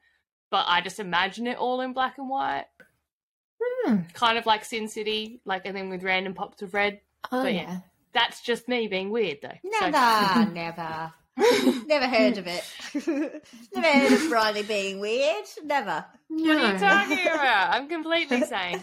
but 0.54 0.66
I 0.68 0.82
just 0.82 1.00
imagine 1.00 1.48
it 1.48 1.58
all 1.58 1.82
in 1.82 1.94
black 1.94 2.20
and 2.20 2.30
white. 2.30 2.66
Hmm. 3.60 4.02
Kind 4.14 4.38
of 4.38 4.46
like 4.46 4.64
Sin 4.64 4.88
City, 4.88 5.42
like, 5.46 5.64
and 5.66 5.76
then 5.76 5.90
with 5.90 6.04
random 6.04 6.36
pops 6.36 6.62
of 6.62 6.76
red. 6.76 7.02
Oh, 7.32 7.42
But 7.42 7.56
yeah. 7.56 7.62
yeah. 7.62 7.78
That's 8.14 8.40
just 8.42 8.68
me 8.68 8.86
being 8.88 9.10
weird, 9.10 9.40
though. 9.42 9.58
So- 9.80 9.90
Never, 9.90 10.52
never. 10.54 11.12
Never 11.88 12.06
heard 12.08 12.38
of 12.38 12.46
it. 12.46 12.64
Never 13.74 13.88
heard 13.88 14.12
of 14.14 14.30
Briony 14.30 14.62
being 14.62 15.00
weird. 15.00 15.46
Never. 15.64 16.06
What 16.28 16.58
are 16.58 16.74
you 16.74 16.78
talking 16.78 17.28
about? 17.34 17.70
I'm 17.74 17.90
completely 17.90 18.42
saying. 18.42 18.80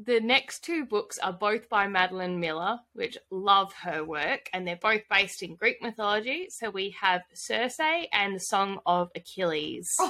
The 0.00 0.20
next 0.20 0.62
two 0.62 0.86
books 0.86 1.18
are 1.18 1.32
both 1.32 1.68
by 1.68 1.88
Madeline 1.88 2.38
Miller, 2.38 2.78
which 2.92 3.18
love 3.32 3.72
her 3.82 4.04
work, 4.04 4.48
and 4.52 4.64
they're 4.64 4.76
both 4.76 5.02
based 5.10 5.42
in 5.42 5.56
Greek 5.56 5.82
mythology. 5.82 6.46
So 6.50 6.70
we 6.70 6.90
have 7.00 7.22
Circe 7.34 7.80
and 8.12 8.36
the 8.36 8.40
Song 8.40 8.78
of 8.86 9.10
Achilles. 9.16 9.96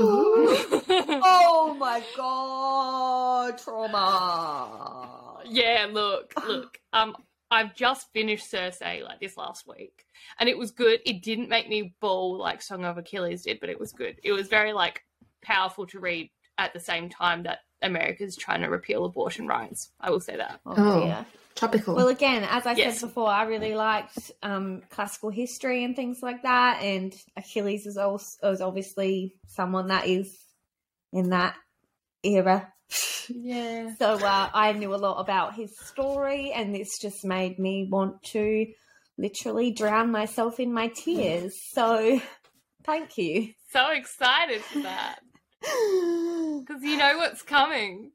oh 0.00 1.76
my 1.78 2.02
god, 2.16 3.56
trauma. 3.58 5.42
yeah, 5.48 5.86
look, 5.88 6.34
look. 6.48 6.80
Um, 6.92 7.14
I've 7.52 7.76
just 7.76 8.12
finished 8.12 8.50
Circe 8.50 8.80
like 8.80 9.20
this 9.20 9.36
last 9.36 9.68
week, 9.68 10.06
and 10.40 10.48
it 10.48 10.58
was 10.58 10.72
good. 10.72 10.98
It 11.06 11.22
didn't 11.22 11.48
make 11.48 11.68
me 11.68 11.94
bawl 12.00 12.36
like 12.36 12.62
Song 12.62 12.84
of 12.84 12.98
Achilles 12.98 13.42
did, 13.42 13.60
but 13.60 13.70
it 13.70 13.78
was 13.78 13.92
good. 13.92 14.18
It 14.24 14.32
was 14.32 14.48
very 14.48 14.72
like 14.72 15.04
powerful 15.40 15.86
to 15.86 16.00
read 16.00 16.32
at 16.58 16.72
the 16.72 16.80
same 16.80 17.08
time 17.08 17.44
that 17.44 17.60
America's 17.82 18.36
trying 18.36 18.62
to 18.62 18.68
repeal 18.68 19.04
abortion 19.04 19.46
rights. 19.46 19.90
I 20.00 20.10
will 20.10 20.20
say 20.20 20.36
that. 20.36 20.60
Oh, 20.66 20.74
Oh. 20.76 21.00
dear. 21.00 21.26
Topical. 21.54 21.94
Well, 21.96 22.08
again, 22.08 22.44
as 22.48 22.66
I 22.66 22.74
Yes. 22.74 23.00
said 23.00 23.08
before, 23.08 23.28
I 23.28 23.42
really 23.44 23.74
liked 23.74 24.30
um, 24.44 24.82
classical 24.90 25.30
history 25.30 25.82
and 25.84 25.96
things 25.96 26.18
like 26.22 26.42
that. 26.42 26.82
And 26.82 27.12
Achilles 27.36 27.84
is 27.86 27.96
also 27.96 28.50
is 28.52 28.60
obviously 28.60 29.34
someone 29.48 29.88
that 29.88 30.06
is 30.06 30.32
in 31.12 31.30
that 31.30 31.54
era. 32.22 32.72
Yeah. 33.30 33.94
So 33.98 34.14
uh, 34.14 34.48
I 34.54 34.72
knew 34.72 34.94
a 34.94 34.96
lot 34.96 35.20
about 35.20 35.54
his 35.54 35.70
story, 35.86 36.50
and 36.50 36.74
this 36.74 36.88
just 36.98 37.26
made 37.26 37.58
me 37.58 37.86
want 37.90 38.22
to 38.32 38.66
literally 39.18 39.70
drown 39.70 40.10
myself 40.10 40.58
in 40.58 40.72
my 40.72 40.90
tears. 41.04 41.52
So, 41.72 42.18
thank 42.84 43.18
you. 43.18 43.52
So 43.70 43.90
excited 43.90 44.62
for 44.62 44.80
that. 44.82 45.18
Because 46.60 46.82
you 46.82 46.96
know 46.96 47.18
what's 47.18 47.42
coming. 47.42 48.12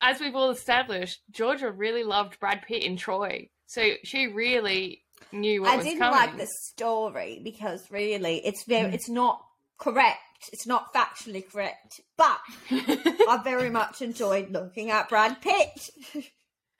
As 0.00 0.20
we've 0.20 0.34
all 0.34 0.50
established, 0.50 1.20
Georgia 1.30 1.70
really 1.70 2.04
loved 2.04 2.40
Brad 2.40 2.62
Pitt 2.66 2.82
in 2.82 2.96
Troy. 2.96 3.50
So 3.66 3.82
she 4.02 4.26
really 4.28 5.02
knew 5.32 5.62
what 5.62 5.70
I 5.72 5.76
was 5.76 5.84
coming. 5.84 6.02
I 6.02 6.08
didn't 6.26 6.30
like 6.30 6.38
the 6.38 6.48
story 6.72 7.40
because 7.44 7.90
really, 7.90 8.38
it's 8.44 8.64
very, 8.64 8.90
Mm. 8.90 8.94
it's 8.94 9.08
not 9.08 9.44
correct. 9.78 10.18
It's 10.52 10.66
not 10.66 10.94
factually 10.94 11.46
correct, 11.46 12.00
but 12.16 12.38
I 12.70 13.40
very 13.44 13.68
much 13.68 14.00
enjoyed 14.00 14.50
looking 14.50 14.90
at 14.90 15.10
Brad 15.10 15.42
Pitt. 15.42 15.90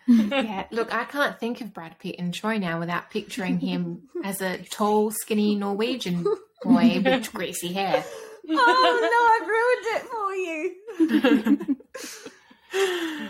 yeah, 0.09 0.65
look, 0.71 0.93
I 0.95 1.05
can't 1.05 1.39
think 1.39 1.61
of 1.61 1.75
Brad 1.75 1.99
Pitt 1.99 2.15
in 2.15 2.33
Troy 2.33 2.57
now 2.57 2.81
without 2.81 3.11
picturing 3.11 3.61
him 3.61 4.09
as 4.25 4.41
a 4.41 4.59
tall, 4.71 5.11
skinny 5.11 5.55
Norwegian 5.57 6.25
boy 6.63 7.03
with 7.05 7.31
greasy 7.35 7.75
hair. 7.75 8.03
Oh 8.49 9.01
no, 9.13 9.21
I've 9.37 9.49
ruined 9.49 9.87
it 9.97 10.03
for 10.11 10.35
you. 10.35 11.77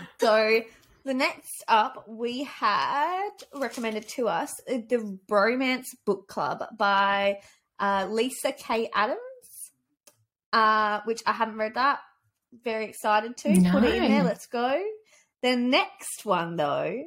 so 0.19 0.61
the 1.03 1.13
next 1.13 1.63
up 1.67 2.05
we 2.07 2.43
had 2.43 3.29
recommended 3.53 4.07
to 4.09 4.27
us 4.27 4.53
uh, 4.69 4.79
the 4.87 5.17
Bromance 5.27 5.87
Book 6.05 6.27
Club 6.27 6.63
by 6.77 7.39
uh, 7.79 8.07
Lyssa 8.09 8.51
Kay 8.51 8.89
Adams, 8.93 9.19
uh, 10.53 11.01
which 11.05 11.21
I 11.25 11.31
haven't 11.33 11.57
read 11.57 11.75
that. 11.75 11.99
Very 12.63 12.85
excited 12.85 13.37
to 13.37 13.49
put 13.71 13.83
it 13.83 13.95
in 13.95 14.11
there. 14.11 14.23
Let's 14.23 14.47
go. 14.47 14.81
The 15.41 15.55
next 15.55 16.25
one 16.25 16.55
though, 16.55 17.03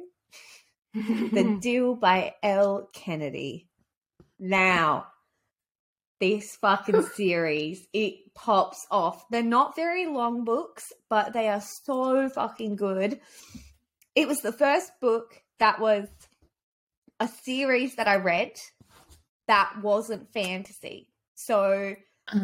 The 0.93 1.57
Deal 1.61 1.95
by 1.95 2.33
Elle 2.43 2.89
Kennedy. 2.93 3.69
Now, 4.39 5.07
this 6.19 6.55
fucking 6.57 7.03
series, 7.15 7.85
it 7.93 8.33
pops 8.33 8.85
off. 8.91 9.25
They're 9.29 9.43
not 9.43 9.75
very 9.75 10.05
long 10.07 10.43
books, 10.45 10.91
but 11.09 11.33
they 11.33 11.49
are 11.49 11.61
so 11.83 12.29
fucking 12.29 12.75
good. 12.75 13.19
It 14.15 14.27
was 14.27 14.39
the 14.39 14.51
first 14.53 14.91
book 15.01 15.41
that 15.59 15.79
was 15.79 16.07
a 17.19 17.27
series 17.43 17.95
that 17.95 18.07
I 18.07 18.17
read 18.17 18.51
that 19.47 19.73
wasn't 19.81 20.31
fantasy. 20.33 21.09
So 21.35 21.95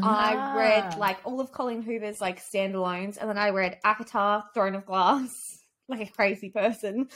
I 0.03 0.36
Ah. 0.36 0.53
read 0.55 0.97
like 0.97 1.17
all 1.24 1.41
of 1.41 1.51
Colleen 1.51 1.82
Hoover's 1.82 2.22
like 2.22 2.41
standalones, 2.41 3.17
and 3.17 3.30
then 3.30 3.38
I 3.38 3.49
read 3.49 3.80
ACOTAR, 3.84 4.43
Throne 4.53 4.76
of 4.76 4.86
Glass, 4.86 5.32
like 5.89 6.07
a 6.07 6.11
crazy 6.11 6.49
person, 6.49 7.09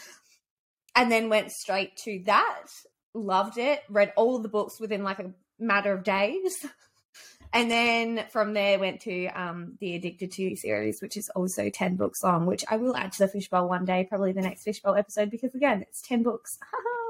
and 0.95 1.11
then 1.11 1.29
went 1.29 1.51
straight 1.51 1.95
to 2.05 2.23
that. 2.25 2.67
Loved 3.13 3.57
it. 3.57 3.81
Read 3.89 4.11
all 4.17 4.35
of 4.35 4.43
the 4.43 4.49
books 4.49 4.79
within 4.79 5.03
like 5.03 5.19
a 5.19 5.31
matter 5.59 5.93
of 5.93 6.03
days, 6.03 6.65
and 7.53 7.69
then 7.69 8.25
from 8.31 8.53
there 8.53 8.79
went 8.79 9.01
to 9.01 9.27
um 9.27 9.77
the 9.79 9.95
Addicted 9.95 10.31
to 10.33 10.55
series, 10.55 11.01
which 11.01 11.17
is 11.17 11.29
also 11.29 11.69
ten 11.69 11.95
books 11.95 12.23
long. 12.23 12.45
Which 12.45 12.63
I 12.69 12.77
will 12.77 12.95
add 12.95 13.11
to 13.13 13.19
the 13.19 13.27
fishbowl 13.27 13.67
one 13.67 13.85
day, 13.85 14.05
probably 14.07 14.31
the 14.31 14.41
next 14.41 14.63
fishbowl 14.63 14.95
episode, 14.95 15.29
because 15.29 15.55
again, 15.55 15.81
it's 15.81 16.01
ten 16.01 16.23
books. 16.23 16.57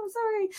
Sorry. 0.10 0.50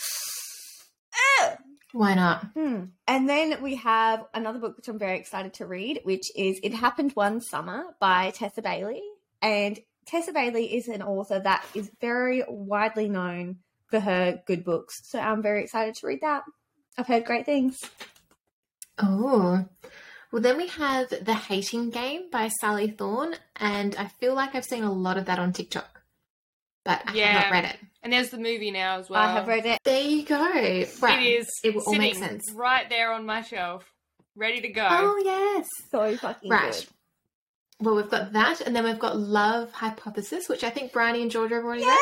Why 1.93 2.13
not? 2.15 2.45
Hmm. 2.53 2.85
And 3.07 3.29
then 3.29 3.61
we 3.61 3.75
have 3.75 4.25
another 4.33 4.59
book 4.59 4.75
which 4.77 4.87
I'm 4.87 4.99
very 4.99 5.17
excited 5.17 5.53
to 5.55 5.65
read, 5.65 6.01
which 6.03 6.31
is 6.35 6.59
It 6.63 6.73
Happened 6.73 7.13
One 7.13 7.39
Summer 7.39 7.85
by 7.99 8.31
Tessa 8.31 8.61
Bailey. 8.61 9.01
And 9.41 9.79
Tessa 10.05 10.33
Bailey 10.33 10.75
is 10.75 10.87
an 10.87 11.01
author 11.01 11.39
that 11.39 11.65
is 11.73 11.89
very 12.01 12.43
widely 12.47 13.07
known 13.07 13.57
for 13.87 13.99
her 13.99 14.41
good 14.45 14.63
books. 14.65 15.01
So 15.05 15.19
I'm 15.19 15.41
very 15.41 15.63
excited 15.63 15.95
to 15.95 16.07
read 16.07 16.21
that. 16.21 16.43
I've 16.97 17.07
heard 17.07 17.25
great 17.25 17.45
things. 17.45 17.77
Oh. 18.97 19.65
Well, 20.31 20.41
then 20.41 20.57
we 20.57 20.67
have 20.67 21.09
The 21.09 21.33
Hating 21.33 21.89
Game 21.91 22.29
by 22.31 22.49
Sally 22.59 22.89
Thorne, 22.91 23.35
and 23.55 23.95
I 23.95 24.07
feel 24.07 24.33
like 24.33 24.55
I've 24.55 24.65
seen 24.65 24.83
a 24.83 24.91
lot 24.91 25.17
of 25.17 25.25
that 25.25 25.39
on 25.39 25.53
TikTok, 25.53 26.01
but 26.83 27.01
I 27.05 27.09
have 27.11 27.15
Yeah. 27.15 27.33
not 27.33 27.51
read 27.51 27.65
it. 27.65 27.77
and 28.03 28.13
there's 28.13 28.29
the 28.29 28.37
movie 28.37 28.71
now 28.71 28.97
as 28.99 29.09
well. 29.09 29.21
I 29.21 29.31
have 29.33 29.47
read 29.47 29.65
it. 29.65 29.79
There 29.83 30.01
you 30.01 30.23
go. 30.23 30.37
Right. 31.01 31.21
It 31.21 31.25
is 31.41 31.47
It 31.63 31.75
will 31.75 31.81
all 31.83 31.95
make 31.95 32.15
sense. 32.15 32.49
right 32.53 32.89
there 32.89 33.11
on 33.11 33.25
my 33.25 33.41
shelf, 33.41 33.83
ready 34.35 34.61
to 34.61 34.69
go. 34.69 34.87
Oh, 34.89 35.21
yes. 35.23 35.67
So 35.91 36.15
fucking 36.17 36.49
Right. 36.49 36.71
good. 36.71 36.87
Well, 37.85 37.95
we've 37.95 38.09
got 38.09 38.33
that, 38.33 38.61
and 38.61 38.75
then 38.75 38.85
we've 38.85 38.97
got 38.99 39.17
Love 39.17 39.71
Hypothesis, 39.73 40.47
which 40.49 40.63
I 40.63 40.69
think 40.71 40.91
Briony 40.93 41.21
and 41.21 41.29
Georgia 41.29 41.55
have 41.55 41.63
already 41.65 41.81
yes! 41.83 41.99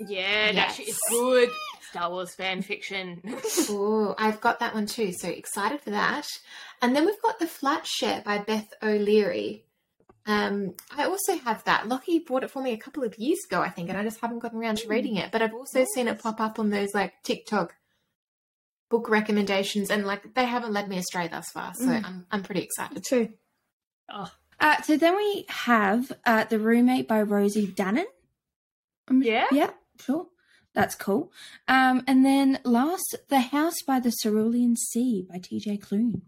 read. 0.00 0.10
Yeah, 0.10 0.46
that 0.52 0.54
Yes. 0.54 0.76
shit 0.76 0.88
is 0.88 1.00
good. 1.10 1.50
Star 1.90 2.10
Wars 2.10 2.34
fan 2.34 2.62
fiction. 2.62 3.20
read. 3.24 3.42
Oh, 3.70 4.14
I've 4.18 4.40
got 4.40 4.60
that 4.60 4.74
one 4.74 4.86
too, 4.86 5.12
so 5.12 5.28
excited 5.28 5.80
for 5.80 5.90
that. 5.90 6.26
And 6.82 6.94
then 6.94 7.06
we've 7.06 7.20
got 7.22 7.38
The 7.38 7.46
Flat 7.46 7.86
Share 7.86 8.22
by 8.24 8.38
Beth 8.38 8.72
O'Leary. 8.82 9.64
Um, 10.26 10.74
I 10.94 11.04
also 11.04 11.36
have 11.38 11.64
that. 11.64 11.88
Lockie 11.88 12.18
bought 12.18 12.44
it 12.44 12.50
for 12.50 12.62
me 12.62 12.72
a 12.72 12.76
couple 12.78 13.02
of 13.02 13.18
years 13.18 13.38
ago, 13.48 13.62
I 13.62 13.70
think, 13.70 13.88
and 13.88 13.96
I 13.96 14.02
just 14.02 14.20
haven't 14.20 14.40
gotten 14.40 14.58
around 14.58 14.76
to 14.78 14.88
reading 14.88 15.16
it. 15.16 15.32
But 15.32 15.40
I've 15.42 15.54
also 15.54 15.86
seen 15.94 16.06
it 16.08 16.20
pop 16.20 16.38
up 16.40 16.58
on 16.58 16.68
those 16.70 16.92
like 16.94 17.14
TikTok 17.22 17.74
book 18.90 19.08
recommendations, 19.08 19.90
and 19.90 20.06
like 20.06 20.34
they 20.34 20.44
haven't 20.44 20.72
led 20.72 20.88
me 20.88 20.98
astray 20.98 21.28
thus 21.28 21.50
far. 21.50 21.72
So 21.74 21.86
Mm. 21.86 22.04
I'm 22.04 22.26
I'm 22.30 22.42
pretty 22.42 22.60
excited. 22.62 23.02
True. 23.04 23.30
oh, 24.12 24.30
Uh, 24.60 24.80
so 24.82 24.96
then 24.98 25.16
we 25.16 25.46
have 25.48 26.12
uh, 26.26 26.44
The 26.44 26.58
Roommate 26.58 27.08
by 27.08 27.22
Rosie 27.22 27.66
Danan. 27.66 28.04
Um, 29.08 29.22
Yeah? 29.22 29.46
Yeah, 29.50 29.70
sure. 30.00 30.26
That's 30.74 30.94
cool. 30.94 31.32
Um, 31.66 32.04
and 32.06 32.24
then 32.24 32.60
last, 32.64 33.16
The 33.28 33.40
House 33.40 33.82
by 33.86 34.00
the 34.00 34.12
Cerulean 34.12 34.76
Sea 34.76 35.26
by 35.28 35.38
TJ 35.38 35.80
Clune. 35.80 36.22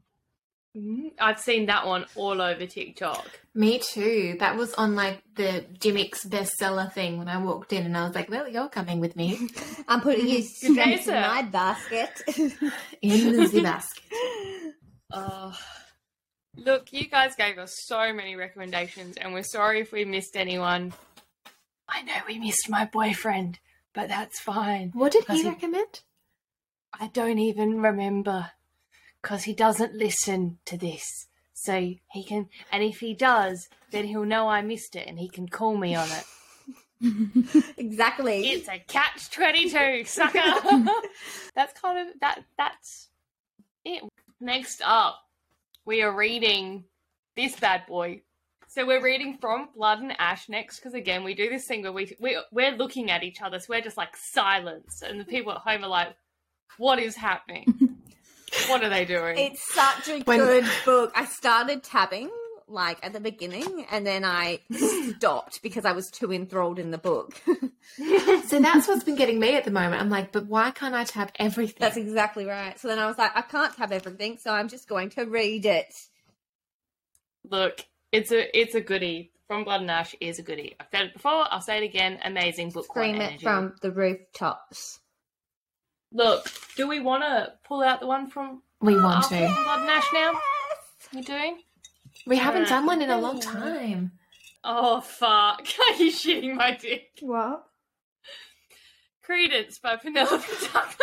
Mhm. 0.76 1.12
I've 1.18 1.40
seen 1.40 1.66
that 1.66 1.84
one 1.86 2.06
all 2.14 2.40
over 2.40 2.64
TikTok. 2.64 3.40
Me 3.54 3.80
too. 3.80 4.36
That 4.38 4.56
was 4.56 4.72
on 4.74 4.94
like 4.94 5.20
the 5.34 5.64
Jimmy's 5.80 6.24
bestseller 6.24 6.92
thing 6.92 7.18
when 7.18 7.28
I 7.28 7.38
walked 7.38 7.72
in, 7.72 7.84
and 7.86 7.96
I 7.96 8.04
was 8.06 8.14
like, 8.14 8.30
"Well, 8.30 8.46
you're 8.48 8.68
coming 8.68 9.00
with 9.00 9.16
me 9.16 9.48
I'm 9.88 10.00
putting 10.00 10.28
you 10.28 10.38
day, 10.38 10.42
straight 10.42 11.06
in 11.08 11.14
my 11.14 11.42
basket. 11.42 12.22
in 13.02 13.32
the 13.36 13.46
zip 13.48 13.64
basket." 13.64 14.04
Oh. 15.12 15.58
Look, 16.56 16.92
you 16.92 17.08
guys 17.08 17.34
gave 17.34 17.58
us 17.58 17.74
so 17.86 18.12
many 18.12 18.36
recommendations, 18.36 19.16
and 19.16 19.32
we're 19.32 19.42
sorry 19.42 19.80
if 19.80 19.90
we 19.90 20.04
missed 20.04 20.36
anyone. 20.36 20.92
I 21.88 22.02
know 22.02 22.14
we 22.28 22.38
missed 22.38 22.68
my 22.68 22.84
boyfriend, 22.84 23.58
but 23.94 24.08
that's 24.08 24.40
fine. 24.40 24.90
What 24.94 25.12
did 25.12 25.24
he 25.26 25.48
recommend? 25.48 26.00
I 26.92 27.08
don't 27.08 27.38
even 27.38 27.80
remember 27.80 28.50
because 29.22 29.44
he 29.44 29.54
doesn't 29.54 29.94
listen 29.94 30.58
to 30.66 30.76
this. 30.76 31.28
So 31.52 31.94
he 32.10 32.24
can, 32.24 32.48
and 32.72 32.82
if 32.82 33.00
he 33.00 33.14
does, 33.14 33.68
then 33.90 34.06
he'll 34.06 34.24
know 34.24 34.48
I 34.48 34.62
missed 34.62 34.96
it 34.96 35.06
and 35.06 35.18
he 35.18 35.28
can 35.28 35.48
call 35.48 35.76
me 35.76 35.94
on 35.94 36.08
it. 36.08 36.24
exactly. 37.76 38.50
It's 38.50 38.68
a 38.68 38.78
catch 38.78 39.30
22, 39.30 40.04
sucker. 40.06 40.40
that's 41.54 41.78
kind 41.80 42.08
of, 42.08 42.20
that. 42.20 42.44
that's 42.56 43.08
it. 43.84 44.02
Next 44.40 44.80
up, 44.84 45.18
we 45.84 46.02
are 46.02 46.14
reading 46.14 46.84
this 47.36 47.58
bad 47.58 47.86
boy. 47.86 48.22
So 48.70 48.86
we're 48.86 49.02
reading 49.02 49.36
from 49.40 49.68
Blood 49.74 49.98
and 50.00 50.14
Ash 50.20 50.48
next 50.48 50.78
because 50.78 50.94
again 50.94 51.24
we 51.24 51.34
do 51.34 51.50
this 51.50 51.64
thing 51.64 51.82
where 51.82 51.90
we, 51.92 52.16
we 52.20 52.38
we're 52.52 52.70
looking 52.70 53.10
at 53.10 53.24
each 53.24 53.42
other, 53.42 53.58
so 53.58 53.66
we're 53.70 53.80
just 53.80 53.96
like 53.96 54.16
silence, 54.16 55.02
and 55.02 55.18
the 55.18 55.24
people 55.24 55.50
at 55.50 55.58
home 55.58 55.82
are 55.82 55.88
like, 55.88 56.14
"What 56.78 57.00
is 57.00 57.16
happening? 57.16 57.98
what 58.68 58.84
are 58.84 58.88
they 58.88 59.04
doing?" 59.04 59.38
It's 59.38 59.74
such 59.74 60.08
a 60.08 60.20
When- 60.20 60.38
good 60.38 60.66
book. 60.84 61.10
I 61.16 61.24
started 61.24 61.82
tabbing 61.82 62.30
like 62.68 63.04
at 63.04 63.12
the 63.12 63.18
beginning 63.18 63.84
and 63.90 64.06
then 64.06 64.24
I 64.24 64.60
stopped 65.16 65.60
because 65.60 65.84
I 65.84 65.90
was 65.90 66.08
too 66.08 66.32
enthralled 66.32 66.78
in 66.78 66.92
the 66.92 66.98
book. 66.98 67.42
So 68.46 68.60
that's 68.60 68.86
what's 68.86 69.02
been 69.02 69.16
getting 69.16 69.40
me 69.40 69.56
at 69.56 69.64
the 69.64 69.70
moment. 69.72 70.00
I'm 70.00 70.10
like, 70.10 70.30
but 70.30 70.46
why 70.46 70.70
can't 70.70 70.94
I 70.94 71.02
tab 71.02 71.32
everything? 71.40 71.76
That's 71.80 71.96
exactly 71.96 72.46
right. 72.46 72.78
So 72.78 72.86
then 72.86 73.00
I 73.00 73.06
was 73.06 73.18
like, 73.18 73.32
I 73.36 73.42
can't 73.42 73.76
tab 73.76 73.90
everything, 73.92 74.38
so 74.38 74.52
I'm 74.52 74.68
just 74.68 74.88
going 74.88 75.10
to 75.10 75.24
read 75.24 75.66
it. 75.66 75.92
Look, 77.44 77.84
it's 78.12 78.30
a 78.32 78.58
it's 78.58 78.74
a 78.74 78.80
goodie. 78.80 79.32
From 79.46 79.64
Blood 79.64 79.80
and 79.80 79.90
Ash 79.90 80.14
is 80.20 80.38
a 80.38 80.42
goodie. 80.42 80.76
I've 80.78 80.86
said 80.92 81.06
it 81.06 81.12
before. 81.12 81.44
I'll 81.52 81.60
say 81.60 81.78
it 81.78 81.82
again. 81.84 82.20
Amazing 82.24 82.70
book. 82.70 82.94
one 82.94 83.04
Scream 83.08 83.20
it 83.20 83.24
energy. 83.24 83.42
from 83.42 83.74
the 83.82 83.90
rooftops. 83.90 85.00
Look, 86.12 86.46
do 86.76 86.86
we 86.86 87.00
want 87.00 87.24
to 87.24 87.52
pull 87.66 87.82
out 87.82 87.98
the 87.98 88.06
one 88.06 88.28
from 88.30 88.62
we 88.80 88.94
want 88.94 89.24
to. 89.24 89.28
from 89.52 89.64
Blood 89.64 89.80
and 89.80 89.90
Ash 89.90 90.06
now? 90.14 90.32
You 91.12 91.22
doing? 91.24 91.58
We 92.26 92.36
haven't 92.36 92.68
done 92.68 92.86
one 92.86 93.02
in 93.02 93.10
a 93.10 93.18
long 93.18 93.40
time. 93.40 94.12
Oh 94.62 95.00
fuck! 95.00 95.66
Are 95.88 95.94
you 95.96 96.12
shitting 96.12 96.54
my 96.54 96.76
dick? 96.76 97.08
What? 97.20 97.64
Credence 99.24 99.78
by 99.80 99.96
Penelope 99.96 100.44
Douglas. 100.72 100.96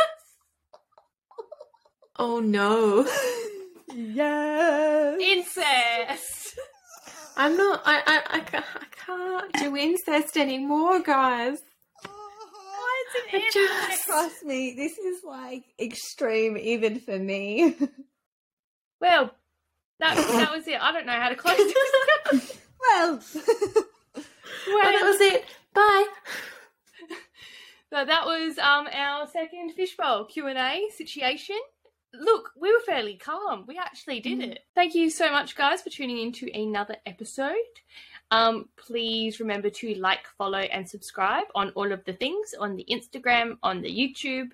Oh 2.17 2.39
no. 2.39 3.05
Yes. 3.95 5.19
Incest. 5.21 6.46
I'm 7.37 7.55
not. 7.55 7.81
I. 7.85 8.01
I. 8.05 8.37
I, 8.37 8.39
ca- 8.41 8.65
I 8.75 8.85
can't 9.05 9.53
do 9.53 9.77
incest 9.77 10.35
anymore, 10.37 10.99
guys. 11.01 11.59
Why 12.03 13.03
is 13.31 13.33
it 13.33 13.53
just- 13.53 14.05
Trust 14.05 14.43
me, 14.43 14.73
this 14.75 14.97
is 14.97 15.23
like 15.23 15.63
extreme 15.79 16.57
even 16.57 16.99
for 16.99 17.17
me. 17.17 17.75
Well, 18.99 19.29
that 19.99 20.15
that 20.15 20.51
was 20.51 20.67
it. 20.67 20.81
I 20.81 20.91
don't 20.91 21.05
know 21.05 21.11
how 21.11 21.29
to 21.29 21.35
close 21.35 21.55
this. 21.55 22.57
well, 22.81 23.19
Oh, 24.69 24.81
that 24.83 25.01
was 25.03 25.21
it. 25.21 25.45
Bye. 25.71 26.05
So 27.93 28.03
that 28.05 28.25
was 28.25 28.57
um 28.57 28.87
our 28.91 29.27
second 29.27 29.73
fishbowl 29.73 30.25
Q 30.25 30.47
and 30.47 30.57
A 30.57 30.89
situation. 30.97 31.57
Look, 32.13 32.51
we 32.59 32.71
were 32.71 32.79
fairly 32.85 33.15
calm. 33.15 33.65
We 33.67 33.77
actually 33.77 34.21
did 34.21 34.41
it. 34.41 34.59
Thank 34.75 34.95
you 34.95 35.09
so 35.09 35.31
much, 35.31 35.55
guys, 35.55 35.81
for 35.81 35.89
tuning 35.89 36.19
in 36.19 36.31
to 36.33 36.51
another 36.59 36.95
episode. 37.05 37.55
Um, 38.31 38.69
please 38.77 39.39
remember 39.39 39.69
to 39.69 39.95
like, 39.95 40.27
follow, 40.37 40.59
and 40.59 40.87
subscribe 40.87 41.45
on 41.53 41.71
all 41.71 41.91
of 41.91 42.03
the 42.05 42.13
things 42.13 42.53
on 42.59 42.75
the 42.75 42.85
Instagram, 42.89 43.57
on 43.61 43.81
the 43.81 43.89
YouTube. 43.89 44.51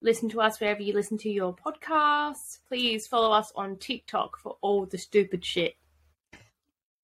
Listen 0.00 0.28
to 0.30 0.40
us 0.40 0.60
wherever 0.60 0.80
you 0.82 0.92
listen 0.92 1.18
to 1.18 1.30
your 1.30 1.54
podcasts. 1.54 2.58
Please 2.68 3.06
follow 3.06 3.32
us 3.32 3.52
on 3.56 3.76
TikTok 3.76 4.38
for 4.38 4.56
all 4.60 4.86
the 4.86 4.98
stupid 4.98 5.44
shit. 5.44 5.76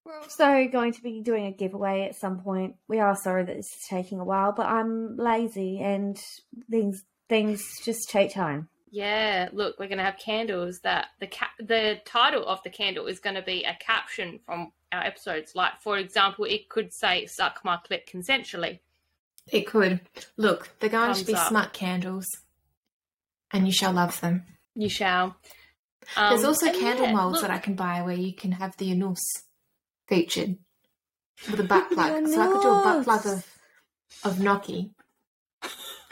we're 0.05 0.19
also 0.19 0.69
going 0.71 0.93
to 0.93 1.03
be 1.03 1.21
doing 1.21 1.47
a 1.47 1.53
giveaway 1.53 2.03
at 2.03 2.15
some 2.15 2.39
point. 2.41 2.77
We 2.87 3.01
are 3.01 3.17
sorry 3.17 3.45
that 3.45 3.57
this 3.57 3.67
is 3.75 3.87
taking 3.89 4.21
a 4.21 4.25
while, 4.25 4.53
but 4.53 4.67
I'm 4.67 5.17
lazy 5.17 5.81
and 5.81 6.21
things 6.71 7.05
things 7.29 7.65
just 7.85 8.11
take 8.11 8.33
time. 8.33 8.69
Yeah, 8.95 9.49
look, 9.53 9.77
we're 9.81 9.89
going 9.89 9.99
to 9.99 10.05
have 10.05 10.19
candles 10.19 10.79
that 10.85 11.09
the 11.19 11.27
ca- 11.27 11.51
the 11.59 12.01
title 12.07 12.47
of 12.47 12.63
the 12.63 12.71
candle 12.71 13.07
is 13.09 13.19
going 13.19 13.35
to 13.35 13.43
be 13.43 13.65
a 13.65 13.77
caption 13.81 14.39
from 14.47 14.71
our 14.93 15.03
episodes. 15.03 15.57
Like, 15.57 15.81
for 15.81 15.99
example, 15.99 16.45
it 16.45 16.69
could 16.69 16.93
say 16.93 17.27
"suck 17.27 17.61
my 17.65 17.77
clit 17.79 18.07
consensually." 18.09 18.79
It 19.51 19.67
could. 19.67 20.01
Look, 20.37 20.71
they're 20.79 20.91
going 20.91 21.07
Thumbs 21.13 21.21
to 21.23 21.27
be 21.27 21.35
up. 21.35 21.49
smart 21.49 21.73
candles, 21.73 22.27
and 23.51 23.67
you 23.67 23.73
shall 23.73 23.93
love 23.93 24.21
them. 24.21 24.45
You 24.77 24.89
shall. 24.89 25.35
There's 26.17 26.43
Um, 26.45 26.47
also 26.51 26.71
candle 26.71 27.07
yeah, 27.07 27.13
molds 27.15 27.33
look- 27.35 27.43
that 27.43 27.51
I 27.51 27.59
can 27.59 27.75
buy 27.75 28.01
where 28.03 28.15
you 28.15 28.33
can 28.33 28.53
have 28.53 28.77
the 28.77 28.93
anus 28.93 29.21
featured 30.07 30.57
with 31.51 31.59
a 31.59 31.65
butt 31.65 31.91
plug. 31.93 32.29
so 32.29 32.41
I 32.41 32.47
could 32.47 32.63
do 32.63 32.69
a 32.69 32.83
butt 32.85 33.05
plug 33.05 33.27
of 33.27 33.47
of 34.23 34.39
gnocchi. 34.39 34.93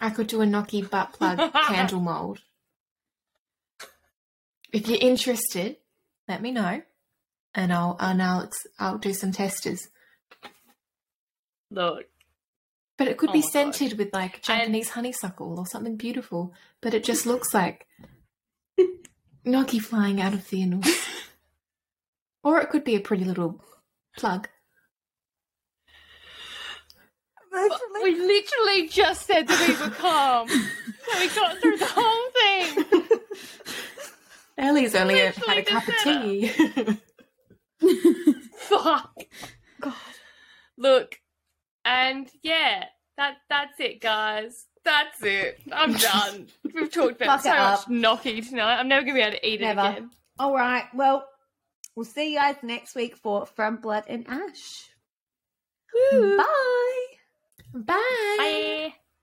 I 0.01 0.11
could 0.11 0.27
do 0.27 0.41
a 0.41 0.47
gnocchi 0.47 0.83
butt 0.83 1.13
plug 1.13 1.39
candle 1.69 2.01
mold. 2.01 2.41
If 4.73 4.89
you're 4.89 4.99
interested, 5.01 5.77
let 6.29 6.41
me 6.41 6.51
know, 6.51 6.83
and 7.55 7.73
I'll 7.73 7.97
and 8.01 8.23
I'll 8.23 8.51
I'll 8.79 8.99
do 8.99 9.13
some 9.13 9.33
testers. 9.33 9.89
Look, 11.71 12.07
But 12.99 13.09
it 13.09 13.17
could 13.19 13.31
Oh 13.31 13.33
be 13.33 13.41
my 13.41 13.45
God. 13.45 13.51
scented 13.53 13.99
with 13.99 14.13
like 14.13 14.43
Japanese 14.43 14.91
honeysuckle 14.91 15.59
or 15.59 15.67
something 15.67 15.97
beautiful. 15.97 16.53
But 16.81 16.95
it 16.95 17.05
just 17.05 17.27
looks 17.27 17.53
like 17.55 17.87
gnocchi 19.45 19.79
flying 19.79 20.21
out 20.21 20.35
of 20.35 20.49
the 20.49 20.63
anus. 20.63 21.07
or 22.45 22.61
it 22.61 22.71
could 22.71 22.85
be 22.85 22.95
a 22.97 23.01
pretty 23.01 23.25
little 23.25 23.63
plug. 24.17 24.49
we 28.03 28.15
literally 28.17 28.89
just 28.89 29.27
said 29.27 29.47
that 29.47 29.69
we 29.69 29.75
were 29.87 29.95
calm, 29.95 30.49
so 30.49 31.21
we 31.21 31.29
got 31.29 31.59
through 31.59 31.77
the 31.77 31.87
whole 31.87 32.31
thing. 32.33 33.02
Ellie's 34.59 34.95
only 34.95 35.19
had 35.19 35.37
a 35.59 35.63
cup 35.63 35.87
of 35.89 35.95
tea. 36.03 36.49
Fuck. 38.57 39.15
God. 39.81 39.95
Look, 40.79 41.17
and 41.85 42.29
yeah, 42.43 42.85
that 43.17 43.37
that's 43.49 43.79
it, 43.81 44.01
guys. 44.01 44.67
That's 44.85 45.23
it. 45.23 45.61
I'm 45.73 45.93
done. 45.95 46.49
We've 46.75 46.91
talked 46.91 47.21
about 47.23 47.43
Fuck 47.43 47.43
so 47.43 47.51
it 47.53 47.57
much 47.59 47.79
up. 47.81 47.89
gnocchi 47.91 48.41
tonight. 48.43 48.77
I'm 48.79 48.89
never 48.89 49.03
gonna 49.03 49.15
be 49.15 49.21
able 49.21 49.37
to 49.39 49.49
eat 49.49 49.61
Never. 49.61 49.81
it 49.81 49.91
again. 49.93 50.11
All 50.39 50.55
right. 50.55 50.85
Well, 50.95 51.25
we'll 51.95 52.05
see 52.05 52.33
you 52.33 52.39
guys 52.39 52.57
next 52.63 52.95
week 52.95 53.17
for 53.17 53.47
From 53.47 53.77
Blood 53.77 54.05
and 54.09 54.27
Ash. 54.29 54.89
Woo. 56.13 56.37
Bye. 56.37 57.07
Bye. 57.75 57.95
Bye. 58.39 58.95